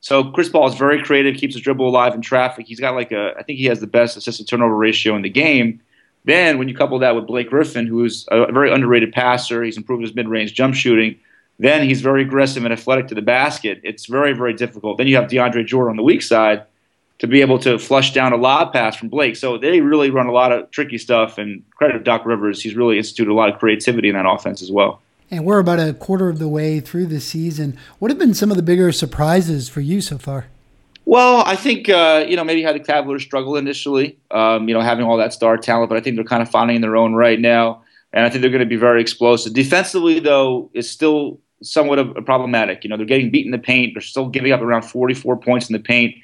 So 0.00 0.30
Chris 0.30 0.48
Paul 0.48 0.68
is 0.68 0.74
very 0.74 1.02
creative, 1.02 1.36
keeps 1.36 1.54
his 1.54 1.62
dribble 1.62 1.88
alive 1.88 2.14
in 2.14 2.22
traffic. 2.22 2.66
He's 2.66 2.80
got 2.80 2.94
like 2.94 3.12
a, 3.12 3.34
I 3.36 3.42
think 3.42 3.58
he 3.58 3.66
has 3.66 3.80
the 3.80 3.86
best 3.86 4.16
assist 4.16 4.38
to 4.38 4.44
turnover 4.44 4.76
ratio 4.76 5.16
in 5.16 5.22
the 5.22 5.28
game. 5.28 5.80
Then 6.24 6.58
when 6.58 6.68
you 6.68 6.74
couple 6.74 6.98
that 7.00 7.16
with 7.16 7.26
Blake 7.26 7.50
Griffin, 7.50 7.86
who's 7.86 8.26
a 8.30 8.52
very 8.52 8.72
underrated 8.72 9.12
passer, 9.12 9.62
he's 9.62 9.76
improved 9.76 10.02
his 10.02 10.14
mid-range 10.14 10.54
jump 10.54 10.74
shooting. 10.74 11.18
Then 11.58 11.82
he's 11.82 12.00
very 12.00 12.22
aggressive 12.22 12.64
and 12.64 12.72
athletic 12.72 13.08
to 13.08 13.14
the 13.14 13.22
basket. 13.22 13.80
It's 13.82 14.06
very, 14.06 14.32
very 14.32 14.54
difficult. 14.54 14.98
Then 14.98 15.08
you 15.08 15.16
have 15.16 15.28
DeAndre 15.28 15.66
Jordan 15.66 15.90
on 15.90 15.96
the 15.96 16.02
weak 16.02 16.22
side 16.22 16.64
to 17.18 17.26
be 17.26 17.40
able 17.40 17.58
to 17.58 17.78
flush 17.78 18.12
down 18.12 18.32
a 18.32 18.36
lob 18.36 18.72
pass 18.72 18.94
from 18.94 19.08
Blake. 19.08 19.34
So 19.34 19.58
they 19.58 19.80
really 19.80 20.10
run 20.10 20.26
a 20.26 20.32
lot 20.32 20.52
of 20.52 20.70
tricky 20.70 20.98
stuff. 20.98 21.36
And 21.36 21.64
credit 21.74 22.04
Doc 22.04 22.24
Rivers, 22.24 22.62
he's 22.62 22.76
really 22.76 22.96
instituted 22.96 23.32
a 23.32 23.34
lot 23.34 23.48
of 23.48 23.58
creativity 23.58 24.08
in 24.08 24.14
that 24.14 24.28
offense 24.28 24.62
as 24.62 24.70
well. 24.70 25.00
And 25.30 25.44
we're 25.44 25.58
about 25.58 25.78
a 25.78 25.92
quarter 25.92 26.28
of 26.28 26.38
the 26.38 26.48
way 26.48 26.80
through 26.80 27.06
the 27.06 27.20
season. 27.20 27.76
What 27.98 28.10
have 28.10 28.18
been 28.18 28.34
some 28.34 28.50
of 28.50 28.56
the 28.56 28.62
bigger 28.62 28.92
surprises 28.92 29.68
for 29.68 29.80
you 29.80 30.00
so 30.00 30.16
far? 30.16 30.46
Well, 31.04 31.42
I 31.46 31.56
think 31.56 31.88
uh, 31.88 32.26
you 32.28 32.36
know 32.36 32.44
maybe 32.44 32.62
how 32.62 32.74
the 32.74 32.80
Cavaliers 32.80 33.22
struggle 33.22 33.56
initially, 33.56 34.18
um, 34.30 34.68
you 34.68 34.74
know, 34.74 34.82
having 34.82 35.06
all 35.06 35.16
that 35.16 35.32
star 35.32 35.56
talent, 35.56 35.88
but 35.88 35.96
I 35.96 36.02
think 36.02 36.16
they're 36.16 36.24
kind 36.24 36.42
of 36.42 36.50
finding 36.50 36.82
their 36.82 36.96
own 36.96 37.14
right 37.14 37.40
now, 37.40 37.82
and 38.12 38.26
I 38.26 38.28
think 38.28 38.42
they're 38.42 38.50
going 38.50 38.60
to 38.60 38.66
be 38.66 38.76
very 38.76 39.00
explosive. 39.00 39.54
Defensively, 39.54 40.20
though, 40.20 40.70
is 40.74 40.90
still 40.90 41.40
somewhat 41.62 41.98
of 41.98 42.14
a 42.16 42.20
problematic. 42.20 42.84
You 42.84 42.90
know, 42.90 42.98
they're 42.98 43.06
getting 43.06 43.30
beat 43.30 43.46
in 43.46 43.52
the 43.52 43.58
paint. 43.58 43.94
They're 43.94 44.02
still 44.02 44.28
giving 44.28 44.52
up 44.52 44.60
around 44.60 44.82
44 44.82 45.38
points 45.38 45.70
in 45.70 45.72
the 45.72 45.82
paint. 45.82 46.14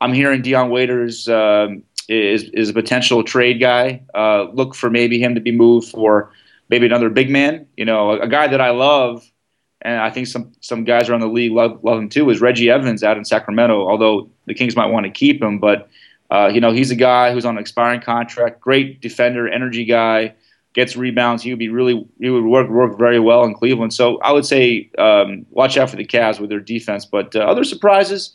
I'm 0.00 0.12
hearing 0.12 0.40
Dion 0.40 0.70
Waiters 0.70 1.28
um, 1.28 1.82
is 2.08 2.44
is 2.50 2.68
a 2.68 2.72
potential 2.72 3.24
trade 3.24 3.58
guy. 3.58 4.02
Uh, 4.14 4.44
look 4.52 4.76
for 4.76 4.88
maybe 4.88 5.20
him 5.20 5.34
to 5.34 5.40
be 5.40 5.50
moved 5.50 5.90
for 5.90 6.30
maybe 6.68 6.86
another 6.86 7.10
big 7.10 7.30
man. 7.30 7.66
You 7.76 7.84
know, 7.84 8.12
a, 8.12 8.20
a, 8.20 8.28
guy 8.28 8.48
that 8.48 8.60
I 8.60 8.70
love, 8.70 9.24
and 9.82 10.00
I 10.00 10.10
think 10.10 10.26
some 10.26 10.52
some 10.60 10.84
guys 10.84 11.08
around 11.08 11.20
the 11.20 11.28
league 11.28 11.52
love 11.52 11.80
love 11.82 11.98
him 11.98 12.08
too, 12.08 12.28
is 12.30 12.40
Reggie 12.40 12.70
Evans 12.70 13.02
out 13.02 13.16
in 13.16 13.24
Sacramento. 13.24 13.86
Although 13.88 14.30
the 14.46 14.54
Kings 14.54 14.76
might 14.76 14.86
want 14.86 15.04
to 15.04 15.10
keep 15.10 15.42
him, 15.42 15.58
but 15.58 15.88
uh, 16.30 16.50
you 16.52 16.60
know 16.60 16.72
he's 16.72 16.90
a 16.90 16.96
guy 16.96 17.32
who's 17.32 17.44
on 17.44 17.56
an 17.56 17.60
expiring 17.60 18.00
contract, 18.00 18.60
great 18.60 19.00
defender, 19.00 19.48
energy 19.48 19.84
guy, 19.84 20.34
gets 20.74 20.96
rebounds. 20.96 21.42
He 21.42 21.50
would 21.50 21.58
be 21.58 21.68
really 21.68 22.06
he 22.20 22.30
would 22.30 22.44
work 22.44 22.68
work 22.68 22.98
very 22.98 23.20
well 23.20 23.44
in 23.44 23.54
Cleveland. 23.54 23.92
So 23.92 24.18
I 24.18 24.32
would 24.32 24.46
say 24.46 24.90
um, 24.98 25.46
watch 25.50 25.76
out 25.76 25.90
for 25.90 25.96
the 25.96 26.06
Cavs 26.06 26.40
with 26.40 26.50
their 26.50 26.60
defense. 26.60 27.04
But 27.04 27.34
uh, 27.34 27.40
other 27.40 27.64
surprises. 27.64 28.34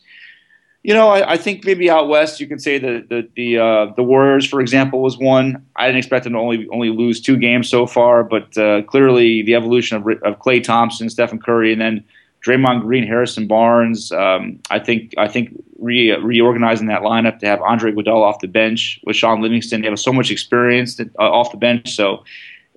You 0.84 0.94
know, 0.94 1.10
I, 1.10 1.34
I, 1.34 1.38
think 1.38 1.64
maybe 1.64 1.90
out 1.90 2.10
west 2.10 2.42
you 2.42 2.48
can 2.48 2.60
say 2.60 2.78
that 2.78 3.08
the 3.08 3.30
the 3.36 3.58
uh, 3.58 3.94
the 3.96 4.04
Warriors, 4.04 4.46
for 4.46 4.60
example, 4.60 5.02
was 5.02 5.18
one. 5.18 5.66
I 5.78 5.86
didn't 5.86 6.00
expect 6.00 6.26
them 6.26 6.34
to 6.34 6.40
only 6.40 6.68
only 6.74 6.90
lose 6.90 7.22
two 7.22 7.38
games 7.38 7.70
so 7.70 7.88
far, 7.88 8.24
but 8.24 8.58
uh, 8.58 8.82
clearly 8.82 9.44
the 9.44 9.56
evolution 9.56 9.96
of 9.96 10.06
of 10.24 10.40
Klay 10.40 10.62
Thompson, 10.62 11.10
Stephen 11.10 11.40
Curry, 11.40 11.72
and 11.72 11.82
then 11.82 12.04
Draymond 12.46 12.82
Green, 12.82 13.08
Harrison 13.08 13.48
Barnes. 13.48 14.12
Um, 14.12 14.60
I 14.70 14.80
think 14.80 15.14
I 15.18 15.30
think 15.30 15.58
re- 15.80 16.12
reorganizing 16.12 16.88
that 16.88 17.02
lineup 17.02 17.40
to 17.40 17.46
have 17.46 17.62
Andre 17.62 17.94
Iguodala 17.94 18.22
off 18.22 18.40
the 18.40 18.48
bench 18.48 19.00
with 19.06 19.16
Shaun 19.16 19.42
Livingston, 19.42 19.82
they 19.82 19.88
have 19.88 20.00
so 20.00 20.12
much 20.12 20.32
experience 20.32 21.00
uh, 21.00 21.06
off 21.18 21.52
the 21.52 21.58
bench. 21.58 21.96
So, 21.96 22.26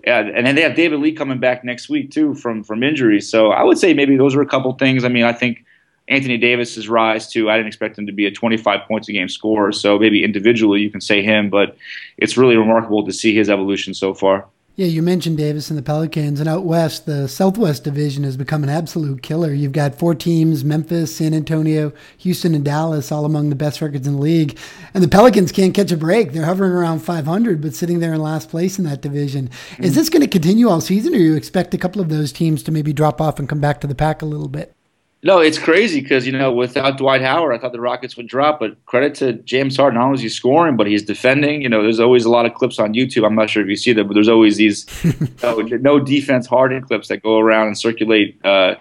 and 0.05 0.47
then 0.47 0.55
they 0.55 0.63
have 0.63 0.77
David 0.77 1.01
Lee 1.01 1.13
coming 1.13 1.41
back 1.41 1.65
next 1.65 1.89
week 1.89 2.13
too 2.13 2.35
from 2.37 2.63
from 2.63 2.85
injuries. 2.85 3.29
So 3.29 3.51
I 3.51 3.65
would 3.65 3.79
say 3.79 3.95
maybe 3.95 4.17
those 4.17 4.37
are 4.37 4.43
a 4.43 4.47
couple 4.47 4.73
things. 4.75 5.05
I 5.05 5.09
mean, 5.09 5.25
I 5.25 5.33
think 5.33 5.65
Anthony 6.09 6.39
Davis's 6.39 6.89
rise 6.89 7.31
to 7.33 7.51
I 7.51 7.57
didn't 7.57 7.69
expect 7.69 7.99
him 7.99 8.07
to 8.07 8.13
be 8.13 8.27
a 8.27 8.31
25 8.31 8.87
points 8.87 9.09
a 9.09 9.13
game 9.13 9.29
scorer, 9.29 9.73
so 9.73 9.99
maybe 9.99 10.23
individually 10.23 10.81
you 10.81 10.91
can 10.91 11.01
say 11.01 11.23
him, 11.23 11.51
but 11.51 11.77
it's 12.17 12.37
really 12.37 12.57
remarkable 12.57 13.05
to 13.05 13.13
see 13.13 13.35
his 13.35 13.51
evolution 13.51 13.95
so 13.95 14.15
far. 14.15 14.47
Yeah, 14.77 14.89
you 14.89 15.01
mentioned 15.01 15.39
Davis 15.39 15.71
and 15.71 15.79
the 15.79 15.83
Pelicans, 15.83 16.39
and 16.39 16.47
out 16.47 16.65
west, 16.65 17.07
the 17.07 17.29
Southwest 17.29 17.83
Division 17.83 18.25
has 18.25 18.37
become 18.37 18.63
an 18.63 18.69
absolute 18.69 19.23
killer. 19.23 19.55
You've 19.55 19.73
got 19.73 19.99
four 19.99 20.15
teams 20.15 20.65
Memphis, 20.65 21.17
San 21.17 21.33
Antonio, 21.33 21.95
Houston, 22.19 22.55
and 22.55 22.63
Dallas, 22.63 23.11
all 23.11 23.25
among 23.25 23.49
the 23.49 23.57
best 23.57 23.81
records 23.81 24.07
in 24.07 24.17
the 24.17 24.21
league. 24.21 24.59
And 24.93 25.03
the 25.03 25.09
Pelicans 25.09 25.51
can't 25.51 25.73
catch 25.73 25.93
a 25.93 25.97
break. 25.97 26.33
They're 26.33 26.45
hovering 26.45 26.73
around 26.73 26.99
500, 26.99 27.63
but 27.63 27.75
sitting 27.75 28.01
there 28.01 28.13
in 28.13 28.21
last 28.21 28.51
place 28.51 28.79
in 28.79 28.85
that 28.85 29.01
division. 29.01 29.49
Mm-hmm. 29.49 29.85
Is 29.85 29.95
this 29.95 30.11
going 30.11 30.21
to 30.21 30.29
continue 30.29 30.69
all 30.69 30.83
season, 30.83 31.15
or 31.15 31.19
you 31.19 31.37
expect 31.37 31.73
a 31.73 31.79
couple 31.79 32.03
of 32.03 32.11
those 32.11 32.31
teams 32.31 32.63
to 32.65 32.71
maybe 32.71 32.93
drop 32.93 33.19
off 33.19 33.39
and 33.39 33.49
come 33.49 33.61
back 33.61 33.81
to 33.81 33.87
the 33.87 33.95
pack 33.95 34.21
a 34.21 34.27
little 34.27 34.49
bit? 34.49 34.76
No, 35.27 35.41
it's 35.41 35.59
crazy 35.59 36.01
because 36.01 36.25
you 36.25 36.31
know 36.31 36.53
without 36.53 36.99
Dwight 36.99 37.21
Howard, 37.21 37.53
I 37.53 37.59
thought 37.59 37.73
the 37.73 37.81
Rockets 37.81 38.17
would 38.17 38.29
drop. 38.29 38.61
But 38.61 38.77
credit 38.87 39.17
to 39.17 39.33
James 39.33 39.77
Harden, 39.77 39.99
not 39.99 40.07
only 40.07 40.15
is 40.15 40.21
he 40.21 40.29
scoring, 40.29 40.77
but 40.77 40.87
he's 40.87 41.03
defending. 41.03 41.63
You 41.63 41.69
know, 41.69 41.83
there's 41.83 41.99
always 41.99 42.25
a 42.25 42.31
lot 42.31 42.47
of 42.47 42.55
clips 42.55 42.79
on 42.79 42.95
YouTube. 42.95 43.27
I'm 43.27 43.35
not 43.35 43.51
sure 43.51 43.61
if 43.61 43.69
you 43.69 43.75
see 43.75 43.93
them, 43.93 44.07
but 44.07 44.15
there's 44.15 44.29
always 44.29 44.57
these 44.57 44.87
no, 45.43 45.59
no, 45.59 45.99
defense 45.99 46.47
Harden 46.47 46.81
clips 46.81 47.09
that 47.09 47.25
go 47.25 47.41
around 47.41 47.67
and 47.67 47.77
circulate. 47.77 48.39
Uh, 48.45 48.77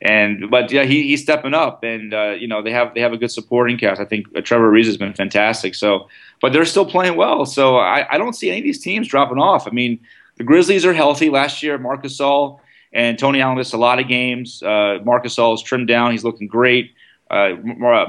and 0.00 0.50
but 0.50 0.72
yeah, 0.72 0.84
he, 0.84 1.02
he's 1.02 1.20
stepping 1.20 1.52
up, 1.52 1.84
and 1.84 2.14
uh, 2.14 2.36
you 2.38 2.48
know 2.48 2.62
they 2.62 2.72
have 2.72 2.94
they 2.94 3.02
have 3.02 3.12
a 3.12 3.18
good 3.18 3.30
supporting 3.30 3.76
cast. 3.76 4.00
I 4.00 4.06
think 4.06 4.28
uh, 4.34 4.40
Trevor 4.40 4.72
Ariza 4.72 4.86
has 4.86 4.96
been 4.96 5.12
fantastic. 5.12 5.74
So, 5.74 6.08
but 6.40 6.54
they're 6.54 6.64
still 6.64 6.86
playing 6.86 7.16
well. 7.16 7.44
So 7.44 7.76
I, 7.76 8.14
I 8.14 8.16
don't 8.16 8.32
see 8.32 8.48
any 8.48 8.60
of 8.60 8.64
these 8.64 8.80
teams 8.80 9.08
dropping 9.08 9.36
off. 9.36 9.68
I 9.68 9.72
mean, 9.72 10.00
the 10.38 10.44
Grizzlies 10.44 10.86
are 10.86 10.94
healthy. 10.94 11.28
Last 11.28 11.62
year, 11.62 11.76
Marc 11.76 12.02
Gasol 12.02 12.60
and 12.92 13.18
Tony 13.18 13.40
Allen 13.40 13.56
missed 13.56 13.74
a 13.74 13.78
lot 13.78 13.98
of 13.98 14.08
games. 14.08 14.62
Uh, 14.62 14.98
Marc 15.04 15.24
Gasol 15.24 15.54
is 15.54 15.62
trimmed 15.62 15.88
down. 15.88 16.10
He's 16.12 16.24
looking 16.24 16.46
great. 16.46 16.92
Uh, 17.30 17.56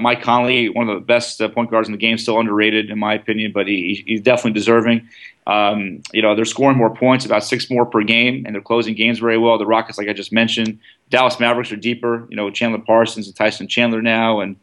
Mike 0.01 0.21
Conley, 0.21 0.67
one 0.67 0.89
of 0.89 0.95
the 0.95 1.05
best 1.05 1.41
uh, 1.41 1.47
point 1.47 1.71
guards 1.71 1.87
in 1.87 1.93
the 1.93 1.97
game, 1.97 2.17
still 2.17 2.39
underrated 2.39 2.89
in 2.89 2.99
my 2.99 3.13
opinion, 3.13 3.53
but 3.53 3.67
he, 3.67 4.03
he's 4.05 4.19
definitely 4.19 4.51
deserving. 4.51 5.07
Um, 5.47 6.03
you 6.11 6.21
know, 6.21 6.35
they're 6.35 6.43
scoring 6.43 6.77
more 6.77 6.93
points, 6.93 7.25
about 7.25 7.45
six 7.45 7.69
more 7.69 7.85
per 7.85 8.03
game, 8.03 8.43
and 8.45 8.53
they're 8.53 8.61
closing 8.61 8.95
games 8.95 9.19
very 9.19 9.37
well. 9.37 9.57
The 9.57 9.65
Rockets, 9.65 9.97
like 9.97 10.09
I 10.09 10.13
just 10.13 10.33
mentioned, 10.33 10.79
Dallas 11.09 11.39
Mavericks 11.39 11.71
are 11.71 11.77
deeper. 11.77 12.27
You 12.29 12.35
know, 12.35 12.49
Chandler 12.49 12.79
Parsons 12.79 13.27
and 13.27 13.35
Tyson 13.35 13.69
Chandler 13.69 14.01
now, 14.01 14.41
and 14.41 14.57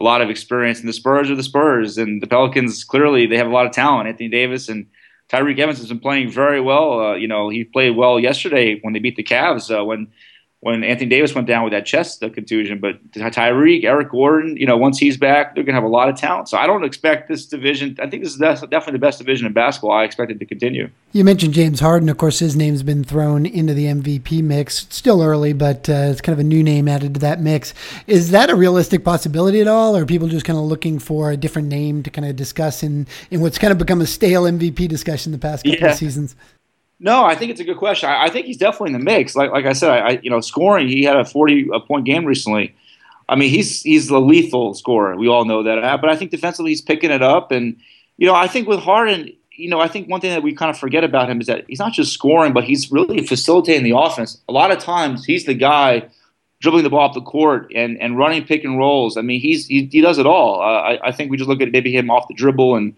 a 0.00 0.04
lot 0.04 0.22
of 0.22 0.30
experience. 0.30 0.78
And 0.78 0.88
the 0.88 0.92
Spurs 0.92 1.28
are 1.28 1.36
the 1.36 1.42
Spurs, 1.42 1.98
and 1.98 2.22
the 2.22 2.28
Pelicans 2.28 2.84
clearly 2.84 3.26
they 3.26 3.36
have 3.36 3.48
a 3.48 3.52
lot 3.52 3.66
of 3.66 3.72
talent. 3.72 4.08
Anthony 4.08 4.28
Davis 4.28 4.68
and 4.68 4.86
Tyreke 5.30 5.58
Evans 5.58 5.78
has 5.78 5.88
been 5.88 6.00
playing 6.00 6.30
very 6.30 6.60
well. 6.60 7.00
Uh, 7.00 7.14
you 7.14 7.28
know, 7.28 7.48
he 7.48 7.64
played 7.64 7.96
well 7.96 8.20
yesterday 8.20 8.78
when 8.82 8.92
they 8.92 8.98
beat 8.98 9.16
the 9.16 9.22
Cavs. 9.22 9.74
Uh, 9.74 9.84
when 9.84 10.08
when 10.64 10.82
Anthony 10.82 11.10
Davis 11.10 11.34
went 11.34 11.46
down 11.46 11.62
with 11.62 11.74
that 11.74 11.84
chest 11.84 12.20
contusion. 12.20 12.78
But 12.78 13.12
Tyreke, 13.12 13.84
Eric 13.84 14.10
Gordon, 14.10 14.56
you 14.56 14.64
know, 14.64 14.78
once 14.78 14.98
he's 14.98 15.18
back, 15.18 15.54
they're 15.54 15.62
going 15.62 15.74
to 15.74 15.80
have 15.80 15.84
a 15.84 15.88
lot 15.88 16.08
of 16.08 16.16
talent. 16.16 16.48
So 16.48 16.56
I 16.56 16.66
don't 16.66 16.84
expect 16.84 17.28
this 17.28 17.44
division. 17.44 17.98
I 18.00 18.08
think 18.08 18.22
this 18.22 18.32
is 18.32 18.38
definitely 18.38 18.92
the 18.92 18.98
best 18.98 19.18
division 19.18 19.46
in 19.46 19.52
basketball. 19.52 19.92
I 19.92 20.04
expect 20.04 20.30
it 20.30 20.38
to 20.38 20.46
continue. 20.46 20.88
You 21.12 21.22
mentioned 21.22 21.52
James 21.52 21.80
Harden. 21.80 22.08
Of 22.08 22.16
course, 22.16 22.38
his 22.38 22.56
name's 22.56 22.82
been 22.82 23.04
thrown 23.04 23.44
into 23.44 23.74
the 23.74 23.84
MVP 23.84 24.42
mix. 24.42 24.84
It's 24.84 24.96
still 24.96 25.22
early, 25.22 25.52
but 25.52 25.86
uh, 25.86 26.08
it's 26.08 26.22
kind 26.22 26.32
of 26.32 26.40
a 26.40 26.44
new 26.44 26.62
name 26.62 26.88
added 26.88 27.12
to 27.12 27.20
that 27.20 27.40
mix. 27.40 27.74
Is 28.06 28.30
that 28.30 28.48
a 28.48 28.54
realistic 28.54 29.04
possibility 29.04 29.60
at 29.60 29.68
all, 29.68 29.94
or 29.94 30.02
are 30.02 30.06
people 30.06 30.28
just 30.28 30.46
kind 30.46 30.58
of 30.58 30.64
looking 30.64 30.98
for 30.98 31.30
a 31.30 31.36
different 31.36 31.68
name 31.68 32.02
to 32.04 32.10
kind 32.10 32.26
of 32.26 32.36
discuss 32.36 32.82
in, 32.82 33.06
in 33.30 33.42
what's 33.42 33.58
kind 33.58 33.70
of 33.70 33.76
become 33.76 34.00
a 34.00 34.06
stale 34.06 34.44
MVP 34.44 34.88
discussion 34.88 35.30
the 35.30 35.36
past 35.36 35.62
couple 35.62 35.78
yeah. 35.78 35.90
of 35.90 35.98
seasons? 35.98 36.34
No, 37.00 37.24
I 37.24 37.34
think 37.34 37.50
it's 37.50 37.60
a 37.60 37.64
good 37.64 37.76
question. 37.76 38.08
I, 38.08 38.24
I, 38.24 38.30
think 38.30 38.46
he's 38.46 38.56
definitely 38.56 38.94
in 38.94 38.98
the 39.00 39.04
mix. 39.04 39.34
Like 39.34 39.50
like 39.50 39.66
I 39.66 39.72
said, 39.72 39.90
I, 39.90 40.20
you 40.22 40.30
know, 40.30 40.40
scoring. 40.40 40.88
He 40.88 41.02
had 41.04 41.16
a 41.16 41.24
forty 41.24 41.68
point 41.86 42.04
game 42.04 42.24
recently. 42.24 42.74
I 43.28 43.36
mean, 43.36 43.50
he's 43.50 43.82
he's 43.82 44.08
a 44.10 44.18
lethal 44.18 44.74
scorer. 44.74 45.16
We 45.16 45.28
all 45.28 45.44
know 45.44 45.62
that. 45.62 46.00
But 46.00 46.10
I 46.10 46.16
think 46.16 46.30
defensively, 46.30 46.70
he's 46.70 46.82
picking 46.82 47.10
it 47.10 47.22
up. 47.22 47.50
And 47.50 47.76
you 48.16 48.26
know, 48.26 48.34
I 48.34 48.46
think 48.46 48.68
with 48.68 48.80
Harden, 48.80 49.30
you 49.52 49.68
know, 49.68 49.80
I 49.80 49.88
think 49.88 50.08
one 50.08 50.20
thing 50.20 50.30
that 50.30 50.42
we 50.42 50.54
kind 50.54 50.70
of 50.70 50.78
forget 50.78 51.04
about 51.04 51.28
him 51.28 51.40
is 51.40 51.46
that 51.46 51.64
he's 51.68 51.78
not 51.78 51.92
just 51.92 52.12
scoring, 52.12 52.52
but 52.52 52.64
he's 52.64 52.90
really 52.92 53.26
facilitating 53.26 53.84
the 53.84 53.96
offense. 53.96 54.40
A 54.48 54.52
lot 54.52 54.70
of 54.70 54.78
times, 54.78 55.24
he's 55.24 55.44
the 55.44 55.54
guy 55.54 56.08
dribbling 56.60 56.84
the 56.84 56.90
ball 56.90 57.08
up 57.08 57.14
the 57.14 57.20
court 57.20 57.70
and, 57.74 58.00
and 58.00 58.16
running 58.16 58.44
pick 58.44 58.64
and 58.64 58.78
rolls. 58.78 59.16
I 59.16 59.20
mean, 59.22 59.40
he's 59.40 59.66
he, 59.66 59.86
he 59.90 60.00
does 60.00 60.18
it 60.18 60.26
all. 60.26 60.60
Uh, 60.60 60.80
I, 60.80 61.08
I 61.08 61.12
think 61.12 61.30
we 61.30 61.36
just 61.36 61.48
look 61.48 61.60
at 61.60 61.70
maybe 61.72 61.94
him 61.94 62.10
off 62.10 62.28
the 62.28 62.34
dribble 62.34 62.76
and 62.76 62.94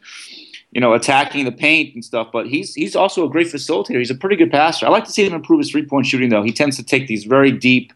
you 0.73 0.81
know, 0.81 0.93
attacking 0.93 1.45
the 1.45 1.53
paint 1.53 1.95
and 1.95 2.05
stuff. 2.05 2.29
But 2.33 2.49
he's 2.49 2.75
he's 2.75 2.97
also 2.97 3.25
a 3.25 3.31
great 3.31 3.47
facilitator. 3.47 3.99
He's 3.99 4.11
a 4.11 4.15
pretty 4.15 4.37
good 4.37 4.51
passer. 4.51 4.87
I 4.87 4.91
like 4.91 5.05
to 5.05 5.13
see 5.13 5.25
him 5.25 5.35
improve 5.35 5.59
his 5.59 5.71
three 5.71 5.87
point 5.87 6.07
shooting 6.07 6.29
though. 6.29 6.43
He 6.43 6.53
tends 6.53 6.77
to 6.77 6.83
take 6.83 7.07
these 7.07 7.25
very 7.25 7.53
deep, 7.53 7.93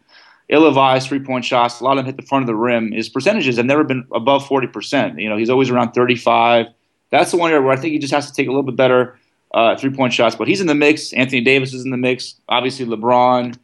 ill-advised 0.49 1.07
three 1.07 1.19
point 1.19 1.45
shots. 1.45 1.79
A 1.79 1.83
lot 1.83 1.91
of 1.91 1.97
them 1.97 2.05
hit 2.05 2.17
the 2.17 2.27
front 2.27 2.43
of 2.43 2.47
the 2.47 2.55
rim. 2.55 2.91
His 2.91 3.09
percentages 3.09 3.57
have 3.57 3.65
never 3.65 3.83
been 3.83 4.05
above 4.11 4.47
forty 4.47 4.67
percent. 4.67 5.19
You 5.19 5.29
know, 5.29 5.37
he's 5.37 5.49
always 5.49 5.69
around 5.69 5.91
thirty 5.91 6.15
five. 6.15 6.67
That's 7.09 7.31
the 7.31 7.37
one 7.37 7.51
area 7.51 7.61
where 7.61 7.73
I 7.73 7.75
think 7.75 7.93
he 7.93 7.99
just 7.99 8.13
has 8.13 8.27
to 8.27 8.33
take 8.33 8.47
a 8.47 8.51
little 8.51 8.63
bit 8.63 8.77
better 8.77 9.19
uh, 9.53 9.75
three 9.75 9.91
point 9.91 10.13
shots. 10.13 10.35
But 10.35 10.47
he's 10.47 10.61
in 10.61 10.67
the 10.67 10.75
mix. 10.75 11.13
Anthony 11.13 11.41
Davis 11.41 11.73
is 11.73 11.83
in 11.83 11.91
the 11.91 11.97
mix. 11.97 12.35
Obviously 12.49 12.85
LeBron. 12.85 13.57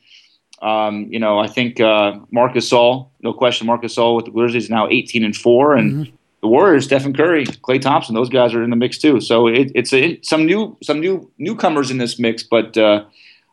Um, 0.62 1.08
you 1.12 1.20
know, 1.20 1.38
I 1.38 1.48
think 1.48 1.80
uh, 1.80 2.20
Marc 2.32 2.54
Gasol, 2.54 3.10
no 3.22 3.32
question. 3.32 3.68
Marcus 3.68 3.96
Gasol 3.96 4.16
with 4.16 4.26
the 4.26 4.32
Grizzlies 4.32 4.66
is 4.66 4.70
now 4.72 4.88
18 4.90 5.24
and 5.24 5.36
four, 5.36 5.76
and 5.76 5.92
mm-hmm 5.92 6.17
the 6.42 6.48
Warriors, 6.48 6.86
Stephen 6.86 7.14
Curry, 7.14 7.46
Klay 7.46 7.82
Thompson, 7.82 8.14
those 8.16 8.30
guys 8.30 8.54
are 8.54 8.64
in 8.64 8.70
the 8.70 8.76
mix 8.76 8.98
too. 8.98 9.20
So 9.22 9.48
it, 9.48 9.72
it's 9.74 9.92
a, 9.94 10.20
some 10.22 10.46
new 10.46 10.78
some 10.84 11.00
new 11.00 11.32
newcomers 11.38 11.90
in 11.90 11.98
this 11.98 12.20
mix, 12.20 12.44
but 12.44 12.78
uh, 12.78 13.06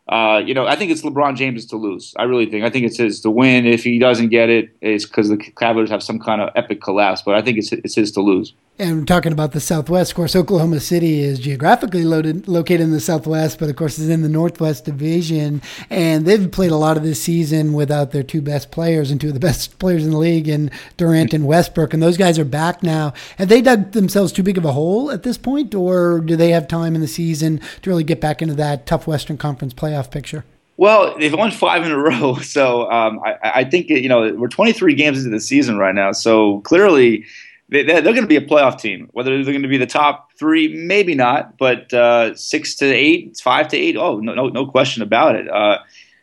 uh, 0.08 0.42
you 0.44 0.54
know 0.54 0.66
I 0.66 0.76
think 0.76 0.90
it's 0.90 1.02
LeBron 1.02 1.36
James 1.36 1.66
to 1.66 1.76
lose. 1.76 2.14
I 2.18 2.24
really 2.24 2.46
think. 2.46 2.64
I 2.64 2.70
think 2.70 2.84
it's 2.86 2.98
his 2.98 3.20
to 3.22 3.30
win. 3.30 3.66
If 3.66 3.84
he 3.84 3.98
doesn't 3.98 4.28
get 4.28 4.50
it, 4.50 4.76
it's 4.80 5.06
because 5.06 5.28
the 5.28 5.38
Cavaliers 5.38 5.90
have 5.90 6.02
some 6.02 6.18
kind 6.18 6.40
of 6.40 6.50
epic 6.54 6.82
collapse. 6.82 7.22
But 7.22 7.36
I 7.36 7.42
think 7.42 7.58
it's 7.58 7.72
it's 7.72 7.94
his 7.94 8.12
to 8.12 8.20
lose. 8.20 8.52
And 8.76 9.06
talking 9.06 9.30
about 9.30 9.52
the 9.52 9.60
Southwest, 9.60 10.10
of 10.10 10.16
course, 10.16 10.34
Oklahoma 10.34 10.80
City 10.80 11.20
is 11.20 11.38
geographically 11.38 12.02
loaded, 12.02 12.48
located 12.48 12.80
in 12.80 12.90
the 12.90 12.98
Southwest, 12.98 13.60
but 13.60 13.70
of 13.70 13.76
course 13.76 14.00
is 14.00 14.08
in 14.08 14.22
the 14.22 14.28
Northwest 14.28 14.84
Division. 14.84 15.62
And 15.90 16.26
they've 16.26 16.50
played 16.50 16.72
a 16.72 16.76
lot 16.76 16.96
of 16.96 17.04
this 17.04 17.22
season 17.22 17.72
without 17.74 18.10
their 18.10 18.24
two 18.24 18.42
best 18.42 18.72
players 18.72 19.12
and 19.12 19.20
two 19.20 19.28
of 19.28 19.34
the 19.34 19.38
best 19.38 19.78
players 19.78 20.04
in 20.04 20.10
the 20.10 20.18
league, 20.18 20.48
in 20.48 20.72
Durant 20.96 21.32
and 21.32 21.46
Westbrook. 21.46 21.94
And 21.94 22.02
those 22.02 22.16
guys 22.16 22.36
are 22.36 22.44
back 22.44 22.82
now. 22.82 23.12
Have 23.38 23.48
they 23.48 23.62
dug 23.62 23.92
themselves 23.92 24.32
too 24.32 24.42
big 24.42 24.58
of 24.58 24.64
a 24.64 24.72
hole 24.72 25.08
at 25.12 25.22
this 25.22 25.38
point, 25.38 25.72
or 25.72 26.18
do 26.18 26.34
they 26.34 26.50
have 26.50 26.66
time 26.66 26.96
in 26.96 27.00
the 27.00 27.06
season 27.06 27.60
to 27.82 27.90
really 27.90 28.02
get 28.02 28.20
back 28.20 28.42
into 28.42 28.54
that 28.54 28.86
tough 28.86 29.06
Western 29.06 29.36
Conference 29.36 29.72
playoff 29.72 29.93
picture? 30.02 30.44
Well, 30.76 31.16
they've 31.18 31.32
won 31.32 31.50
five 31.50 31.84
in 31.84 31.92
a 31.92 31.98
row, 31.98 32.36
so 32.42 32.90
um, 32.90 33.20
I, 33.24 33.36
I, 33.42 33.64
think 33.64 33.88
you 33.88 34.08
know 34.08 34.34
we're 34.34 34.48
23 34.48 34.94
games 34.94 35.18
into 35.18 35.30
the 35.30 35.40
season 35.40 35.78
right 35.78 35.94
now. 35.94 36.12
So 36.12 36.60
clearly, 36.60 37.24
they, 37.68 37.80
are 37.80 38.02
going 38.02 38.16
to 38.16 38.26
be 38.26 38.36
a 38.36 38.44
playoff 38.44 38.80
team. 38.80 39.08
Whether 39.12 39.30
they're 39.36 39.52
going 39.52 39.62
to 39.62 39.68
be 39.68 39.78
the 39.78 39.86
top 39.86 40.30
three, 40.38 40.68
maybe 40.68 41.14
not, 41.14 41.58
but 41.58 41.92
uh, 41.92 42.34
six 42.34 42.74
to 42.76 42.86
eight, 42.86 43.40
five 43.42 43.68
to 43.68 43.76
eight, 43.76 43.96
oh 43.96 44.18
no, 44.20 44.34
no, 44.34 44.48
no 44.48 44.66
question 44.66 45.02
about 45.02 45.36
it. 45.36 45.48
Uh, 45.48 45.78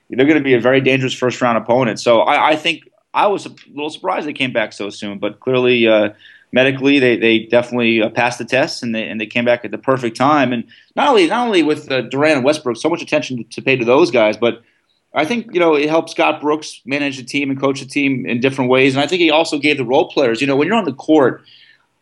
they're 0.10 0.26
going 0.26 0.38
to 0.38 0.44
be 0.44 0.54
a 0.54 0.60
very 0.60 0.82
dangerous 0.82 1.14
first 1.14 1.42
round 1.42 1.58
opponent. 1.58 2.00
So 2.00 2.22
I, 2.22 2.50
I, 2.50 2.56
think 2.58 2.90
I 3.14 3.28
was 3.28 3.46
a 3.46 3.56
little 3.70 3.90
surprised 3.90 4.28
they 4.28 4.34
came 4.34 4.52
back 4.52 4.74
so 4.74 4.90
soon, 4.90 5.20
but 5.20 5.40
clearly 5.40 5.88
uh, 5.88 6.10
medically 6.52 7.00
they, 7.00 7.18
they 7.18 7.40
definitely 7.40 8.02
uh, 8.02 8.10
passed 8.10 8.38
the 8.38 8.46
test 8.46 8.84
and 8.84 8.94
they 8.94 9.08
and 9.08 9.20
they 9.20 9.26
came 9.26 9.46
back 9.46 9.64
at 9.66 9.72
the 9.72 9.78
perfect 9.78 10.18
time. 10.18 10.54
And 10.54 10.66
not 10.96 11.10
only 11.10 11.28
not 11.28 11.46
only 11.46 11.64
with 11.64 11.92
uh, 11.92 12.02
Durant 12.02 12.38
and 12.38 12.46
Westbrook, 12.46 12.78
so 12.78 12.90
much 12.90 13.02
attention 13.02 13.46
to 13.50 13.62
pay 13.62 13.76
to 13.76 13.86
those 13.86 14.12
guys, 14.12 14.38
but 14.38 14.62
I 15.14 15.26
think 15.26 15.54
you 15.54 15.60
know 15.60 15.76
it 15.76 15.90
helped 15.90 16.10
Scott 16.10 16.42
Brooks 16.42 16.82
manage 16.86 17.18
the 17.18 17.24
team 17.24 17.50
and 17.50 17.60
coach 17.60 17.82
the 17.82 17.86
team 17.86 18.26
in 18.26 18.40
different 18.40 18.70
ways, 18.70 18.96
and 18.96 19.04
I 19.04 19.08
think 19.08 19.22
he 19.22 19.30
also 19.30 19.58
gave 19.58 19.78
the 19.78 19.86
role 19.86 20.10
players. 20.10 20.42
You 20.42 20.48
know, 20.48 20.56
when 20.56 20.68
you're 20.68 20.78
on 20.78 20.86
the 20.86 20.94
court, 20.94 21.44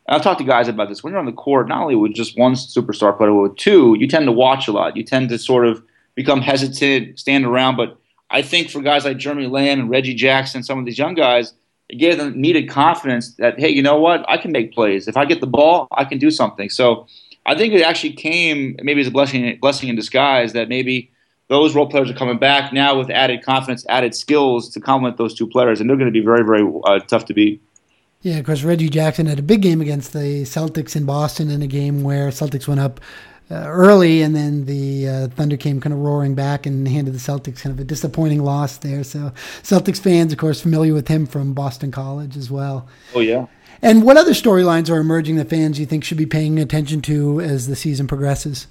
I've 0.07 0.21
talked 0.21 0.39
to 0.39 0.45
guys 0.45 0.67
about 0.67 0.89
this. 0.89 1.03
When 1.03 1.11
you're 1.11 1.19
on 1.19 1.25
the 1.25 1.31
court, 1.31 1.67
not 1.67 1.81
only 1.81 1.95
with 1.95 2.13
just 2.13 2.37
one 2.37 2.53
superstar 2.53 3.15
player, 3.17 3.31
but 3.31 3.41
with 3.41 3.55
two, 3.55 3.95
you 3.97 4.07
tend 4.07 4.25
to 4.25 4.31
watch 4.31 4.67
a 4.67 4.71
lot. 4.71 4.95
You 4.95 5.03
tend 5.03 5.29
to 5.29 5.39
sort 5.39 5.65
of 5.65 5.83
become 6.15 6.41
hesitant, 6.41 7.19
stand 7.19 7.45
around. 7.45 7.77
But 7.77 7.97
I 8.29 8.41
think 8.41 8.69
for 8.69 8.81
guys 8.81 9.05
like 9.05 9.17
Jeremy 9.17 9.47
Lamb 9.47 9.79
and 9.79 9.89
Reggie 9.89 10.13
Jackson, 10.13 10.63
some 10.63 10.77
of 10.77 10.85
these 10.85 10.97
young 10.97 11.15
guys, 11.15 11.53
it 11.89 11.95
gave 11.95 12.17
them 12.17 12.39
needed 12.39 12.69
confidence 12.69 13.33
that 13.35 13.59
hey, 13.59 13.69
you 13.69 13.81
know 13.81 13.99
what, 13.99 14.23
I 14.29 14.37
can 14.37 14.51
make 14.51 14.73
plays. 14.73 15.07
If 15.07 15.17
I 15.17 15.25
get 15.25 15.41
the 15.41 15.47
ball, 15.47 15.87
I 15.91 16.05
can 16.05 16.19
do 16.19 16.31
something. 16.31 16.69
So 16.69 17.07
I 17.45 17.55
think 17.55 17.73
it 17.73 17.81
actually 17.81 18.13
came 18.13 18.77
maybe 18.81 19.01
as 19.01 19.07
a 19.07 19.11
blessing, 19.11 19.57
blessing 19.59 19.89
in 19.89 19.95
disguise 19.95 20.53
that 20.53 20.69
maybe 20.69 21.11
those 21.47 21.75
role 21.75 21.89
players 21.89 22.09
are 22.11 22.13
coming 22.13 22.37
back 22.37 22.71
now 22.71 22.97
with 22.97 23.09
added 23.09 23.43
confidence, 23.43 23.85
added 23.89 24.13
skills 24.13 24.69
to 24.69 24.79
complement 24.79 25.17
those 25.17 25.33
two 25.33 25.47
players, 25.47 25.81
and 25.81 25.89
they're 25.89 25.97
going 25.97 26.11
to 26.11 26.17
be 26.17 26.23
very, 26.23 26.45
very 26.45 26.63
uh, 26.85 26.99
tough 26.99 27.25
to 27.25 27.33
beat. 27.33 27.61
Yeah, 28.21 28.37
of 28.37 28.45
course, 28.45 28.63
Reggie 28.63 28.89
Jackson 28.89 29.25
had 29.25 29.39
a 29.39 29.41
big 29.41 29.61
game 29.61 29.81
against 29.81 30.13
the 30.13 30.43
Celtics 30.43 30.95
in 30.95 31.05
Boston 31.05 31.49
in 31.49 31.61
a 31.61 31.67
game 31.67 32.03
where 32.03 32.29
Celtics 32.29 32.67
went 32.67 32.81
up 32.81 32.99
uh, 33.51 33.65
early, 33.67 34.21
and 34.21 34.35
then 34.35 34.65
the 34.65 35.07
uh, 35.07 35.27
Thunder 35.29 35.57
came 35.57 35.81
kind 35.81 35.93
of 35.93 35.99
roaring 35.99 36.35
back 36.35 36.65
and 36.65 36.87
handed 36.87 37.13
the 37.13 37.19
Celtics 37.19 37.61
kind 37.61 37.73
of 37.73 37.79
a 37.79 37.83
disappointing 37.83 38.43
loss 38.43 38.77
there. 38.77 39.03
So, 39.03 39.31
Celtics 39.63 39.99
fans, 39.99 40.31
of 40.31 40.37
course, 40.37 40.61
familiar 40.61 40.93
with 40.93 41.07
him 41.07 41.25
from 41.25 41.53
Boston 41.53 41.91
College 41.91 42.37
as 42.37 42.51
well. 42.51 42.87
Oh 43.15 43.21
yeah. 43.21 43.47
And 43.81 44.03
what 44.03 44.17
other 44.17 44.33
storylines 44.33 44.89
are 44.89 44.99
emerging 44.99 45.37
that 45.37 45.49
fans 45.49 45.79
you 45.79 45.85
think 45.85 46.03
should 46.03 46.17
be 46.17 46.25
paying 46.25 46.59
attention 46.59 47.01
to 47.03 47.39
as 47.39 47.67
the 47.67 47.75
season 47.75 48.07
progresses? 48.07 48.67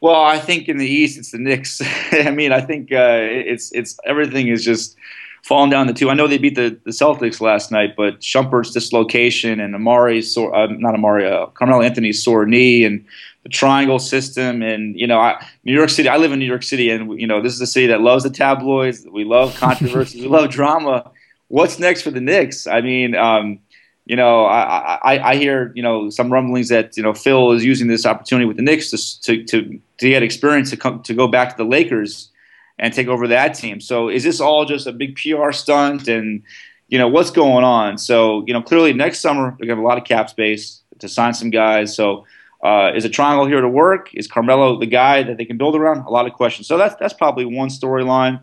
Well, 0.00 0.22
I 0.22 0.38
think 0.38 0.68
in 0.68 0.78
the 0.78 0.86
East 0.86 1.18
it's 1.18 1.32
the 1.32 1.38
Knicks. 1.38 1.80
I 2.12 2.30
mean, 2.30 2.52
I 2.52 2.60
think 2.60 2.92
uh, 2.92 3.18
it's 3.20 3.70
it's 3.72 3.98
everything 4.04 4.48
is 4.48 4.64
just 4.64 4.96
falling 5.42 5.70
down 5.70 5.86
the 5.86 5.92
two. 5.94 6.10
I 6.10 6.14
know 6.14 6.26
they 6.26 6.38
beat 6.38 6.54
the, 6.54 6.78
the 6.84 6.90
Celtics 6.90 7.40
last 7.40 7.72
night, 7.72 7.94
but 7.96 8.20
Shumpert's 8.20 8.70
dislocation 8.70 9.60
and 9.60 9.74
Amar'e's 9.74 10.32
sore, 10.32 10.54
uh, 10.54 10.66
not 10.66 10.94
Amar'e, 10.94 11.30
uh, 11.30 11.46
Carmelo 11.46 11.82
Anthony's 11.82 12.22
sore 12.22 12.46
knee 12.46 12.84
and 12.84 13.04
triangle 13.50 13.98
system 13.98 14.62
and 14.62 14.98
you 14.98 15.06
know 15.06 15.18
I, 15.18 15.44
New 15.64 15.74
York 15.74 15.90
City. 15.90 16.08
I 16.08 16.16
live 16.16 16.32
in 16.32 16.38
New 16.38 16.46
York 16.46 16.62
City, 16.62 16.90
and 16.90 17.20
you 17.20 17.26
know 17.26 17.40
this 17.40 17.54
is 17.54 17.60
a 17.60 17.66
city 17.66 17.86
that 17.88 18.00
loves 18.00 18.24
the 18.24 18.30
tabloids. 18.30 19.06
We 19.10 19.24
love 19.24 19.56
controversies. 19.56 20.22
we 20.22 20.28
love 20.28 20.50
drama. 20.50 21.10
What's 21.48 21.78
next 21.78 22.02
for 22.02 22.10
the 22.10 22.20
Knicks? 22.20 22.66
I 22.66 22.80
mean. 22.80 23.14
Um, 23.14 23.60
you 24.08 24.16
know, 24.16 24.46
I, 24.46 24.98
I, 25.02 25.32
I, 25.32 25.36
hear 25.36 25.70
you 25.74 25.82
know 25.82 26.08
some 26.08 26.32
rumblings 26.32 26.70
that 26.70 26.96
you 26.96 27.02
know 27.02 27.12
Phil 27.12 27.52
is 27.52 27.62
using 27.62 27.88
this 27.88 28.06
opportunity 28.06 28.46
with 28.46 28.56
the 28.56 28.62
Knicks 28.62 28.90
to 28.90 28.96
to 29.20 29.44
to, 29.44 29.80
to 29.98 30.08
get 30.08 30.22
experience 30.22 30.70
to 30.70 30.78
come 30.78 31.02
to 31.02 31.12
go 31.12 31.28
back 31.28 31.50
to 31.50 31.56
the 31.62 31.68
Lakers 31.68 32.30
and 32.78 32.94
take 32.94 33.08
over 33.08 33.28
that 33.28 33.48
team. 33.54 33.82
So 33.82 34.08
is 34.08 34.24
this 34.24 34.40
all 34.40 34.64
just 34.64 34.86
a 34.86 34.92
big 34.92 35.16
PR 35.16 35.52
stunt 35.52 36.08
and 36.08 36.42
you 36.88 36.96
know 36.96 37.06
what's 37.06 37.30
going 37.30 37.64
on? 37.64 37.98
So 37.98 38.44
you 38.46 38.54
know 38.54 38.62
clearly 38.62 38.94
next 38.94 39.20
summer 39.20 39.54
they're 39.58 39.66
gonna 39.66 39.76
have 39.78 39.84
a 39.84 39.86
lot 39.86 39.98
of 39.98 40.04
cap 40.04 40.30
space 40.30 40.80
to 41.00 41.08
sign 41.08 41.34
some 41.34 41.50
guys. 41.50 41.94
So 41.94 42.24
uh, 42.62 42.92
is 42.94 43.04
a 43.04 43.08
triangle 43.08 43.46
here 43.46 43.60
to 43.60 43.68
work? 43.68 44.14
Is 44.14 44.26
Carmelo 44.26 44.78
the 44.78 44.86
guy 44.86 45.22
that 45.22 45.36
they 45.36 45.44
can 45.44 45.58
build 45.58 45.76
around? 45.76 45.98
A 46.06 46.10
lot 46.10 46.26
of 46.26 46.32
questions. 46.32 46.66
So 46.66 46.76
that's 46.76 46.94
that's 46.96 47.14
probably 47.14 47.44
one 47.44 47.68
storyline. 47.68 48.40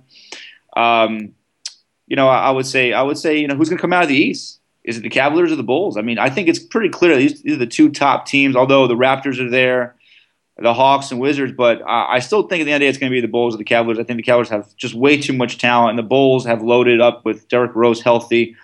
Um, 0.75 1.33
you 2.07 2.15
know, 2.15 2.27
I, 2.27 2.47
I 2.47 2.51
would 2.51 2.65
say 2.65 2.93
I 2.93 3.01
would 3.01 3.17
say 3.17 3.37
you 3.37 3.47
know 3.47 3.55
who's 3.55 3.69
going 3.69 3.77
to 3.77 3.81
come 3.81 3.93
out 3.93 4.03
of 4.03 4.09
the 4.09 4.15
East 4.15 4.59
is 4.85 4.97
it 4.97 5.03
the 5.03 5.09
Cavaliers 5.09 5.51
or 5.51 5.55
the 5.55 5.63
Bulls? 5.63 5.97
I 5.97 6.01
mean, 6.01 6.19
I 6.19 6.29
think 6.29 6.47
it's 6.47 6.59
pretty 6.59 6.89
clear 6.89 7.17
these, 7.17 7.41
these 7.41 7.55
are 7.55 7.59
the 7.59 7.65
two 7.65 7.89
top 7.89 8.27
teams. 8.27 8.55
Although 8.55 8.87
the 8.87 8.95
Raptors 8.95 9.39
are 9.39 9.49
there, 9.49 9.95
the 10.57 10.73
Hawks 10.73 11.11
and 11.11 11.19
Wizards, 11.19 11.53
but 11.57 11.81
I 11.85 12.19
still 12.19 12.43
think 12.43 12.61
at 12.61 12.65
the 12.65 12.71
end 12.71 12.75
of 12.75 12.79
the 12.81 12.85
day 12.85 12.89
it's 12.89 12.97
going 12.97 13.11
to 13.11 13.15
be 13.15 13.19
the 13.19 13.27
Bulls 13.27 13.55
or 13.55 13.57
the 13.57 13.63
Cavaliers. 13.63 13.99
I 13.99 14.03
think 14.03 14.17
the 14.17 14.23
Cavaliers 14.23 14.49
have 14.49 14.73
just 14.77 14.93
way 14.93 15.19
too 15.19 15.33
much 15.33 15.57
talent, 15.57 15.91
and 15.91 15.99
the 15.99 16.03
Bulls 16.03 16.45
have 16.45 16.61
loaded 16.61 17.01
up 17.01 17.25
with 17.25 17.47
Derrick 17.49 17.75
Rose 17.75 18.01
healthy. 18.01 18.55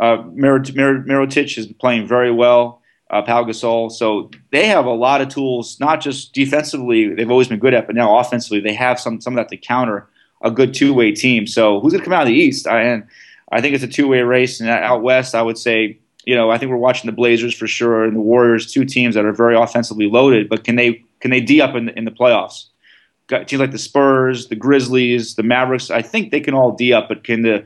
Uh, 0.00 0.18
Mirotic 0.18 1.58
is 1.58 1.66
playing 1.66 2.06
very 2.06 2.30
well. 2.30 2.81
Uh, 3.12 3.20
Pau 3.20 3.44
Gasol, 3.44 3.92
so 3.92 4.30
they 4.52 4.66
have 4.66 4.86
a 4.86 4.90
lot 4.90 5.20
of 5.20 5.28
tools, 5.28 5.78
not 5.78 6.00
just 6.00 6.32
defensively 6.32 7.14
they've 7.14 7.30
always 7.30 7.46
been 7.46 7.58
good 7.58 7.74
at, 7.74 7.86
but 7.86 7.94
now 7.94 8.18
offensively 8.18 8.58
they 8.58 8.72
have 8.72 8.98
some 8.98 9.20
some 9.20 9.34
of 9.34 9.36
that 9.36 9.50
to 9.50 9.56
counter 9.58 10.08
a 10.42 10.50
good 10.50 10.74
two 10.74 10.94
way 10.94 11.12
team. 11.12 11.46
So 11.46 11.78
who's 11.80 11.92
going 11.92 12.00
to 12.00 12.04
come 12.04 12.14
out 12.14 12.22
of 12.22 12.28
the 12.28 12.34
East? 12.34 12.66
I, 12.66 12.82
and 12.82 13.06
I 13.50 13.60
think 13.60 13.74
it's 13.74 13.84
a 13.84 13.88
two 13.88 14.08
way 14.08 14.22
race. 14.22 14.60
And 14.60 14.68
out 14.68 15.02
west, 15.02 15.34
I 15.34 15.42
would 15.42 15.58
say, 15.58 15.98
you 16.24 16.34
know, 16.34 16.50
I 16.50 16.58
think 16.58 16.70
we're 16.70 16.76
watching 16.78 17.08
the 17.08 17.14
Blazers 17.14 17.54
for 17.54 17.66
sure 17.66 18.04
and 18.04 18.16
the 18.16 18.20
Warriors, 18.20 18.72
two 18.72 18.84
teams 18.84 19.14
that 19.14 19.24
are 19.24 19.32
very 19.32 19.56
offensively 19.56 20.08
loaded. 20.08 20.48
But 20.48 20.64
can 20.64 20.76
they 20.76 21.04
can 21.20 21.30
they 21.30 21.40
d 21.40 21.60
up 21.60 21.74
in 21.74 21.86
the, 21.86 21.98
in 21.98 22.04
the 22.04 22.10
playoffs? 22.10 22.66
teams 23.28 23.60
like 23.60 23.72
the 23.72 23.78
Spurs, 23.78 24.48
the 24.48 24.56
Grizzlies, 24.56 25.36
the 25.36 25.42
Mavericks. 25.42 25.90
I 25.90 26.02
think 26.02 26.30
they 26.30 26.40
can 26.40 26.54
all 26.54 26.72
D 26.72 26.92
up, 26.92 27.08
but 27.08 27.24
can 27.24 27.42
the 27.42 27.64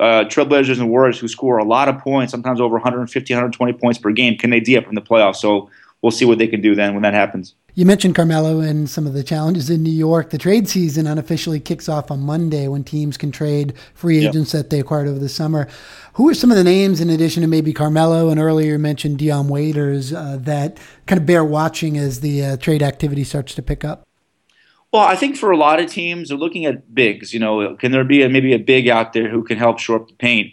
uh, 0.00 0.24
Trailblazers 0.24 0.78
and 0.78 0.90
Warriors, 0.90 1.18
who 1.18 1.28
score 1.28 1.58
a 1.58 1.64
lot 1.64 1.88
of 1.88 1.98
points, 1.98 2.30
sometimes 2.30 2.60
over 2.60 2.74
150, 2.74 3.34
120 3.34 3.72
points 3.74 3.98
per 3.98 4.10
game, 4.10 4.36
can 4.36 4.50
they 4.50 4.60
D 4.60 4.76
up 4.76 4.86
in 4.86 4.94
the 4.94 5.02
playoffs? 5.02 5.36
So 5.36 5.70
we'll 6.02 6.12
see 6.12 6.24
what 6.24 6.38
they 6.38 6.46
can 6.46 6.60
do 6.60 6.74
then 6.74 6.94
when 6.94 7.02
that 7.02 7.14
happens. 7.14 7.54
You 7.74 7.86
mentioned 7.86 8.16
Carmelo 8.16 8.58
and 8.58 8.90
some 8.90 9.06
of 9.06 9.12
the 9.12 9.22
challenges 9.22 9.70
in 9.70 9.84
New 9.84 9.92
York. 9.92 10.30
The 10.30 10.38
trade 10.38 10.68
season 10.68 11.06
unofficially 11.06 11.60
kicks 11.60 11.88
off 11.88 12.10
on 12.10 12.20
Monday 12.20 12.66
when 12.66 12.82
teams 12.82 13.16
can 13.16 13.30
trade 13.30 13.74
free 13.94 14.26
agents 14.26 14.52
yep. 14.52 14.64
that 14.64 14.70
they 14.70 14.80
acquired 14.80 15.06
over 15.06 15.20
the 15.20 15.28
summer. 15.28 15.68
Who 16.14 16.28
are 16.28 16.34
some 16.34 16.50
of 16.50 16.56
the 16.56 16.64
names, 16.64 17.00
in 17.00 17.08
addition 17.08 17.42
to 17.42 17.46
maybe 17.46 17.72
Carmelo 17.72 18.30
and 18.30 18.40
earlier 18.40 18.72
you 18.72 18.78
mentioned 18.78 19.18
Dion 19.18 19.46
Waiters, 19.46 20.12
uh, 20.12 20.38
that 20.40 20.78
kind 21.06 21.20
of 21.20 21.26
bear 21.26 21.44
watching 21.44 21.96
as 21.96 22.20
the 22.20 22.44
uh, 22.44 22.56
trade 22.56 22.82
activity 22.82 23.22
starts 23.22 23.54
to 23.54 23.62
pick 23.62 23.84
up? 23.84 24.07
Well, 24.92 25.02
I 25.02 25.16
think 25.16 25.36
for 25.36 25.50
a 25.50 25.56
lot 25.56 25.80
of 25.80 25.90
teams, 25.90 26.28
they're 26.28 26.38
looking 26.38 26.64
at 26.64 26.94
bigs. 26.94 27.34
You 27.34 27.40
know, 27.40 27.76
can 27.76 27.92
there 27.92 28.04
be 28.04 28.22
a, 28.22 28.28
maybe 28.28 28.54
a 28.54 28.58
big 28.58 28.88
out 28.88 29.12
there 29.12 29.28
who 29.28 29.44
can 29.44 29.58
help 29.58 29.78
shore 29.78 29.96
up 29.96 30.08
the 30.08 30.14
paint? 30.14 30.52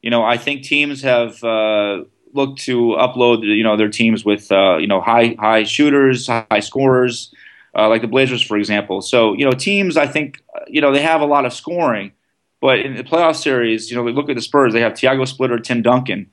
You 0.00 0.10
know, 0.10 0.22
I 0.22 0.38
think 0.38 0.62
teams 0.62 1.02
have 1.02 1.42
uh, 1.44 2.04
looked 2.32 2.60
to 2.62 2.96
upload, 2.98 3.42
you 3.42 3.62
know, 3.62 3.76
their 3.76 3.90
teams 3.90 4.24
with, 4.24 4.50
uh, 4.50 4.78
you 4.78 4.86
know, 4.86 5.00
high 5.00 5.36
high 5.38 5.64
shooters, 5.64 6.26
high 6.26 6.60
scorers, 6.60 7.34
uh, 7.76 7.88
like 7.88 8.02
the 8.02 8.08
Blazers, 8.08 8.42
for 8.42 8.56
example. 8.56 9.02
So, 9.02 9.34
you 9.34 9.44
know, 9.44 9.52
teams, 9.52 9.96
I 9.96 10.06
think, 10.06 10.42
you 10.66 10.80
know, 10.80 10.92
they 10.92 11.02
have 11.02 11.20
a 11.20 11.26
lot 11.26 11.44
of 11.44 11.52
scoring, 11.52 12.12
but 12.60 12.80
in 12.80 12.96
the 12.96 13.04
playoff 13.04 13.36
series, 13.36 13.90
you 13.90 13.96
know, 13.96 14.04
look 14.04 14.30
at 14.30 14.36
the 14.36 14.42
Spurs. 14.42 14.72
They 14.72 14.80
have 14.80 14.94
Tiago 14.94 15.24
Splitter, 15.24 15.58
Tim 15.58 15.82
Duncan, 15.82 16.30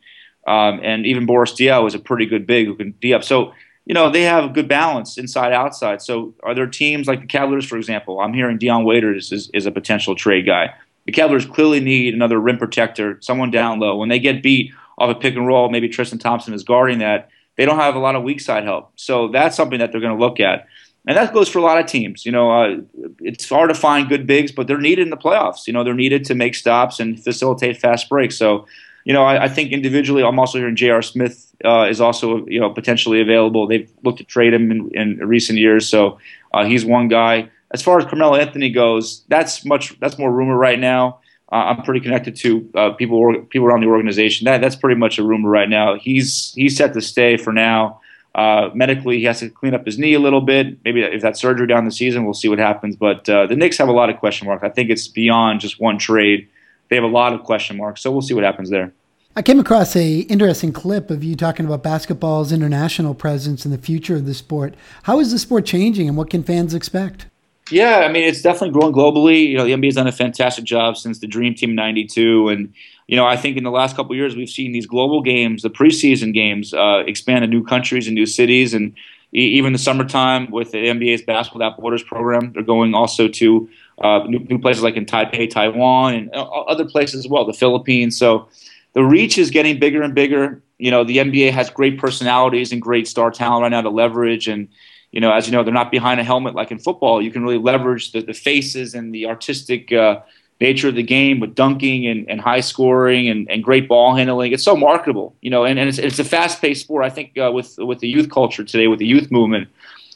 um, 0.47 0.79
and 0.83 1.05
even 1.05 1.25
Boris 1.25 1.53
Diaw 1.53 1.85
is 1.87 1.95
a 1.95 1.99
pretty 1.99 2.25
good 2.25 2.47
big 2.47 2.65
who 2.67 2.75
can 2.75 2.91
D 3.01 3.13
up. 3.13 3.23
So 3.23 3.53
you 3.85 3.93
know, 3.93 4.09
they 4.09 4.21
have 4.23 4.45
a 4.45 4.49
good 4.49 4.67
balance 4.67 5.17
inside 5.17 5.53
outside. 5.53 6.01
So 6.01 6.33
are 6.43 6.53
there 6.53 6.67
teams 6.67 7.07
like 7.07 7.21
the 7.21 7.27
Cavaliers, 7.27 7.65
for 7.65 7.77
example? 7.77 8.19
I'm 8.19 8.33
hearing 8.33 8.57
Dion 8.57 8.83
Waiters 8.83 9.31
is, 9.31 9.49
is 9.53 9.65
a 9.65 9.71
potential 9.71 10.15
trade 10.15 10.45
guy. 10.45 10.73
The 11.05 11.11
Cavaliers 11.11 11.45
clearly 11.45 11.79
need 11.79 12.13
another 12.13 12.39
rim 12.39 12.57
protector, 12.57 13.17
someone 13.21 13.49
down 13.49 13.79
low. 13.79 13.97
When 13.97 14.09
they 14.09 14.19
get 14.19 14.43
beat 14.43 14.71
off 14.97 15.09
a 15.09 15.19
pick 15.19 15.35
and 15.35 15.47
roll, 15.47 15.69
maybe 15.69 15.89
Tristan 15.89 16.19
Thompson 16.19 16.53
is 16.53 16.63
guarding 16.63 16.99
that. 16.99 17.29
They 17.57 17.65
don't 17.65 17.79
have 17.79 17.95
a 17.95 17.99
lot 17.99 18.15
of 18.15 18.23
weak 18.23 18.39
side 18.39 18.63
help. 18.63 18.91
So 18.95 19.27
that's 19.27 19.55
something 19.55 19.79
that 19.79 19.91
they're 19.91 20.01
going 20.01 20.17
to 20.17 20.23
look 20.23 20.39
at. 20.39 20.67
And 21.07 21.17
that 21.17 21.33
goes 21.33 21.49
for 21.49 21.57
a 21.57 21.63
lot 21.63 21.79
of 21.79 21.87
teams. 21.87 22.25
You 22.25 22.31
know, 22.31 22.51
uh, 22.51 22.77
it's 23.19 23.49
hard 23.49 23.69
to 23.69 23.75
find 23.75 24.07
good 24.07 24.27
bigs, 24.27 24.51
but 24.51 24.67
they're 24.67 24.77
needed 24.79 25.01
in 25.01 25.09
the 25.09 25.17
playoffs. 25.17 25.65
You 25.65 25.73
know, 25.73 25.83
they're 25.83 25.95
needed 25.95 26.23
to 26.25 26.35
make 26.35 26.53
stops 26.53 26.99
and 26.99 27.21
facilitate 27.21 27.77
fast 27.77 28.07
breaks. 28.07 28.37
So 28.37 28.67
you 29.05 29.13
know, 29.13 29.23
I, 29.23 29.43
I, 29.43 29.47
think 29.47 29.71
individually, 29.71 30.23
I'm 30.23 30.39
also 30.39 30.57
hearing 30.57 30.75
J.R. 30.75 31.01
Smith 31.01 31.53
uh, 31.65 31.87
is 31.89 31.99
also 31.99 32.45
you 32.45 32.59
know 32.59 32.69
potentially 32.69 33.21
available. 33.21 33.67
They've 33.67 33.91
looked 34.03 34.19
to 34.19 34.23
trade 34.23 34.53
him 34.53 34.71
in, 34.71 34.91
in 34.93 35.27
recent 35.27 35.59
years, 35.59 35.89
so 35.89 36.19
uh, 36.53 36.65
he's 36.65 36.85
one 36.85 37.07
guy. 37.07 37.49
As 37.71 37.81
far 37.81 37.97
as 37.99 38.05
Carmelo 38.05 38.35
Anthony 38.35 38.69
goes, 38.69 39.23
that's 39.27 39.65
much 39.65 39.99
that's 39.99 40.17
more 40.17 40.31
rumor 40.31 40.55
right 40.55 40.79
now. 40.79 41.19
Uh, 41.51 41.55
I'm 41.75 41.83
pretty 41.83 41.99
connected 41.99 42.35
to 42.37 42.69
uh, 42.75 42.91
people 42.91 43.45
people 43.49 43.67
around 43.67 43.81
the 43.81 43.87
organization. 43.87 44.45
That 44.45 44.61
that's 44.61 44.75
pretty 44.75 44.99
much 44.99 45.17
a 45.17 45.23
rumor 45.23 45.49
right 45.49 45.69
now. 45.69 45.95
He's 45.95 46.53
he's 46.55 46.77
set 46.77 46.93
to 46.93 47.01
stay 47.01 47.37
for 47.37 47.51
now. 47.51 48.01
Uh, 48.33 48.69
medically, 48.73 49.17
he 49.17 49.25
has 49.25 49.39
to 49.39 49.49
clean 49.49 49.73
up 49.73 49.85
his 49.85 49.99
knee 49.99 50.13
a 50.13 50.19
little 50.19 50.39
bit. 50.39 50.77
Maybe 50.85 51.01
if 51.01 51.21
that 51.21 51.37
surgery 51.37 51.67
down 51.67 51.83
the 51.83 51.91
season, 51.91 52.23
we'll 52.23 52.33
see 52.33 52.47
what 52.47 52.59
happens. 52.59 52.95
But 52.95 53.27
uh, 53.27 53.47
the 53.47 53.55
Knicks 53.55 53.77
have 53.77 53.89
a 53.89 53.93
lot 53.93 54.09
of 54.09 54.17
question 54.17 54.47
marks. 54.47 54.63
I 54.63 54.69
think 54.69 54.89
it's 54.89 55.07
beyond 55.07 55.59
just 55.59 55.81
one 55.81 55.97
trade 55.97 56.47
they 56.91 56.97
have 56.97 57.05
a 57.05 57.07
lot 57.07 57.33
of 57.33 57.43
question 57.43 57.77
marks. 57.77 58.01
So 58.01 58.11
we'll 58.11 58.21
see 58.21 58.33
what 58.33 58.43
happens 58.43 58.69
there. 58.69 58.93
I 59.33 59.41
came 59.41 59.61
across 59.61 59.95
a 59.95 60.19
interesting 60.19 60.73
clip 60.73 61.09
of 61.09 61.23
you 61.23 61.37
talking 61.37 61.65
about 61.65 61.83
basketball's 61.83 62.51
international 62.51 63.15
presence 63.15 63.63
and 63.63 63.73
the 63.73 63.77
future 63.77 64.17
of 64.17 64.25
the 64.25 64.33
sport. 64.33 64.75
How 65.03 65.21
is 65.21 65.31
the 65.31 65.39
sport 65.39 65.65
changing, 65.65 66.09
and 66.09 66.17
what 66.17 66.29
can 66.29 66.43
fans 66.43 66.73
expect? 66.73 67.27
Yeah, 67.71 67.99
I 67.99 68.11
mean 68.11 68.23
it's 68.23 68.41
definitely 68.41 68.71
growing 68.71 68.93
globally. 68.93 69.47
You 69.47 69.57
know, 69.57 69.63
the 69.63 69.71
NBA 69.71 69.85
has 69.85 69.95
done 69.95 70.07
a 70.07 70.11
fantastic 70.11 70.65
job 70.65 70.97
since 70.97 71.19
the 71.19 71.27
Dream 71.27 71.55
Team 71.55 71.73
'92, 71.75 72.49
and 72.49 72.73
you 73.07 73.15
know 73.15 73.25
I 73.25 73.37
think 73.37 73.55
in 73.55 73.63
the 73.63 73.71
last 73.71 73.95
couple 73.95 74.13
years 74.17 74.35
we've 74.35 74.49
seen 74.49 74.73
these 74.73 74.85
global 74.85 75.21
games, 75.21 75.61
the 75.61 75.69
preseason 75.69 76.33
games, 76.33 76.73
uh, 76.73 77.03
expand 77.07 77.43
to 77.43 77.47
new 77.47 77.63
countries 77.63 78.07
and 78.07 78.15
new 78.15 78.25
cities, 78.25 78.73
and 78.73 78.93
even 79.31 79.71
the 79.71 79.79
summertime 79.79 80.51
with 80.51 80.71
the 80.71 80.77
NBA's 80.77 81.21
Basketball 81.21 81.59
Without 81.59 81.79
Borders 81.79 82.03
program, 82.03 82.51
they're 82.51 82.63
going 82.63 82.93
also 82.93 83.29
to 83.29 83.69
uh, 84.01 84.23
new, 84.27 84.39
new, 84.39 84.59
places 84.59 84.83
like 84.83 84.95
in 84.95 85.05
Taipei, 85.05 85.49
Taiwan, 85.49 86.13
and 86.15 86.35
uh, 86.35 86.43
other 86.43 86.85
places 86.85 87.25
as 87.25 87.27
well, 87.29 87.45
the 87.45 87.53
Philippines. 87.53 88.17
So 88.17 88.49
the 88.93 89.03
reach 89.03 89.37
is 89.37 89.51
getting 89.51 89.79
bigger 89.79 90.01
and 90.01 90.15
bigger. 90.15 90.61
You 90.77 90.91
know, 90.91 91.03
the 91.03 91.17
NBA 91.17 91.51
has 91.51 91.69
great 91.69 91.99
personalities 91.99 92.71
and 92.71 92.81
great 92.81 93.07
star 93.07 93.31
talent 93.31 93.63
right 93.63 93.69
now 93.69 93.81
to 93.81 93.89
leverage. 93.89 94.47
And, 94.47 94.67
you 95.11 95.21
know, 95.21 95.31
as 95.31 95.47
you 95.47 95.51
know, 95.51 95.63
they're 95.63 95.73
not 95.73 95.91
behind 95.91 96.19
a 96.19 96.23
helmet 96.23 96.55
like 96.55 96.71
in 96.71 96.79
football. 96.79 97.21
You 97.21 97.31
can 97.31 97.43
really 97.43 97.59
leverage 97.59 98.11
the, 98.11 98.21
the 98.21 98.33
faces 98.33 98.95
and 98.95 99.13
the 99.13 99.27
artistic 99.27 99.91
uh, 99.93 100.21
nature 100.59 100.87
of 100.87 100.95
the 100.95 101.03
game 101.03 101.39
with 101.39 101.55
dunking 101.55 102.07
and, 102.07 102.29
and 102.29 102.41
high 102.41 102.59
scoring 102.59 103.29
and, 103.29 103.49
and 103.49 103.63
great 103.63 103.87
ball 103.87 104.15
handling. 104.15 104.51
It's 104.51 104.63
so 104.63 104.75
marketable, 104.75 105.35
you 105.41 105.49
know, 105.49 105.63
and, 105.65 105.77
and 105.77 105.89
it's, 105.89 105.97
it's 105.97 106.19
a 106.19 106.23
fast 106.23 106.61
paced 106.61 106.81
sport. 106.81 107.03
I 107.03 107.09
think 107.09 107.37
uh, 107.37 107.51
with, 107.51 107.77
with 107.77 107.99
the 107.99 108.07
youth 108.07 108.29
culture 108.29 108.63
today, 108.63 108.87
with 108.87 108.99
the 108.99 109.07
youth 109.07 109.31
movement, 109.31 109.69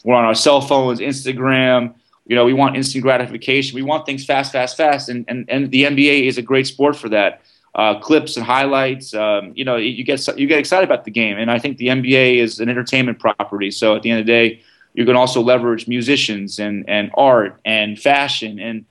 we're 0.03 0.15
on 0.15 0.23
our 0.23 0.36
cell 0.36 0.61
phones, 0.61 0.99
Instagram, 0.99 1.95
you 2.26 2.36
know, 2.36 2.45
we 2.45 2.53
want 2.53 2.76
instant 2.76 3.03
gratification. 3.03 3.76
We 3.76 3.84
want 3.84 4.05
things 4.05 4.26
fast, 4.26 4.51
fast, 4.51 4.78
fast, 4.78 5.09
and 5.09 5.26
and, 5.28 5.49
and 5.49 5.71
the 5.71 5.84
NBA 5.84 6.28
is 6.28 6.38
a 6.38 6.41
great 6.41 6.67
sport 6.67 6.95
for 6.95 7.09
that. 7.09 7.41
Uh, 7.76 7.99
clips 7.99 8.38
and 8.38 8.45
highlights. 8.45 9.13
Um, 9.13 9.51
you 9.53 9.65
know, 9.65 9.76
you 9.76 10.03
get 10.05 10.26
you 10.38 10.47
get 10.47 10.59
excited 10.59 10.86
about 10.86 11.03
the 11.03 11.11
game, 11.11 11.38
and 11.38 11.51
I 11.51 11.59
think 11.59 11.78
the 11.78 11.88
NBA 11.88 12.38
is 12.38 12.59
an 12.59 12.69
entertainment 12.69 13.19
property. 13.19 13.69
So 13.69 13.95
at 13.95 14.01
the 14.01 14.11
end 14.11 14.21
of 14.21 14.26
the 14.26 14.32
day, 14.32 14.61
you 14.93 15.05
can 15.05 15.17
also 15.17 15.41
leverage 15.41 15.88
musicians 15.88 16.57
and 16.57 16.89
and 16.89 17.11
art 17.15 17.59
and 17.65 17.99
fashion, 17.99 18.59
and 18.59 18.86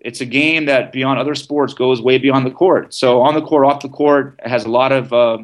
it's 0.00 0.22
a 0.22 0.24
game 0.24 0.64
that 0.64 0.90
beyond 0.90 1.18
other 1.20 1.34
sports 1.34 1.74
goes 1.74 2.00
way 2.00 2.16
beyond 2.16 2.46
the 2.46 2.50
court. 2.50 2.94
So 2.94 3.20
on 3.20 3.34
the 3.34 3.42
court, 3.42 3.66
off 3.66 3.82
the 3.82 3.90
court, 3.90 4.40
it 4.42 4.48
has 4.48 4.64
a 4.64 4.70
lot 4.70 4.90
of. 4.90 5.12
Uh, 5.12 5.38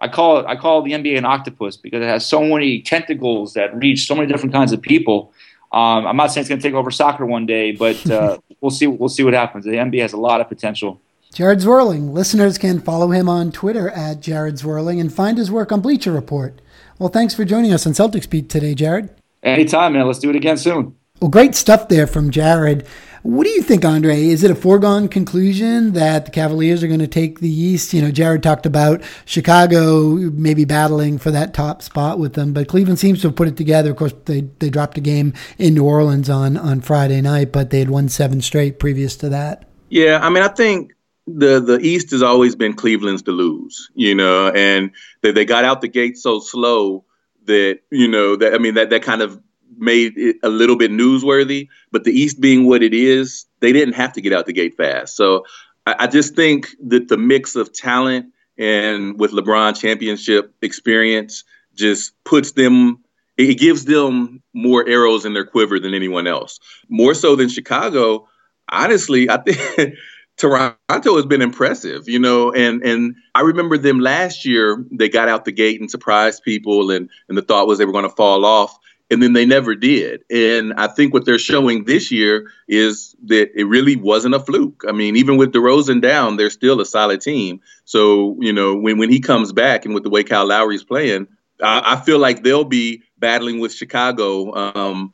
I 0.00 0.08
call 0.08 0.38
it 0.38 0.46
I 0.46 0.56
call 0.56 0.82
the 0.82 0.92
NBA 0.92 1.18
an 1.18 1.24
octopus 1.24 1.76
because 1.76 2.02
it 2.02 2.08
has 2.08 2.26
so 2.26 2.42
many 2.42 2.82
tentacles 2.82 3.54
that 3.54 3.74
reach 3.76 4.06
so 4.06 4.14
many 4.14 4.26
different 4.26 4.52
kinds 4.52 4.72
of 4.72 4.82
people 4.82 5.32
um, 5.72 6.06
I'm 6.06 6.16
not 6.16 6.32
saying 6.32 6.42
it's 6.42 6.48
going 6.48 6.60
to 6.60 6.66
take 6.66 6.74
over 6.74 6.90
soccer 6.90 7.24
one 7.24 7.46
day, 7.46 7.72
but 7.72 8.08
uh, 8.10 8.38
we'll 8.60 8.70
see. 8.70 8.86
We'll 8.86 9.08
see 9.08 9.22
what 9.22 9.34
happens. 9.34 9.64
The 9.64 9.72
NBA 9.72 10.02
has 10.02 10.12
a 10.12 10.18
lot 10.18 10.40
of 10.40 10.48
potential. 10.48 11.00
Jared 11.32 11.60
Zwerling. 11.60 12.12
Listeners 12.12 12.58
can 12.58 12.80
follow 12.80 13.10
him 13.10 13.28
on 13.28 13.52
Twitter 13.52 13.88
at 13.90 14.20
Jared 14.20 14.56
Zwerling 14.56 15.00
and 15.00 15.12
find 15.12 15.38
his 15.38 15.50
work 15.50 15.70
on 15.70 15.80
Bleacher 15.80 16.10
Report. 16.10 16.60
Well, 16.98 17.08
thanks 17.08 17.34
for 17.34 17.44
joining 17.44 17.72
us 17.72 17.86
on 17.86 17.92
Celtics 17.92 18.28
Beat 18.28 18.48
today, 18.48 18.74
Jared. 18.74 19.10
Anytime, 19.42 19.92
man. 19.92 20.06
Let's 20.06 20.18
do 20.18 20.30
it 20.30 20.36
again 20.36 20.56
soon. 20.56 20.96
Well, 21.20 21.30
great 21.30 21.54
stuff 21.54 21.88
there 21.88 22.06
from 22.06 22.30
Jared. 22.30 22.86
What 23.22 23.44
do 23.44 23.50
you 23.50 23.62
think, 23.62 23.84
Andre? 23.84 24.28
Is 24.28 24.42
it 24.44 24.50
a 24.50 24.54
foregone 24.54 25.06
conclusion 25.06 25.92
that 25.92 26.24
the 26.24 26.30
Cavaliers 26.30 26.82
are 26.82 26.86
going 26.86 27.00
to 27.00 27.06
take 27.06 27.40
the 27.40 27.50
East? 27.50 27.92
You 27.92 28.00
know, 28.00 28.10
Jared 28.10 28.42
talked 28.42 28.64
about 28.64 29.02
Chicago 29.26 30.14
maybe 30.16 30.64
battling 30.64 31.18
for 31.18 31.30
that 31.30 31.52
top 31.52 31.82
spot 31.82 32.18
with 32.18 32.32
them, 32.32 32.54
but 32.54 32.68
Cleveland 32.68 32.98
seems 32.98 33.20
to 33.20 33.28
have 33.28 33.36
put 33.36 33.46
it 33.46 33.58
together. 33.58 33.90
Of 33.90 33.96
course, 33.96 34.14
they, 34.24 34.42
they 34.58 34.70
dropped 34.70 34.96
a 34.96 35.02
game 35.02 35.34
in 35.58 35.74
New 35.74 35.84
Orleans 35.84 36.30
on, 36.30 36.56
on 36.56 36.80
Friday 36.80 37.20
night, 37.20 37.52
but 37.52 37.68
they 37.68 37.80
had 37.80 37.90
won 37.90 38.08
seven 38.08 38.40
straight 38.40 38.78
previous 38.78 39.16
to 39.18 39.28
that. 39.28 39.68
Yeah, 39.90 40.18
I 40.22 40.30
mean, 40.30 40.42
I 40.42 40.48
think 40.48 40.92
the 41.26 41.60
the 41.60 41.78
East 41.80 42.10
has 42.12 42.22
always 42.22 42.56
been 42.56 42.74
Cleveland's 42.74 43.22
to 43.22 43.32
lose, 43.32 43.90
you 43.94 44.14
know, 44.14 44.48
and 44.48 44.92
they, 45.20 45.32
they 45.32 45.44
got 45.44 45.64
out 45.64 45.80
the 45.80 45.88
gate 45.88 46.16
so 46.16 46.40
slow 46.40 47.04
that 47.44 47.80
you 47.90 48.08
know 48.08 48.36
that 48.36 48.54
I 48.54 48.58
mean 48.58 48.74
that 48.74 48.90
that 48.90 49.02
kind 49.02 49.22
of 49.22 49.40
made 49.80 50.16
it 50.16 50.36
a 50.42 50.48
little 50.48 50.76
bit 50.76 50.90
newsworthy. 50.90 51.68
But 51.90 52.04
the 52.04 52.12
East 52.12 52.40
being 52.40 52.66
what 52.66 52.82
it 52.82 52.94
is, 52.94 53.46
they 53.60 53.72
didn't 53.72 53.94
have 53.94 54.12
to 54.14 54.20
get 54.20 54.32
out 54.32 54.46
the 54.46 54.52
gate 54.52 54.76
fast. 54.76 55.16
So 55.16 55.44
I, 55.86 55.96
I 56.00 56.06
just 56.06 56.36
think 56.36 56.68
that 56.86 57.08
the 57.08 57.16
mix 57.16 57.56
of 57.56 57.72
talent 57.72 58.26
and 58.58 59.18
with 59.18 59.32
LeBron 59.32 59.80
championship 59.80 60.54
experience 60.62 61.44
just 61.74 62.12
puts 62.24 62.52
them 62.52 63.02
it 63.48 63.58
gives 63.58 63.86
them 63.86 64.42
more 64.52 64.86
arrows 64.86 65.24
in 65.24 65.32
their 65.32 65.46
quiver 65.46 65.80
than 65.80 65.94
anyone 65.94 66.26
else. 66.26 66.60
More 66.88 67.14
so 67.14 67.36
than 67.36 67.48
Chicago. 67.48 68.28
Honestly, 68.68 69.30
I 69.30 69.38
think 69.38 69.94
Toronto 70.36 71.16
has 71.16 71.26
been 71.26 71.42
impressive, 71.42 72.08
you 72.08 72.18
know, 72.18 72.52
and 72.52 72.82
and 72.82 73.14
I 73.34 73.42
remember 73.42 73.78
them 73.78 74.00
last 74.00 74.44
year. 74.44 74.84
They 74.90 75.08
got 75.08 75.28
out 75.28 75.44
the 75.44 75.52
gate 75.52 75.80
and 75.80 75.90
surprised 75.90 76.42
people, 76.42 76.90
and 76.90 77.08
and 77.28 77.38
the 77.38 77.42
thought 77.42 77.66
was 77.66 77.78
they 77.78 77.84
were 77.84 77.92
going 77.92 78.08
to 78.08 78.16
fall 78.16 78.44
off 78.44 78.78
and 79.10 79.22
then 79.22 79.32
they 79.32 79.44
never 79.44 79.74
did. 79.74 80.22
And 80.30 80.72
I 80.74 80.86
think 80.86 81.12
what 81.12 81.24
they're 81.24 81.38
showing 81.38 81.84
this 81.84 82.10
year 82.10 82.50
is 82.68 83.16
that 83.24 83.50
it 83.54 83.64
really 83.64 83.96
wasn't 83.96 84.34
a 84.36 84.40
fluke. 84.40 84.84
I 84.88 84.92
mean, 84.92 85.16
even 85.16 85.36
with 85.36 85.52
DeRozan 85.52 86.00
down, 86.00 86.36
they're 86.36 86.50
still 86.50 86.80
a 86.80 86.86
solid 86.86 87.20
team. 87.20 87.60
So, 87.84 88.36
you 88.40 88.52
know, 88.52 88.76
when, 88.76 88.98
when 88.98 89.10
he 89.10 89.20
comes 89.20 89.52
back 89.52 89.84
and 89.84 89.94
with 89.94 90.04
the 90.04 90.10
way 90.10 90.22
Kyle 90.22 90.46
Lowry's 90.46 90.84
playing, 90.84 91.26
I, 91.62 91.96
I 91.96 92.00
feel 92.00 92.18
like 92.18 92.42
they'll 92.42 92.64
be 92.64 93.02
battling 93.18 93.58
with 93.58 93.74
Chicago 93.74 94.54
um, 94.54 95.12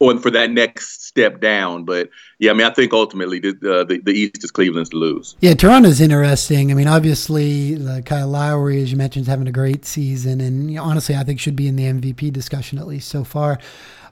on 0.00 0.18
for 0.18 0.30
that 0.30 0.50
next 0.50 1.04
step 1.04 1.40
down. 1.40 1.84
But 1.84 2.10
yeah, 2.38 2.50
I 2.50 2.54
mean, 2.54 2.66
I 2.66 2.70
think 2.70 2.92
ultimately 2.92 3.38
the 3.38 3.50
uh, 3.50 3.84
the, 3.84 4.00
the, 4.02 4.12
East 4.12 4.44
is 4.44 4.50
Cleveland's 4.50 4.90
to 4.90 4.96
lose. 4.96 5.36
Yeah, 5.40 5.54
Toronto's 5.54 6.00
interesting. 6.00 6.70
I 6.70 6.74
mean, 6.74 6.88
obviously, 6.88 7.84
uh, 7.86 8.00
Kyle 8.02 8.28
Lowry, 8.28 8.82
as 8.82 8.90
you 8.90 8.96
mentioned, 8.96 9.22
is 9.22 9.28
having 9.28 9.48
a 9.48 9.52
great 9.52 9.84
season, 9.84 10.40
and 10.40 10.70
you 10.70 10.76
know, 10.76 10.84
honestly, 10.84 11.16
I 11.16 11.24
think 11.24 11.40
should 11.40 11.56
be 11.56 11.68
in 11.68 11.76
the 11.76 11.84
MVP 11.84 12.32
discussion 12.32 12.78
at 12.78 12.86
least 12.86 13.08
so 13.08 13.24
far. 13.24 13.58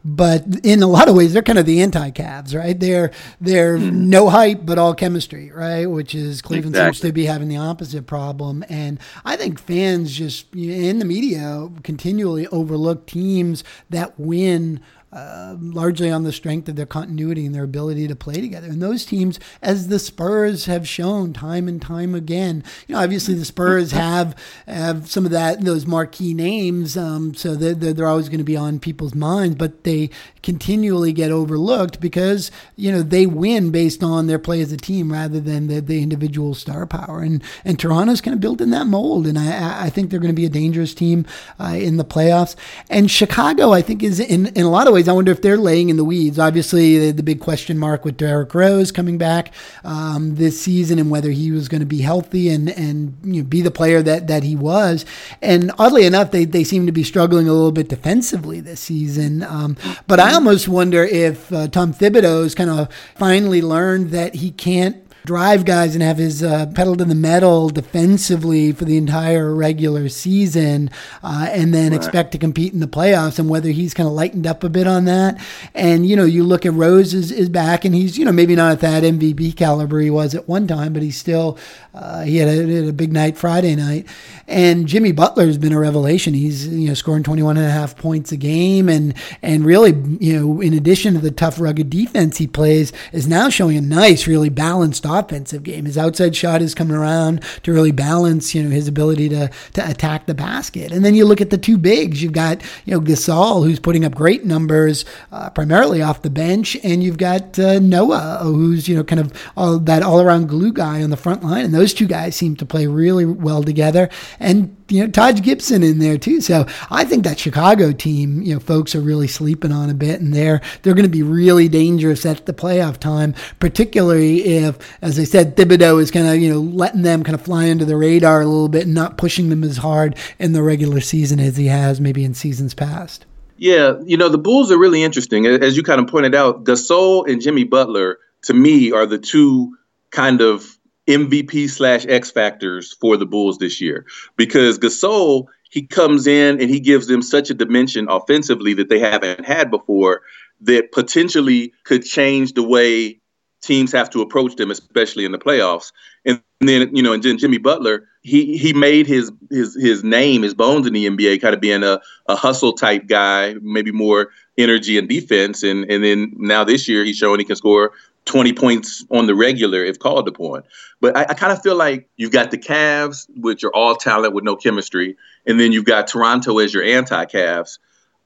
but 0.04 0.44
in 0.62 0.84
a 0.84 0.86
lot 0.86 1.08
of 1.08 1.16
ways, 1.16 1.32
they're 1.32 1.42
kind 1.42 1.58
of 1.58 1.66
the 1.66 1.82
anti-Cavs, 1.82 2.56
right? 2.56 2.78
They're 2.78 3.10
they're 3.40 3.76
mm. 3.76 3.92
no 3.92 4.28
hype 4.28 4.60
but 4.64 4.78
all 4.78 4.94
chemistry, 4.94 5.50
right? 5.50 5.86
Which 5.86 6.14
is 6.14 6.42
Cleveland 6.42 6.76
exactly. 6.76 6.94
seems 6.94 7.00
to 7.08 7.12
be 7.12 7.24
having 7.24 7.48
the 7.48 7.56
opposite 7.56 8.06
problem, 8.06 8.64
and 8.68 9.00
I 9.24 9.36
think 9.36 9.58
fans 9.58 10.16
just 10.16 10.54
in 10.54 11.00
the 11.00 11.04
media 11.04 11.68
continually 11.82 12.46
overlook 12.48 13.06
teams 13.06 13.64
that 13.90 14.18
win 14.18 14.80
uh, 15.12 15.56
largely 15.60 16.10
on 16.10 16.24
the 16.24 16.32
strength 16.32 16.68
of 16.68 16.76
their 16.76 16.84
continuity 16.84 17.46
and 17.46 17.54
their 17.54 17.62
ability 17.62 18.08
to 18.08 18.16
play 18.16 18.40
together. 18.40 18.66
And 18.66 18.82
those 18.82 19.04
teams, 19.04 19.38
as 19.62 19.88
the 19.88 19.98
Spurs 19.98 20.66
have 20.66 20.86
shown 20.88 21.32
time 21.32 21.68
and 21.68 21.80
time 21.80 22.14
again, 22.14 22.64
you 22.86 22.94
know, 22.94 23.00
obviously 23.00 23.34
the 23.34 23.44
Spurs 23.44 23.90
have 23.92 24.34
have 24.66 25.08
some 25.08 25.24
of 25.24 25.30
that 25.30 25.64
those 25.64 25.86
marquee 25.86 26.34
names, 26.34 26.96
um, 26.96 27.34
so 27.34 27.54
they're, 27.54 27.74
they're 27.74 28.08
always 28.08 28.28
going 28.28 28.38
to 28.38 28.44
be 28.44 28.56
on 28.56 28.80
people's 28.80 29.14
minds, 29.14 29.54
but 29.54 29.84
they 29.84 30.10
continually 30.42 31.12
get 31.12 31.30
overlooked 31.30 32.00
because 32.00 32.50
you 32.76 32.90
know 32.90 33.02
they 33.02 33.26
win 33.26 33.70
based 33.70 34.02
on 34.02 34.26
their 34.26 34.38
play 34.38 34.60
as 34.60 34.72
a 34.72 34.76
team 34.76 35.12
rather 35.12 35.40
than 35.40 35.68
the, 35.68 35.80
the 35.80 36.02
individual 36.02 36.54
star 36.54 36.84
power. 36.84 37.20
And 37.20 37.42
and 37.64 37.78
Toronto's 37.78 38.20
kind 38.20 38.34
of 38.34 38.40
built 38.40 38.60
in 38.60 38.70
that 38.70 38.86
mold, 38.86 39.26
and 39.26 39.38
I 39.38 39.86
I 39.86 39.90
think 39.90 40.10
they're 40.10 40.20
going 40.20 40.34
to 40.34 40.40
be 40.40 40.46
a 40.46 40.50
dangerous 40.50 40.94
team 40.94 41.26
uh, 41.60 41.76
in 41.78 41.96
the 41.96 42.04
playoffs. 42.04 42.56
And 42.90 43.08
Chicago, 43.08 43.72
I 43.72 43.82
think, 43.82 44.02
is 44.02 44.18
in 44.18 44.46
in 44.48 44.64
a 44.64 44.70
lot 44.70 44.88
of 44.88 44.95
I 45.04 45.12
wonder 45.12 45.32
if 45.32 45.42
they're 45.42 45.56
laying 45.56 45.90
in 45.90 45.96
the 45.96 46.04
weeds. 46.04 46.38
Obviously, 46.38 46.98
the, 46.98 47.10
the 47.12 47.22
big 47.22 47.40
question 47.40 47.78
mark 47.78 48.04
with 48.04 48.16
Derrick 48.16 48.54
Rose 48.54 48.90
coming 48.90 49.18
back 49.18 49.52
um, 49.84 50.36
this 50.36 50.60
season 50.60 50.98
and 50.98 51.10
whether 51.10 51.30
he 51.30 51.50
was 51.50 51.68
going 51.68 51.80
to 51.80 51.86
be 51.86 52.00
healthy 52.00 52.48
and 52.48 52.68
and 52.70 53.16
you 53.22 53.42
know, 53.42 53.48
be 53.48 53.62
the 53.62 53.70
player 53.70 54.02
that 54.02 54.26
that 54.28 54.42
he 54.42 54.56
was. 54.56 55.04
And 55.42 55.70
oddly 55.78 56.04
enough, 56.04 56.30
they 56.30 56.44
they 56.44 56.64
seem 56.64 56.86
to 56.86 56.92
be 56.92 57.04
struggling 57.04 57.48
a 57.48 57.52
little 57.52 57.72
bit 57.72 57.88
defensively 57.88 58.60
this 58.60 58.80
season. 58.80 59.42
Um, 59.42 59.76
but 60.06 60.18
I 60.18 60.34
almost 60.34 60.68
wonder 60.68 61.04
if 61.04 61.52
uh, 61.52 61.68
Tom 61.68 61.92
Thibodeau's 61.92 62.54
kind 62.54 62.70
of 62.70 62.92
finally 63.14 63.62
learned 63.62 64.10
that 64.10 64.36
he 64.36 64.50
can't 64.50 65.05
drive 65.26 65.64
guys 65.64 65.94
and 65.94 66.02
have 66.02 66.18
his 66.18 66.42
uh, 66.42 66.66
pedal 66.66 66.94
to 66.94 67.04
the 67.04 67.14
metal 67.14 67.68
defensively 67.68 68.70
for 68.70 68.84
the 68.84 68.96
entire 68.96 69.52
regular 69.52 70.08
season 70.08 70.88
uh, 71.24 71.48
and 71.50 71.74
then 71.74 71.90
right. 71.90 71.96
expect 71.96 72.30
to 72.30 72.38
compete 72.38 72.72
in 72.72 72.78
the 72.78 72.86
playoffs 72.86 73.38
and 73.38 73.50
whether 73.50 73.70
he's 73.70 73.92
kind 73.92 74.06
of 74.06 74.12
lightened 74.12 74.46
up 74.46 74.62
a 74.62 74.68
bit 74.68 74.86
on 74.86 75.04
that. 75.04 75.44
And, 75.74 76.06
you 76.06 76.14
know, 76.14 76.24
you 76.24 76.44
look 76.44 76.64
at 76.64 76.72
Rose 76.72 77.12
is, 77.12 77.32
is 77.32 77.48
back 77.48 77.84
and 77.84 77.92
he's, 77.92 78.16
you 78.16 78.24
know, 78.24 78.30
maybe 78.30 78.54
not 78.54 78.72
at 78.72 78.80
that 78.80 79.02
MVP 79.02 79.56
caliber 79.56 79.98
he 79.98 80.10
was 80.10 80.32
at 80.34 80.48
one 80.48 80.68
time, 80.68 80.92
but 80.92 81.02
he's 81.02 81.18
still, 81.18 81.58
uh, 81.92 82.22
he 82.22 82.36
had 82.36 82.48
a, 82.48 82.74
had 82.74 82.88
a, 82.88 82.92
big 82.92 83.12
night 83.12 83.36
Friday 83.36 83.74
night. 83.74 84.06
And 84.46 84.86
Jimmy 84.86 85.10
Butler 85.10 85.46
has 85.46 85.58
been 85.58 85.72
a 85.72 85.80
revelation. 85.80 86.34
He's, 86.34 86.68
you 86.68 86.88
know, 86.88 86.94
scoring 86.94 87.24
21 87.24 87.56
and 87.56 87.66
a 87.66 87.70
half 87.70 87.96
points 87.96 88.30
a 88.30 88.36
game 88.36 88.88
and, 88.88 89.12
and 89.42 89.64
really, 89.64 89.92
you 90.20 90.38
know, 90.38 90.60
in 90.60 90.72
addition 90.72 91.14
to 91.14 91.20
the 91.20 91.32
tough, 91.32 91.60
rugged 91.60 91.90
defense 91.90 92.36
he 92.36 92.46
plays, 92.46 92.92
is 93.12 93.26
now 93.26 93.48
showing 93.48 93.76
a 93.76 93.80
nice, 93.80 94.28
really 94.28 94.50
balanced 94.50 95.04
offensive 95.18 95.62
game. 95.62 95.84
His 95.84 95.98
outside 95.98 96.36
shot 96.36 96.62
is 96.62 96.74
coming 96.74 96.96
around 96.96 97.42
to 97.62 97.72
really 97.72 97.92
balance, 97.92 98.54
you 98.54 98.62
know, 98.62 98.70
his 98.70 98.88
ability 98.88 99.28
to 99.30 99.50
to 99.74 99.90
attack 99.90 100.26
the 100.26 100.34
basket. 100.34 100.92
And 100.92 101.04
then 101.04 101.14
you 101.14 101.24
look 101.24 101.40
at 101.40 101.50
the 101.50 101.58
two 101.58 101.78
bigs. 101.78 102.22
You've 102.22 102.32
got 102.32 102.62
you 102.84 102.94
know 102.94 103.00
Gasol, 103.00 103.64
who's 103.64 103.80
putting 103.80 104.04
up 104.04 104.14
great 104.14 104.44
numbers 104.44 105.04
uh, 105.32 105.50
primarily 105.50 106.02
off 106.02 106.22
the 106.22 106.30
bench, 106.30 106.76
and 106.82 107.02
you've 107.02 107.18
got 107.18 107.58
uh, 107.58 107.78
Noah, 107.78 108.40
who's 108.42 108.88
you 108.88 108.96
know 108.96 109.04
kind 109.04 109.20
of 109.20 109.32
all, 109.56 109.78
that 109.78 110.02
all 110.02 110.20
around 110.20 110.48
glue 110.48 110.72
guy 110.72 111.02
on 111.02 111.10
the 111.10 111.16
front 111.16 111.42
line. 111.42 111.64
And 111.64 111.74
those 111.74 111.94
two 111.94 112.06
guys 112.06 112.36
seem 112.36 112.56
to 112.56 112.66
play 112.66 112.86
really 112.86 113.24
well 113.24 113.62
together. 113.62 114.08
And 114.38 114.76
you 114.88 115.04
know 115.04 115.10
Taj 115.10 115.42
Gibson 115.42 115.82
in 115.82 115.98
there 115.98 116.18
too. 116.18 116.40
So 116.40 116.66
I 116.90 117.04
think 117.04 117.24
that 117.24 117.38
Chicago 117.38 117.92
team, 117.92 118.42
you 118.42 118.54
know, 118.54 118.60
folks 118.60 118.94
are 118.94 119.00
really 119.00 119.28
sleeping 119.28 119.72
on 119.72 119.90
a 119.90 119.94
bit, 119.94 120.20
and 120.20 120.32
they're 120.32 120.60
they're 120.82 120.94
going 120.94 121.04
to 121.04 121.08
be 121.08 121.22
really 121.22 121.68
dangerous 121.68 122.24
at 122.24 122.46
the 122.46 122.52
playoff 122.52 122.98
time, 122.98 123.34
particularly 123.58 124.44
if, 124.44 124.78
as 125.06 125.20
I 125.20 125.24
said, 125.24 125.56
Thibodeau 125.56 126.02
is 126.02 126.10
kind 126.10 126.26
of 126.26 126.36
you 126.36 126.52
know 126.52 126.60
letting 126.60 127.02
them 127.02 127.22
kind 127.22 127.34
of 127.34 127.42
fly 127.42 127.70
under 127.70 127.84
the 127.84 127.96
radar 127.96 128.40
a 128.40 128.46
little 128.46 128.68
bit 128.68 128.86
and 128.86 128.94
not 128.94 129.16
pushing 129.16 129.48
them 129.50 129.62
as 129.62 129.76
hard 129.76 130.16
in 130.38 130.52
the 130.52 130.62
regular 130.62 131.00
season 131.00 131.38
as 131.38 131.56
he 131.56 131.66
has 131.66 132.00
maybe 132.00 132.24
in 132.24 132.34
seasons 132.34 132.74
past. 132.74 133.24
Yeah, 133.56 133.94
you 134.04 134.16
know 134.16 134.28
the 134.28 134.38
Bulls 134.38 134.70
are 134.72 134.78
really 134.78 135.02
interesting, 135.02 135.46
as 135.46 135.76
you 135.76 135.82
kind 135.82 136.00
of 136.00 136.08
pointed 136.08 136.34
out. 136.34 136.64
Gasol 136.64 137.30
and 137.30 137.40
Jimmy 137.40 137.64
Butler, 137.64 138.18
to 138.42 138.54
me, 138.54 138.92
are 138.92 139.06
the 139.06 139.18
two 139.18 139.76
kind 140.10 140.40
of 140.40 140.76
MVP 141.06 141.70
slash 141.70 142.04
X 142.08 142.30
factors 142.32 142.92
for 143.00 143.16
the 143.16 143.26
Bulls 143.26 143.58
this 143.58 143.80
year 143.80 144.06
because 144.36 144.78
Gasol 144.78 145.46
he 145.70 145.86
comes 145.86 146.26
in 146.26 146.60
and 146.60 146.70
he 146.70 146.80
gives 146.80 147.06
them 147.06 147.22
such 147.22 147.50
a 147.50 147.54
dimension 147.54 148.08
offensively 148.08 148.74
that 148.74 148.88
they 148.88 148.98
haven't 148.98 149.44
had 149.44 149.70
before 149.70 150.22
that 150.62 150.90
potentially 150.92 151.72
could 151.84 152.04
change 152.04 152.54
the 152.54 152.62
way 152.62 153.20
teams 153.66 153.92
have 153.92 154.08
to 154.10 154.22
approach 154.22 154.56
them, 154.56 154.70
especially 154.70 155.24
in 155.24 155.32
the 155.32 155.38
playoffs. 155.38 155.92
And 156.24 156.40
then 156.60 156.94
you 156.94 157.02
know, 157.02 157.12
and 157.12 157.22
then 157.22 157.38
Jimmy 157.38 157.58
Butler, 157.58 158.08
he 158.22 158.56
he 158.56 158.72
made 158.72 159.06
his 159.06 159.30
his 159.50 159.74
his 159.74 160.02
name, 160.02 160.42
his 160.42 160.54
bones 160.54 160.86
in 160.86 160.92
the 160.92 161.06
NBA, 161.06 161.40
kind 161.40 161.54
of 161.54 161.60
being 161.60 161.82
a, 161.82 162.00
a 162.28 162.36
hustle 162.36 162.72
type 162.72 163.06
guy, 163.06 163.54
maybe 163.60 163.92
more 163.92 164.30
energy 164.56 164.98
and 164.98 165.08
defense. 165.08 165.62
And 165.62 165.90
and 165.90 166.02
then 166.02 166.32
now 166.36 166.64
this 166.64 166.88
year 166.88 167.04
he's 167.04 167.16
showing 167.16 167.38
he 167.38 167.44
can 167.44 167.56
score 167.56 167.92
20 168.26 168.52
points 168.52 169.04
on 169.10 169.26
the 169.26 169.34
regular 169.34 169.84
if 169.84 169.98
called 169.98 170.28
upon. 170.28 170.62
But 171.00 171.16
I, 171.16 171.22
I 171.28 171.34
kind 171.34 171.52
of 171.52 171.62
feel 171.62 171.76
like 171.76 172.08
you've 172.16 172.32
got 172.32 172.50
the 172.50 172.58
Cavs, 172.58 173.26
which 173.36 173.64
are 173.64 173.74
all 173.74 173.94
talent 173.94 174.34
with 174.34 174.44
no 174.44 174.56
chemistry, 174.56 175.16
and 175.46 175.58
then 175.60 175.72
you've 175.72 175.84
got 175.84 176.08
Toronto 176.08 176.58
as 176.58 176.74
your 176.74 176.82
anti 176.82 177.24
Cavs. 177.26 177.78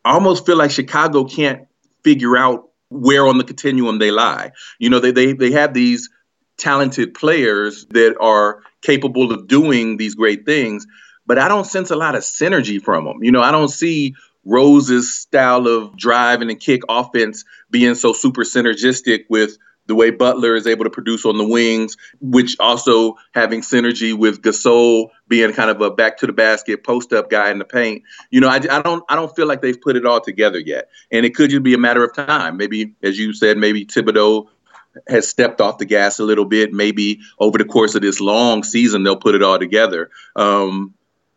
I 0.05 0.13
almost 0.13 0.47
feel 0.47 0.57
like 0.57 0.71
Chicago 0.71 1.25
can't 1.25 1.67
figure 2.03 2.37
out 2.37 2.70
where 2.91 3.27
on 3.27 3.39
the 3.39 3.45
continuum 3.45 3.99
they 3.99 4.11
lie. 4.11 4.53
You 4.79 4.91
know, 4.91 5.01
they, 5.01 5.13
they, 5.13 5.33
they 5.33 5.53
have 5.53 5.75
these 5.75 6.11
talented 6.59 7.15
players 7.15 7.87
that 7.91 8.17
are 8.21 8.63
capable 8.83 9.33
of 9.33 9.49
doing 9.49 9.97
these 9.97 10.15
great 10.15 10.45
things, 10.45 10.87
but 11.27 11.39
I 11.39 11.49
don't 11.49 11.67
sense 11.67 11.91
a 11.91 11.97
lot 11.97 12.15
of 12.15 12.23
synergy 12.23 12.83
from 12.83 13.05
them. 13.05 13.23
You 13.23 13.33
know, 13.33 13.43
I 13.43 13.51
don't 13.51 13.69
see 13.69 14.15
Rose's 14.45 15.17
style 15.17 15.67
of 15.67 15.97
drive 15.97 16.41
and 16.41 16.61
kick 16.61 16.83
offense 16.89 17.45
being 17.71 17.95
so 17.95 18.13
super 18.13 18.43
synergistic 18.43 19.25
with 19.29 19.57
the 19.91 19.97
way 19.97 20.11
Butler 20.11 20.55
is 20.55 20.69
able 20.69 20.85
to 20.85 20.91
produce 20.91 21.27
on 21.27 21.37
the 21.37 21.45
wings, 21.45 21.97
which 22.21 22.57
also 22.61 23.17
having 23.35 23.61
synergy 23.61 24.17
with 24.17 24.41
Gasol 24.41 25.09
being 25.27 25.53
kind 25.53 25.69
of 25.69 25.81
a 25.81 25.91
back 25.91 26.19
to 26.19 26.29
the 26.29 26.33
basket 26.33 26.85
post 26.85 27.13
up 27.13 27.29
guy 27.29 27.51
in 27.51 27.59
the 27.59 27.65
paint. 27.65 28.05
You 28.31 28.41
know, 28.41 28.49
I, 28.49 28.61
I 28.71 28.83
don't 28.83 29.05
I 29.09 29.17
don't 29.17 29.35
feel 29.35 29.49
like 29.49 29.63
they've 29.63 29.81
put 29.81 29.97
it 29.97 30.07
all 30.07 30.21
together 30.21 30.61
yet, 30.61 30.91
and 31.11 31.27
it 31.27 31.35
could 31.35 31.51
just 31.51 31.65
be 31.65 31.75
a 31.75 31.79
matter 31.79 32.05
of 32.05 32.15
time. 32.15 32.57
Maybe, 32.57 32.95
as 33.03 33.19
you 33.19 33.33
said, 33.33 33.59
maybe 33.59 33.85
Thibodeau 33.85 34.47
has 35.09 35.27
stepped 35.27 35.61
off 35.61 35.79
the 35.79 35.87
gas 35.87 36.21
a 36.21 36.25
little 36.25 36.45
bit. 36.45 36.73
Maybe 36.73 37.19
over 37.41 37.59
the 37.59 37.65
course 37.65 37.97
of 37.97 38.03
this 38.03 38.21
long 38.21 38.63
season, 38.63 39.03
they'll 39.03 39.17
put 39.17 39.35
it 39.35 39.43
all 39.43 39.59
together. 39.59 40.11
Um, 40.37 40.95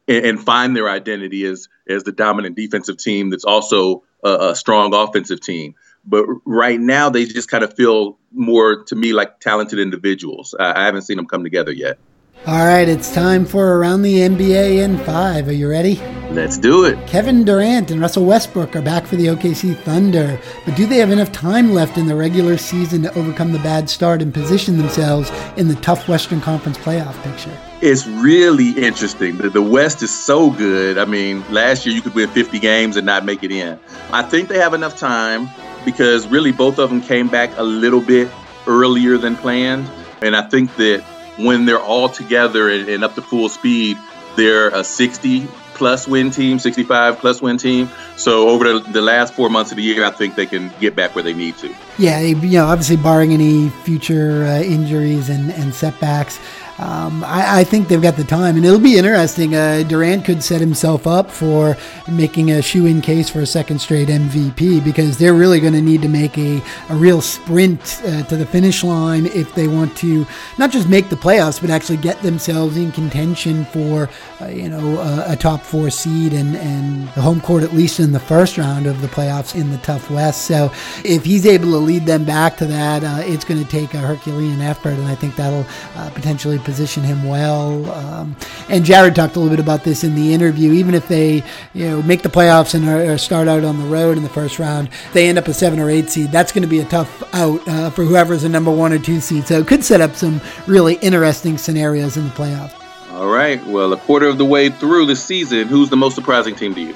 and, 0.07 0.39
find 0.39 0.75
their 0.75 0.89
identity 0.89 1.43
as 1.45 1.69
as 1.89 2.03
the 2.03 2.11
dominant 2.11 2.55
defensive 2.55 2.97
team 2.97 3.31
that's 3.31 3.45
also 3.45 4.03
a, 4.23 4.49
a 4.51 4.55
strong 4.55 4.93
offensive 4.93 5.41
team. 5.41 5.73
But 6.05 6.25
right 6.45 6.79
now, 6.79 7.09
they 7.09 7.25
just 7.25 7.49
kind 7.49 7.63
of 7.63 7.73
feel 7.75 8.17
more 8.31 8.83
to 8.83 8.95
me 8.95 9.13
like 9.13 9.39
talented 9.39 9.79
individuals. 9.79 10.55
I, 10.59 10.81
I 10.81 10.85
haven't 10.85 11.03
seen 11.03 11.17
them 11.17 11.27
come 11.27 11.43
together 11.43 11.71
yet. 11.71 11.97
All 12.45 12.65
right, 12.65 12.89
it's 12.89 13.13
time 13.13 13.45
for 13.45 13.77
Around 13.77 14.01
the 14.01 14.15
NBA 14.17 14.83
in 14.83 14.97
five. 15.05 15.47
Are 15.47 15.53
you 15.53 15.69
ready? 15.69 15.95
Let's 16.31 16.57
do 16.57 16.83
it. 16.83 17.07
Kevin 17.07 17.45
Durant 17.45 17.89
and 17.89 18.01
Russell 18.01 18.25
Westbrook 18.25 18.75
are 18.75 18.81
back 18.81 19.05
for 19.05 19.15
the 19.15 19.27
OKC 19.27 19.77
Thunder, 19.77 20.37
but 20.65 20.75
do 20.75 20.85
they 20.85 20.97
have 20.97 21.11
enough 21.11 21.31
time 21.31 21.71
left 21.71 21.97
in 21.97 22.05
the 22.05 22.15
regular 22.15 22.57
season 22.57 23.03
to 23.03 23.17
overcome 23.17 23.53
the 23.53 23.59
bad 23.59 23.89
start 23.89 24.21
and 24.21 24.33
position 24.33 24.77
themselves 24.77 25.31
in 25.55 25.69
the 25.69 25.75
tough 25.75 26.09
Western 26.09 26.41
Conference 26.41 26.77
playoff 26.77 27.13
picture? 27.23 27.57
It's 27.81 28.05
really 28.07 28.71
interesting. 28.71 29.37
The, 29.37 29.49
the 29.49 29.61
West 29.61 30.03
is 30.03 30.13
so 30.13 30.49
good. 30.49 30.97
I 30.97 31.05
mean, 31.05 31.49
last 31.49 31.85
year 31.85 31.95
you 31.95 32.01
could 32.01 32.13
win 32.13 32.27
50 32.29 32.59
games 32.59 32.97
and 32.97 33.05
not 33.05 33.23
make 33.23 33.43
it 33.45 33.51
in. 33.53 33.79
I 34.11 34.21
think 34.21 34.49
they 34.49 34.57
have 34.57 34.73
enough 34.73 34.97
time 34.97 35.47
because 35.85 36.27
really 36.27 36.51
both 36.51 36.79
of 36.79 36.89
them 36.89 37.01
came 37.01 37.27
back 37.27 37.55
a 37.57 37.63
little 37.63 38.01
bit 38.01 38.29
earlier 38.67 39.17
than 39.17 39.35
planned. 39.35 39.89
And 40.21 40.35
I 40.35 40.47
think 40.47 40.75
that 40.77 41.03
when 41.37 41.65
they're 41.65 41.79
all 41.79 42.09
together 42.09 42.69
and, 42.69 42.87
and 42.87 43.03
up 43.03 43.15
to 43.15 43.21
full 43.21 43.49
speed, 43.49 43.97
they're 44.35 44.69
a 44.69 44.83
60 44.83 45.47
plus 45.73 46.07
win 46.07 46.31
team, 46.31 46.59
65 46.59 47.17
plus 47.17 47.41
win 47.41 47.57
team. 47.57 47.89
So 48.15 48.49
over 48.49 48.79
the, 48.79 48.79
the, 48.91 49.01
last 49.01 49.33
four 49.33 49.49
months 49.49 49.71
of 49.71 49.77
the 49.77 49.83
year, 49.83 50.05
I 50.05 50.11
think 50.11 50.35
they 50.35 50.45
can 50.45 50.71
get 50.79 50.95
back 50.95 51.15
where 51.15 51.23
they 51.23 51.33
need 51.33 51.57
to. 51.57 51.75
Yeah, 51.97 52.19
you 52.21 52.35
know, 52.35 52.65
obviously 52.65 52.97
barring 52.97 53.33
any 53.33 53.69
future 53.69 54.43
uh, 54.45 54.61
injuries 54.61 55.29
and, 55.29 55.51
and 55.51 55.73
setbacks. 55.73 56.39
Uh, 56.83 57.03
um, 57.03 57.23
I, 57.23 57.59
I, 57.59 57.63
think 57.63 57.87
they've 57.87 58.01
got 58.01 58.15
the 58.15 58.23
time, 58.23 58.55
and 58.55 58.65
it'll 58.65 58.79
be 58.79 58.97
interesting. 58.97 59.55
Uh, 59.55 59.83
Durant 59.83 60.25
could 60.25 60.43
set 60.43 60.61
himself 60.61 61.05
up 61.05 61.29
for 61.29 61.75
making 62.09 62.51
a 62.51 62.61
shoe-in 62.61 63.01
case 63.01 63.29
for 63.29 63.41
a 63.41 63.45
second 63.45 63.79
straight 63.79 64.07
MVP 64.07 64.83
because 64.83 65.17
they're 65.17 65.33
really 65.33 65.59
going 65.59 65.73
to 65.73 65.81
need 65.81 66.01
to 66.01 66.07
make 66.07 66.37
a, 66.37 66.61
a 66.89 66.95
real 66.95 67.21
sprint 67.21 68.01
uh, 68.05 68.23
to 68.23 68.37
the 68.37 68.45
finish 68.45 68.83
line 68.83 69.25
if 69.27 69.53
they 69.55 69.67
want 69.67 69.95
to 69.97 70.25
not 70.57 70.71
just 70.71 70.87
make 70.87 71.09
the 71.09 71.15
playoffs, 71.15 71.59
but 71.59 71.69
actually 71.69 71.97
get 71.97 72.21
themselves 72.21 72.77
in 72.77 72.91
contention 72.91 73.65
for 73.65 74.09
uh, 74.41 74.47
you 74.47 74.69
know 74.69 74.99
a, 74.99 75.33
a, 75.33 75.35
top 75.35 75.61
four 75.61 75.89
seed 75.89 76.33
and 76.33 76.55
and 76.55 77.07
the 77.09 77.21
home 77.21 77.41
court 77.41 77.63
at 77.63 77.73
least 77.73 77.99
in 77.99 78.11
the 78.11 78.19
first 78.19 78.57
round 78.57 78.85
of 78.85 79.01
the 79.01 79.07
playoffs 79.07 79.55
in 79.55 79.71
the 79.71 79.77
tough 79.79 80.09
West. 80.09 80.45
So 80.45 80.71
if 81.03 81.25
he's 81.25 81.45
able 81.45 81.71
to 81.71 81.77
lead 81.77 82.05
them 82.05 82.23
back 82.23 82.55
to 82.57 82.65
that, 82.65 83.03
uh, 83.03 83.21
it's 83.23 83.43
going 83.43 83.63
to 83.63 83.69
take 83.69 83.93
a 83.93 83.99
Herculean 83.99 84.61
effort, 84.61 84.93
and 84.93 85.05
I 85.05 85.15
think 85.15 85.35
that'll 85.35 85.65
uh, 85.95 86.09
potentially 86.11 86.59
position 86.59 86.72
him 86.77 87.23
well. 87.23 87.89
Um, 87.91 88.35
and 88.69 88.83
Jared 88.83 89.15
talked 89.15 89.35
a 89.35 89.39
little 89.39 89.55
bit 89.55 89.63
about 89.63 89.83
this 89.83 90.03
in 90.03 90.15
the 90.15 90.33
interview. 90.33 90.71
Even 90.73 90.95
if 90.95 91.07
they, 91.07 91.43
you 91.73 91.89
know, 91.89 92.01
make 92.01 92.21
the 92.21 92.29
playoffs 92.29 92.73
and 92.75 92.87
are, 92.87 93.17
start 93.17 93.47
out 93.47 93.63
on 93.63 93.79
the 93.79 93.85
road 93.85 94.17
in 94.17 94.23
the 94.23 94.29
first 94.29 94.59
round, 94.59 94.89
they 95.13 95.27
end 95.27 95.37
up 95.37 95.47
a 95.47 95.53
seven 95.53 95.79
or 95.79 95.89
eight 95.89 96.09
seed. 96.09 96.31
That's 96.31 96.51
going 96.51 96.63
to 96.63 96.67
be 96.67 96.79
a 96.79 96.85
tough 96.85 97.23
out 97.33 97.67
uh, 97.67 97.89
for 97.89 98.03
whoever's 98.03 98.43
a 98.43 98.49
number 98.49 98.71
one 98.71 98.93
or 98.93 98.99
two 98.99 99.19
seed. 99.19 99.45
So 99.45 99.59
it 99.59 99.67
could 99.67 99.83
set 99.83 100.01
up 100.01 100.15
some 100.15 100.41
really 100.67 100.95
interesting 100.95 101.57
scenarios 101.57 102.17
in 102.17 102.25
the 102.25 102.31
playoffs. 102.31 102.79
All 103.11 103.27
right. 103.27 103.63
Well, 103.67 103.93
a 103.93 103.97
quarter 103.97 104.27
of 104.27 104.37
the 104.37 104.45
way 104.45 104.69
through 104.69 105.05
the 105.05 105.15
season, 105.15 105.67
who's 105.67 105.89
the 105.89 105.97
most 105.97 106.15
surprising 106.15 106.55
team 106.55 106.73
to 106.75 106.81
you? 106.81 106.95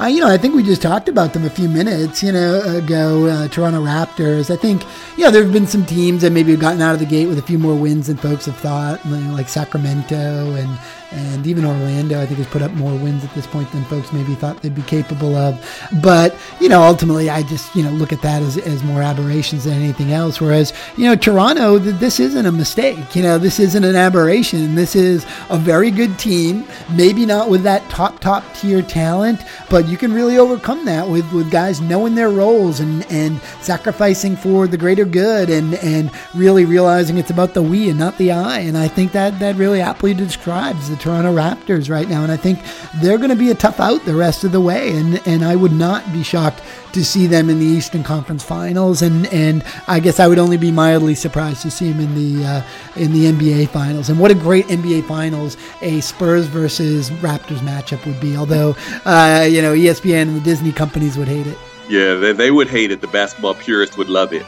Uh, 0.00 0.06
you 0.06 0.20
know, 0.20 0.28
I 0.28 0.38
think 0.38 0.54
we 0.54 0.62
just 0.62 0.80
talked 0.80 1.08
about 1.08 1.32
them 1.32 1.44
a 1.44 1.50
few 1.50 1.68
minutes, 1.68 2.22
you 2.22 2.30
know, 2.30 2.60
ago. 2.62 3.26
Uh, 3.26 3.48
Toronto 3.48 3.82
Raptors. 3.82 4.48
I 4.48 4.56
think, 4.56 4.84
you 5.16 5.24
know, 5.24 5.32
there 5.32 5.42
have 5.42 5.52
been 5.52 5.66
some 5.66 5.84
teams 5.84 6.22
that 6.22 6.30
maybe 6.30 6.52
have 6.52 6.60
gotten 6.60 6.80
out 6.80 6.94
of 6.94 7.00
the 7.00 7.06
gate 7.06 7.26
with 7.26 7.38
a 7.38 7.42
few 7.42 7.58
more 7.58 7.74
wins 7.74 8.06
than 8.06 8.16
folks 8.16 8.46
have 8.46 8.56
thought, 8.56 9.04
like 9.06 9.48
Sacramento 9.48 10.54
and 10.54 10.78
and 11.10 11.46
even 11.46 11.64
Orlando, 11.64 12.20
I 12.20 12.26
think, 12.26 12.38
has 12.38 12.46
put 12.46 12.60
up 12.60 12.70
more 12.72 12.92
wins 12.92 13.24
at 13.24 13.34
this 13.34 13.46
point 13.46 13.70
than 13.72 13.84
folks 13.84 14.12
maybe 14.12 14.34
thought 14.34 14.60
they'd 14.60 14.74
be 14.74 14.82
capable 14.82 15.34
of. 15.36 15.58
But, 16.02 16.36
you 16.60 16.68
know, 16.68 16.82
ultimately, 16.82 17.30
I 17.30 17.42
just, 17.42 17.74
you 17.74 17.82
know, 17.82 17.90
look 17.90 18.12
at 18.12 18.20
that 18.22 18.42
as, 18.42 18.58
as 18.58 18.82
more 18.82 19.00
aberrations 19.00 19.64
than 19.64 19.74
anything 19.74 20.12
else. 20.12 20.40
Whereas, 20.40 20.74
you 20.96 21.04
know, 21.04 21.16
Toronto, 21.16 21.78
this 21.78 22.20
isn't 22.20 22.44
a 22.44 22.52
mistake. 22.52 23.16
You 23.16 23.22
know, 23.22 23.38
this 23.38 23.58
isn't 23.58 23.84
an 23.84 23.96
aberration. 23.96 24.74
This 24.74 24.94
is 24.94 25.24
a 25.48 25.56
very 25.56 25.90
good 25.90 26.18
team, 26.18 26.66
maybe 26.94 27.24
not 27.24 27.48
with 27.48 27.62
that 27.62 27.88
top, 27.88 28.20
top 28.20 28.44
tier 28.54 28.82
talent, 28.82 29.40
but 29.70 29.88
you 29.88 29.96
can 29.96 30.12
really 30.12 30.36
overcome 30.36 30.84
that 30.84 31.08
with, 31.08 31.30
with 31.32 31.50
guys 31.50 31.80
knowing 31.80 32.14
their 32.14 32.30
roles 32.30 32.80
and, 32.80 33.10
and 33.10 33.40
sacrificing 33.62 34.36
for 34.36 34.66
the 34.66 34.76
greater 34.76 35.06
good 35.06 35.48
and, 35.48 35.74
and 35.76 36.10
really 36.34 36.66
realizing 36.66 37.16
it's 37.16 37.30
about 37.30 37.54
the 37.54 37.62
we 37.62 37.88
and 37.88 37.98
not 37.98 38.18
the 38.18 38.32
I. 38.32 38.58
And 38.60 38.76
I 38.76 38.88
think 38.88 39.12
that, 39.12 39.38
that 39.38 39.56
really 39.56 39.80
aptly 39.80 40.12
describes 40.12 40.90
the 40.90 40.97
Toronto 40.98 41.34
Raptors 41.34 41.90
right 41.90 42.08
now, 42.08 42.22
and 42.22 42.32
I 42.32 42.36
think 42.36 42.58
they're 42.96 43.18
going 43.18 43.30
to 43.30 43.36
be 43.36 43.50
a 43.50 43.54
tough 43.54 43.80
out 43.80 44.04
the 44.04 44.14
rest 44.14 44.44
of 44.44 44.52
the 44.52 44.60
way. 44.60 44.96
And 44.96 45.20
and 45.26 45.44
I 45.44 45.56
would 45.56 45.72
not 45.72 46.12
be 46.12 46.22
shocked 46.22 46.62
to 46.92 47.04
see 47.04 47.26
them 47.26 47.50
in 47.50 47.58
the 47.58 47.66
Eastern 47.66 48.02
Conference 48.02 48.42
Finals, 48.42 49.02
and 49.02 49.26
and 49.26 49.64
I 49.86 50.00
guess 50.00 50.20
I 50.20 50.26
would 50.26 50.38
only 50.38 50.56
be 50.56 50.70
mildly 50.70 51.14
surprised 51.14 51.62
to 51.62 51.70
see 51.70 51.92
them 51.92 52.00
in 52.00 52.14
the 52.14 52.46
uh, 52.46 52.62
in 52.96 53.12
the 53.12 53.26
NBA 53.26 53.68
Finals. 53.68 54.08
And 54.08 54.18
what 54.18 54.30
a 54.30 54.34
great 54.34 54.66
NBA 54.66 55.06
Finals 55.06 55.56
a 55.80 56.00
Spurs 56.00 56.46
versus 56.46 57.10
Raptors 57.10 57.58
matchup 57.58 58.04
would 58.06 58.20
be. 58.20 58.36
Although 58.36 58.76
uh, 59.04 59.46
you 59.48 59.62
know 59.62 59.74
ESPN 59.74 60.22
and 60.22 60.36
the 60.36 60.40
Disney 60.40 60.72
companies 60.72 61.16
would 61.16 61.28
hate 61.28 61.46
it. 61.46 61.58
Yeah, 61.88 62.14
they, 62.14 62.32
they 62.32 62.50
would 62.50 62.68
hate 62.68 62.90
it. 62.90 63.00
The 63.00 63.08
basketball 63.08 63.54
purists 63.54 63.96
would 63.96 64.08
love 64.08 64.32
it. 64.32 64.44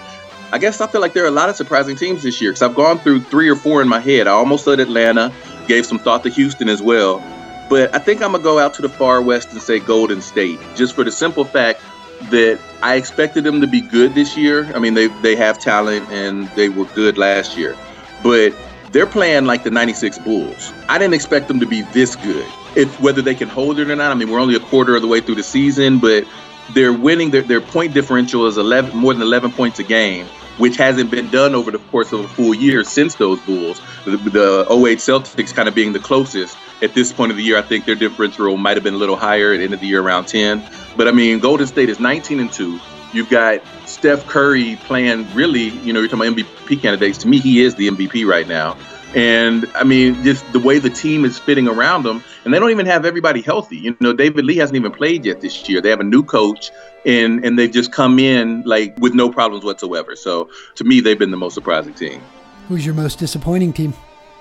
I 0.52 0.58
guess 0.58 0.80
I 0.80 0.88
feel 0.88 1.00
like 1.00 1.12
there 1.12 1.24
are 1.24 1.28
a 1.28 1.32
lot 1.32 1.48
of 1.48 1.56
surprising 1.56 1.94
teams 1.94 2.22
this 2.22 2.40
year 2.40 2.50
because 2.50 2.62
I've 2.62 2.74
gone 2.74 2.98
through 2.98 3.20
three 3.20 3.48
or 3.48 3.54
four 3.54 3.82
in 3.82 3.88
my 3.88 4.00
head. 4.00 4.26
I 4.26 4.32
almost 4.32 4.64
said 4.64 4.80
Atlanta 4.80 5.32
gave 5.70 5.86
some 5.86 6.00
thought 6.00 6.24
to 6.24 6.28
Houston 6.30 6.68
as 6.68 6.82
well. 6.82 7.22
But 7.68 7.94
I 7.94 8.00
think 8.00 8.22
I'm 8.22 8.32
going 8.32 8.42
to 8.42 8.44
go 8.44 8.58
out 8.58 8.74
to 8.74 8.82
the 8.82 8.88
far 8.88 9.22
west 9.22 9.52
and 9.52 9.62
say 9.62 9.78
Golden 9.78 10.20
State, 10.20 10.58
just 10.74 10.96
for 10.96 11.04
the 11.04 11.12
simple 11.12 11.44
fact 11.44 11.80
that 12.22 12.58
I 12.82 12.96
expected 12.96 13.44
them 13.44 13.60
to 13.60 13.68
be 13.68 13.80
good 13.80 14.16
this 14.16 14.36
year. 14.36 14.68
I 14.74 14.80
mean, 14.80 14.94
they, 14.94 15.06
they 15.22 15.36
have 15.36 15.60
talent 15.60 16.10
and 16.10 16.48
they 16.56 16.68
were 16.68 16.86
good 16.86 17.16
last 17.16 17.56
year. 17.56 17.76
But 18.20 18.52
they're 18.90 19.06
playing 19.06 19.44
like 19.44 19.62
the 19.62 19.70
96 19.70 20.18
Bulls. 20.18 20.72
I 20.88 20.98
didn't 20.98 21.14
expect 21.14 21.46
them 21.46 21.60
to 21.60 21.66
be 21.66 21.82
this 21.92 22.16
good. 22.16 22.46
If 22.74 23.00
whether 23.00 23.22
they 23.22 23.36
can 23.36 23.48
hold 23.48 23.78
it 23.78 23.88
or 23.88 23.94
not, 23.94 24.10
I 24.10 24.14
mean, 24.14 24.28
we're 24.28 24.40
only 24.40 24.56
a 24.56 24.60
quarter 24.60 24.96
of 24.96 25.02
the 25.02 25.08
way 25.08 25.20
through 25.20 25.36
the 25.36 25.44
season, 25.44 26.00
but 26.00 26.26
they're 26.74 26.92
winning. 26.92 27.30
Their, 27.30 27.42
their 27.42 27.60
point 27.60 27.94
differential 27.94 28.48
is 28.48 28.58
11, 28.58 28.96
more 28.96 29.14
than 29.14 29.22
11 29.22 29.52
points 29.52 29.78
a 29.78 29.84
game 29.84 30.26
which 30.60 30.76
hasn't 30.76 31.10
been 31.10 31.30
done 31.30 31.54
over 31.54 31.70
the 31.70 31.78
course 31.78 32.12
of 32.12 32.20
a 32.20 32.28
full 32.28 32.54
year 32.54 32.84
since 32.84 33.14
those 33.16 33.40
Bulls. 33.40 33.80
The, 34.04 34.16
the 34.18 34.66
08 34.70 34.98
Celtics 34.98 35.54
kind 35.54 35.68
of 35.68 35.74
being 35.74 35.92
the 35.92 35.98
closest. 35.98 36.56
At 36.82 36.94
this 36.94 37.12
point 37.12 37.30
of 37.32 37.38
the 37.38 37.42
year, 37.42 37.58
I 37.58 37.62
think 37.62 37.86
their 37.86 37.94
differential 37.94 38.56
might 38.56 38.76
have 38.76 38.84
been 38.84 38.94
a 38.94 38.98
little 38.98 39.16
higher 39.16 39.52
at 39.52 39.58
the 39.58 39.64
end 39.64 39.74
of 39.74 39.80
the 39.80 39.86
year, 39.86 40.02
around 40.02 40.26
10. 40.26 40.62
But 40.96 41.08
I 41.08 41.12
mean, 41.12 41.38
Golden 41.38 41.66
State 41.66 41.88
is 41.88 41.98
19 41.98 42.40
and 42.40 42.52
2. 42.52 42.78
You've 43.12 43.30
got 43.30 43.62
Steph 43.86 44.26
Curry 44.26 44.76
playing 44.84 45.32
really, 45.34 45.70
you 45.70 45.92
know, 45.92 46.00
you're 46.00 46.08
talking 46.08 46.28
about 46.28 46.38
MVP 46.38 46.80
candidates. 46.80 47.18
To 47.18 47.28
me, 47.28 47.38
he 47.38 47.60
is 47.62 47.74
the 47.74 47.88
MVP 47.88 48.26
right 48.26 48.46
now. 48.46 48.76
And 49.14 49.68
I 49.74 49.82
mean, 49.82 50.22
just 50.22 50.50
the 50.52 50.60
way 50.60 50.78
the 50.78 50.90
team 50.90 51.24
is 51.24 51.38
fitting 51.38 51.66
around 51.66 52.04
them, 52.04 52.22
and 52.44 52.54
they 52.54 52.60
don't 52.60 52.70
even 52.70 52.86
have 52.86 53.04
everybody 53.04 53.42
healthy. 53.42 53.78
You 53.78 53.96
know, 54.00 54.12
David 54.12 54.44
Lee 54.44 54.56
hasn't 54.56 54.76
even 54.76 54.92
played 54.92 55.24
yet 55.24 55.40
this 55.40 55.68
year. 55.68 55.80
They 55.80 55.90
have 55.90 55.98
a 55.98 56.04
new 56.04 56.22
coach, 56.22 56.70
and 57.04 57.44
and 57.44 57.58
they've 57.58 57.72
just 57.72 57.90
come 57.90 58.20
in 58.20 58.62
like 58.62 58.96
with 58.98 59.14
no 59.14 59.28
problems 59.28 59.64
whatsoever. 59.64 60.14
So 60.14 60.48
to 60.76 60.84
me, 60.84 61.00
they've 61.00 61.18
been 61.18 61.32
the 61.32 61.36
most 61.36 61.54
surprising 61.54 61.94
team. 61.94 62.22
Who's 62.68 62.86
your 62.86 62.94
most 62.94 63.18
disappointing 63.18 63.72
team? 63.72 63.94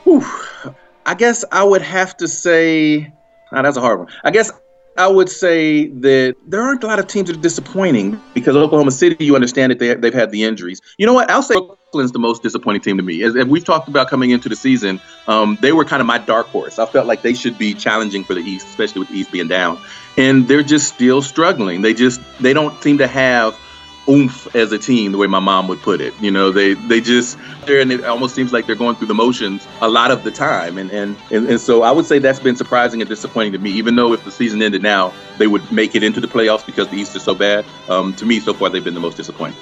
Whew. 0.04 0.24
I 1.06 1.16
guess 1.16 1.44
I 1.52 1.64
would 1.64 1.82
have 1.82 2.16
to 2.18 2.28
say. 2.28 3.12
Oh, 3.52 3.64
that's 3.64 3.78
a 3.78 3.82
hard 3.82 4.00
one. 4.00 4.10
I 4.24 4.30
guess 4.30 4.52
I 5.00 5.08
would 5.08 5.30
say 5.30 5.88
that 5.88 6.36
there 6.46 6.62
aren't 6.62 6.84
a 6.84 6.88
lot 6.88 7.00
of 7.00 7.08
teams 7.08 7.30
that 7.30 7.38
are 7.38 7.42
disappointing 7.42 8.22
because 8.34 8.58
Oklahoma 8.58 8.92
City, 8.92 9.24
you 9.24 9.34
understand 9.34 9.72
that 9.72 9.80
they, 9.80 9.96
they've 9.96 10.14
had 10.14 10.30
the 10.30 10.44
injuries. 10.44 10.82
You 10.98 11.06
know 11.06 11.14
what? 11.14 11.32
I'll 11.32 11.42
say 11.42 11.56
Brooklyn's 11.56 12.12
the 12.12 12.20
most 12.20 12.44
disappointing 12.44 12.82
team 12.82 12.98
to 12.98 13.04
me. 13.04 13.24
As, 13.24 13.34
as 13.38 13.46
we've 13.46 13.64
talked 13.64 13.88
about 13.88 14.10
coming 14.10 14.32
into 14.32 14.50
the 14.50 14.58
season, 14.58 15.00
um, 15.28 15.58
they 15.62 15.72
were 15.72 15.86
kind 15.86 16.02
of 16.02 16.06
my 16.06 16.18
dark 16.18 16.48
horse. 16.48 16.80
I 16.80 16.86
felt 16.86 17.08
like 17.08 17.22
they 17.22 17.34
should 17.34 17.58
be 17.58 17.74
challenging 17.74 18.26
for 18.26 18.34
the 18.34 18.42
East, 18.42 18.68
especially 18.68 19.00
with 19.00 19.08
the 19.08 19.16
East 19.16 19.32
being 19.32 19.48
down. 19.48 19.80
And 20.18 20.50
they're 20.50 20.64
just 20.64 20.94
still 20.94 21.22
struggling. 21.22 21.82
They 21.82 21.94
just 21.94 22.20
they 22.42 22.52
don't 22.52 22.84
seem 22.84 22.98
to 22.98 23.08
have– 23.08 23.58
oomph 24.10 24.54
as 24.56 24.72
a 24.72 24.78
team, 24.78 25.12
the 25.12 25.18
way 25.18 25.28
my 25.28 25.40
mom 25.40 25.68
would 25.68 25.82
put 25.82 26.02
it. 26.02 26.14
You 26.20 26.32
know, 26.32 26.52
they 26.52 26.74
they 26.74 27.02
just 27.02 27.38
there 27.66 27.80
and 27.80 27.92
it 27.92 28.04
almost 28.04 28.36
seems 28.36 28.52
like 28.52 28.66
they're 28.66 28.76
going 28.76 28.96
through 28.96 29.08
the 29.08 29.14
motions 29.14 29.68
a 29.82 29.90
lot 29.90 30.12
of 30.12 30.24
the 30.24 30.32
time. 30.32 30.78
And 30.78 30.92
and, 30.92 31.16
and 31.32 31.48
and 31.50 31.62
so 31.62 31.84
I 31.84 31.92
would 31.92 32.06
say 32.06 32.20
that's 32.20 32.40
been 32.40 32.56
surprising 32.56 33.02
and 33.02 33.10
disappointing 33.10 33.54
to 33.54 33.60
me. 33.60 33.72
Even 33.72 33.96
though 33.96 34.14
if 34.14 34.24
the 34.26 34.32
season 34.32 34.62
ended 34.62 34.82
now, 34.82 35.14
they 35.38 35.48
would 35.48 35.72
make 35.72 35.96
it 35.96 36.04
into 36.04 36.20
the 36.20 36.28
playoffs 36.28 36.66
because 36.66 36.88
the 36.90 36.98
East 36.98 37.16
is 37.16 37.24
so 37.24 37.36
bad. 37.36 37.66
Um, 37.88 38.14
to 38.16 38.26
me, 38.26 38.40
so 38.40 38.54
far 38.54 38.70
they've 38.70 38.84
been 38.84 38.94
the 38.94 39.00
most 39.00 39.18
disappointing. 39.18 39.60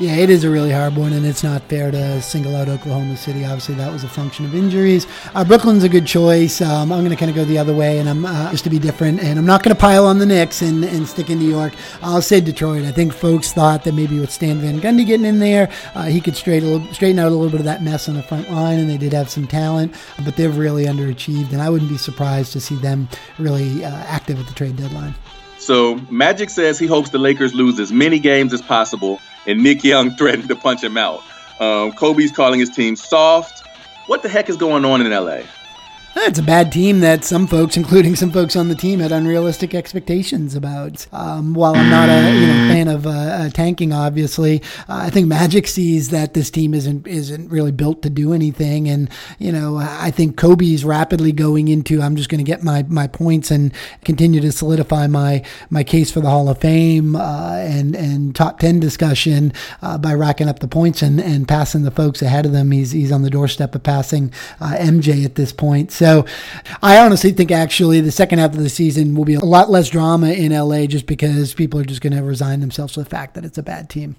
Yeah, 0.00 0.14
it 0.14 0.30
is 0.30 0.44
a 0.44 0.50
really 0.50 0.70
hard 0.70 0.94
one, 0.94 1.12
and 1.12 1.26
it's 1.26 1.42
not 1.42 1.60
fair 1.62 1.90
to 1.90 2.22
single 2.22 2.54
out 2.54 2.68
Oklahoma 2.68 3.16
City. 3.16 3.44
Obviously, 3.44 3.74
that 3.74 3.92
was 3.92 4.04
a 4.04 4.08
function 4.08 4.44
of 4.44 4.54
injuries. 4.54 5.08
Uh, 5.34 5.44
Brooklyn's 5.44 5.82
a 5.82 5.88
good 5.88 6.06
choice. 6.06 6.60
Um, 6.60 6.92
I'm 6.92 7.00
going 7.00 7.10
to 7.10 7.16
kind 7.16 7.30
of 7.30 7.34
go 7.34 7.44
the 7.44 7.58
other 7.58 7.74
way, 7.74 7.98
and 7.98 8.08
I'm 8.08 8.24
uh, 8.24 8.48
just 8.52 8.62
to 8.62 8.70
be 8.70 8.78
different. 8.78 9.20
And 9.20 9.40
I'm 9.40 9.44
not 9.44 9.64
going 9.64 9.74
to 9.74 9.80
pile 9.80 10.06
on 10.06 10.20
the 10.20 10.26
Knicks 10.26 10.62
and, 10.62 10.84
and 10.84 11.04
stick 11.04 11.30
in 11.30 11.40
New 11.40 11.50
York. 11.50 11.72
I'll 12.00 12.22
say 12.22 12.40
Detroit. 12.40 12.84
I 12.84 12.92
think 12.92 13.12
folks 13.12 13.52
thought 13.52 13.82
that 13.82 13.94
maybe 13.94 14.20
with 14.20 14.30
Stan 14.30 14.58
Van 14.58 14.80
Gundy 14.80 15.04
getting 15.04 15.26
in 15.26 15.40
there, 15.40 15.68
uh, 15.96 16.04
he 16.04 16.20
could 16.20 16.36
straighten, 16.36 16.94
straighten 16.94 17.18
out 17.18 17.32
a 17.32 17.34
little 17.34 17.50
bit 17.50 17.58
of 17.58 17.66
that 17.66 17.82
mess 17.82 18.08
on 18.08 18.14
the 18.14 18.22
front 18.22 18.48
line, 18.52 18.78
and 18.78 18.88
they 18.88 18.98
did 18.98 19.12
have 19.12 19.28
some 19.28 19.48
talent, 19.48 19.92
but 20.24 20.36
they've 20.36 20.56
really 20.56 20.84
underachieved. 20.84 21.50
And 21.50 21.60
I 21.60 21.70
wouldn't 21.70 21.90
be 21.90 21.98
surprised 21.98 22.52
to 22.52 22.60
see 22.60 22.76
them 22.76 23.08
really 23.36 23.84
uh, 23.84 23.90
active 23.90 24.38
at 24.38 24.46
the 24.46 24.54
trade 24.54 24.76
deadline. 24.76 25.16
So 25.68 25.96
Magic 26.08 26.48
says 26.48 26.78
he 26.78 26.86
hopes 26.86 27.10
the 27.10 27.18
Lakers 27.18 27.52
lose 27.52 27.78
as 27.78 27.92
many 27.92 28.18
games 28.18 28.54
as 28.54 28.62
possible 28.62 29.20
and 29.46 29.62
Nick 29.62 29.84
Young 29.84 30.10
threatened 30.16 30.48
to 30.48 30.56
punch 30.56 30.82
him 30.82 30.96
out. 30.96 31.22
Um, 31.60 31.92
Kobe's 31.92 32.32
calling 32.32 32.58
his 32.58 32.70
team 32.70 32.96
soft. 32.96 33.68
What 34.06 34.22
the 34.22 34.30
heck 34.30 34.48
is 34.48 34.56
going 34.56 34.86
on 34.86 35.02
in 35.04 35.12
LA? 35.12 35.42
It's 36.26 36.38
a 36.38 36.42
bad 36.42 36.72
team 36.72 37.00
that 37.00 37.24
some 37.24 37.46
folks, 37.46 37.76
including 37.76 38.16
some 38.16 38.30
folks 38.30 38.56
on 38.56 38.68
the 38.68 38.74
team, 38.74 39.00
had 39.00 39.12
unrealistic 39.12 39.74
expectations 39.74 40.54
about. 40.54 41.06
Um, 41.12 41.54
while 41.54 41.74
I'm 41.74 41.88
not 41.90 42.08
a 42.08 42.34
you 42.34 42.46
know, 42.46 42.68
fan 42.68 42.88
of 42.88 43.06
uh, 43.06 43.10
uh, 43.10 43.50
tanking, 43.50 43.92
obviously, 43.92 44.62
uh, 44.88 45.04
I 45.04 45.10
think 45.10 45.26
Magic 45.26 45.66
sees 45.66 46.08
that 46.10 46.34
this 46.34 46.50
team 46.50 46.74
isn't 46.74 47.06
isn't 47.06 47.50
really 47.50 47.72
built 47.72 48.02
to 48.02 48.10
do 48.10 48.32
anything, 48.32 48.88
and 48.88 49.10
you 49.38 49.52
know 49.52 49.76
I 49.76 50.10
think 50.10 50.36
Kobe's 50.36 50.84
rapidly 50.84 51.30
going 51.30 51.68
into 51.68 52.02
I'm 52.02 52.16
just 52.16 52.28
going 52.28 52.44
to 52.44 52.50
get 52.50 52.62
my 52.62 52.84
my 52.88 53.06
points 53.06 53.50
and 53.50 53.72
continue 54.04 54.40
to 54.40 54.50
solidify 54.52 55.06
my 55.06 55.44
my 55.70 55.84
case 55.84 56.10
for 56.10 56.20
the 56.20 56.30
Hall 56.30 56.48
of 56.48 56.58
Fame 56.58 57.16
uh, 57.16 57.56
and 57.58 57.94
and 57.94 58.34
top 58.34 58.60
ten 58.60 58.80
discussion 58.80 59.52
uh, 59.82 59.98
by 59.98 60.14
racking 60.14 60.48
up 60.48 60.60
the 60.60 60.68
points 60.68 61.02
and, 61.02 61.20
and 61.20 61.46
passing 61.46 61.82
the 61.82 61.90
folks 61.90 62.22
ahead 62.22 62.46
of 62.46 62.52
them. 62.52 62.70
He's 62.70 62.92
he's 62.92 63.12
on 63.12 63.22
the 63.22 63.30
doorstep 63.30 63.74
of 63.74 63.82
passing 63.82 64.30
MJ 64.60 65.24
at 65.24 65.34
this 65.34 65.52
point. 65.52 65.92
So 65.92 66.07
so 66.08 66.24
I 66.82 66.98
honestly 66.98 67.32
think 67.32 67.50
actually 67.50 68.00
the 68.00 68.10
second 68.10 68.38
half 68.38 68.52
of 68.52 68.58
the 68.58 68.70
season 68.70 69.14
will 69.14 69.26
be 69.26 69.34
a 69.34 69.44
lot 69.44 69.68
less 69.68 69.90
drama 69.90 70.30
in 70.30 70.52
LA 70.52 70.86
just 70.86 71.06
because 71.06 71.52
people 71.52 71.78
are 71.78 71.84
just 71.84 72.00
going 72.00 72.14
to 72.14 72.22
resign 72.22 72.60
themselves 72.60 72.94
to 72.94 73.02
the 73.02 73.10
fact 73.10 73.34
that 73.34 73.44
it's 73.44 73.58
a 73.58 73.62
bad 73.62 73.90
team. 73.90 74.16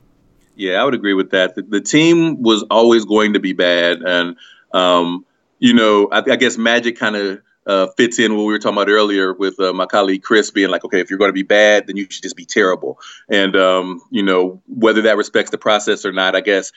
Yeah, 0.55 0.81
I 0.81 0.85
would 0.85 0.93
agree 0.93 1.15
with 1.15 1.31
that. 1.31 1.55
The, 1.55 1.63
the 1.63 1.81
team 1.81 2.43
was 2.43 2.63
always 2.69 3.05
going 3.05 3.33
to 3.33 3.39
be 3.39 3.53
bad, 3.53 4.01
and 4.01 4.35
um, 4.71 5.25
you 5.57 5.73
know, 5.73 6.09
I, 6.11 6.17
I 6.19 6.35
guess 6.35 6.57
Magic 6.57 6.95
kind 6.97 7.15
of 7.15 7.41
uh, 7.65 7.87
fits 7.97 8.19
in 8.19 8.35
what 8.35 8.43
we 8.43 8.53
were 8.53 8.59
talking 8.59 8.77
about 8.77 8.89
earlier 8.89 9.33
with 9.33 9.59
uh, 9.59 9.73
my 9.73 9.85
colleague 9.85 10.21
Chris 10.21 10.51
being 10.51 10.69
like, 10.69 10.83
okay, 10.85 10.99
if 10.99 11.09
you're 11.09 11.17
going 11.17 11.29
to 11.29 11.33
be 11.33 11.43
bad, 11.43 11.87
then 11.87 11.97
you 11.97 12.05
should 12.09 12.23
just 12.23 12.35
be 12.35 12.45
terrible. 12.45 12.99
And 13.29 13.55
um, 13.55 14.01
you 14.11 14.21
know, 14.21 14.61
whether 14.67 15.01
that 15.03 15.17
respects 15.17 15.49
the 15.49 15.57
process 15.57 16.05
or 16.05 16.11
not, 16.11 16.35
I 16.35 16.41
guess 16.41 16.71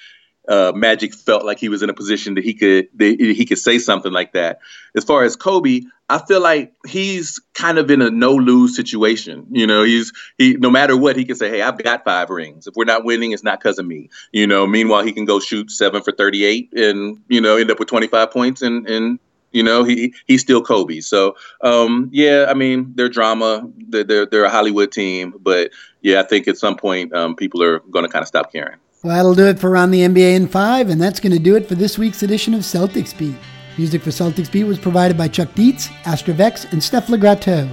uh, 0.49 0.73
Magic 0.75 1.15
felt 1.15 1.45
like 1.45 1.59
he 1.59 1.69
was 1.69 1.83
in 1.83 1.91
a 1.91 1.95
position 1.95 2.35
that 2.35 2.45
he 2.45 2.55
could 2.55 2.89
that 2.97 3.17
he 3.19 3.45
could 3.45 3.59
say 3.59 3.79
something 3.79 4.13
like 4.13 4.33
that. 4.33 4.59
As 4.97 5.05
far 5.05 5.23
as 5.23 5.37
Kobe, 5.37 5.83
I 6.09 6.19
feel 6.19 6.41
like 6.41 6.73
he's 6.87 7.41
kind 7.55 7.79
of 7.79 7.91
in 7.91 8.03
a 8.03 8.11
no 8.11 8.35
lose 8.35 8.75
situation. 8.75 9.47
You 9.51 9.67
know, 9.67 9.85
he's 9.85 10.13
he 10.39 10.55
no 10.55 10.71
matter 10.71 10.97
what 10.97 11.17
he 11.17 11.25
can 11.25 11.37
say, 11.37 11.49
hey, 11.49 11.63
I've 11.63 11.79
got 11.79 12.05
five 12.05 12.29
rings. 12.31 12.67
If 12.67 12.75
we're 12.75 12.85
not 12.85 13.05
winning, 13.05 13.33
it's 13.33 13.45
not 13.45 13.61
because 13.61 13.79
of 13.79 13.87
me. 13.87 14.11
You 14.33 14.47
know, 14.47 14.67
meanwhile 14.67 15.05
he 15.05 15.13
can 15.13 15.25
go 15.25 15.39
shoot 15.39 15.71
seven 15.71 16.03
for 16.03 16.13
thirty 16.13 16.45
eight 16.45 16.73
and 16.73 17.23
you 17.29 17.41
know 17.41 17.57
end 17.57 17.71
up 17.71 17.79
with 17.79 17.89
twenty 17.89 18.09
five 18.09 18.31
points 18.31 18.63
and 18.63 18.89
and 18.89 19.19
you 19.53 19.63
know, 19.63 19.85
he 19.85 20.15
he's 20.27 20.41
still 20.41 20.63
Kobe. 20.63 21.01
So 21.01 21.37
um, 21.61 22.09
yeah, 22.11 22.47
I 22.49 22.55
mean, 22.55 22.93
they're 22.95 23.09
drama. 23.09 23.69
They're, 23.89 24.05
they're, 24.05 24.27
they're 24.27 24.45
a 24.45 24.51
Hollywood 24.51 24.91
team, 24.91 25.35
but 25.39 25.71
yeah, 26.01 26.21
I 26.21 26.23
think 26.25 26.49
at 26.49 26.57
some 26.57 26.77
point 26.77 27.15
um, 27.15 27.37
people 27.37 27.63
are 27.63 27.81
going 27.81 28.05
to 28.05 28.11
kind 28.11 28.23
of 28.23 28.29
stop 28.29 28.51
caring. 28.51 28.79
Well, 29.03 29.17
that'll 29.17 29.35
do 29.35 29.49
it 29.49 29.59
for 29.59 29.69
Around 29.69 29.91
the 29.91 30.03
NBA 30.03 30.37
in 30.37 30.47
5, 30.47 30.89
and 30.89 31.03
that's 31.03 31.19
going 31.19 31.33
to 31.33 31.41
do 31.41 31.57
it 31.57 31.67
for 31.67 31.75
this 31.75 31.99
week's 31.99 32.23
edition 32.23 32.55
of 32.55 32.61
Celtics 32.61 33.19
Beat. 33.19 33.35
Music 33.77 34.01
for 34.01 34.11
Celtics 34.11 34.51
Beat 34.51 34.63
was 34.63 34.79
provided 34.79 35.19
by 35.19 35.27
Chuck 35.27 35.53
Dietz, 35.57 35.89
Astrovex, 36.05 36.71
and 36.71 36.81
Steph 36.81 37.09
Legrateau. 37.09 37.69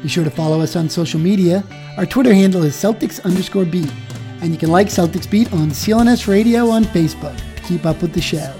Be 0.00 0.08
sure 0.08 0.24
to 0.24 0.30
follow 0.30 0.62
us 0.62 0.76
on 0.76 0.88
social 0.88 1.20
media. 1.20 1.62
Our 1.98 2.06
Twitter 2.06 2.32
handle 2.32 2.62
is 2.62 2.74
Celtics 2.74 3.22
underscore 3.24 3.66
beat, 3.66 3.92
and 4.40 4.52
you 4.52 4.56
can 4.58 4.70
like 4.70 4.86
Celtics 4.86 5.30
Beat 5.30 5.52
on 5.52 5.68
CLNS 5.68 6.26
Radio 6.26 6.70
on 6.70 6.84
Facebook 6.84 7.36
to 7.56 7.62
keep 7.64 7.84
up 7.84 8.00
with 8.00 8.14
the 8.14 8.22
show. 8.22 8.54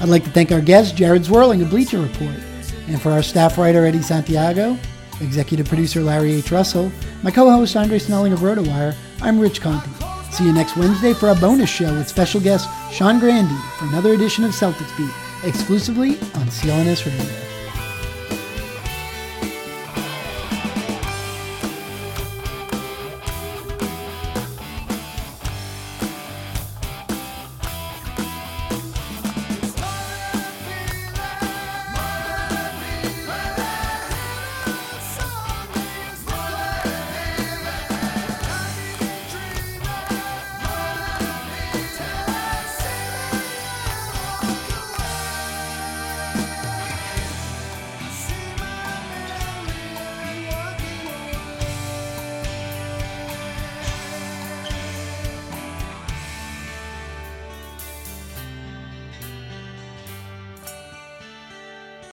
I'd 0.00 0.08
like 0.08 0.24
to 0.24 0.30
thank 0.30 0.52
our 0.52 0.62
guest, 0.62 0.96
Jared 0.96 1.24
Zwerling 1.24 1.60
of 1.60 1.68
Bleacher 1.68 2.00
Report, 2.00 2.40
and 2.88 3.02
for 3.02 3.12
our 3.12 3.22
staff 3.22 3.58
writer, 3.58 3.84
Eddie 3.84 4.00
Santiago, 4.00 4.78
executive 5.20 5.68
producer, 5.68 6.00
Larry 6.00 6.32
H. 6.32 6.50
Russell, 6.50 6.90
my 7.22 7.30
co-host, 7.30 7.76
Andre 7.76 7.98
Snelling 7.98 8.32
of 8.32 8.38
RotoWire, 8.38 8.94
I'm 9.20 9.38
Rich 9.38 9.60
Conti. 9.60 10.15
See 10.30 10.44
you 10.44 10.52
next 10.52 10.76
Wednesday 10.76 11.14
for 11.14 11.30
a 11.30 11.34
bonus 11.34 11.70
show 11.70 11.92
with 11.94 12.08
special 12.08 12.40
guest 12.40 12.68
Sean 12.92 13.18
Grande 13.18 13.56
for 13.78 13.86
another 13.86 14.12
edition 14.12 14.44
of 14.44 14.50
Celtics 14.50 14.94
Beat, 14.96 15.10
exclusively 15.44 16.10
on 16.34 16.46
CLNS 16.48 17.06
Radio. 17.06 17.45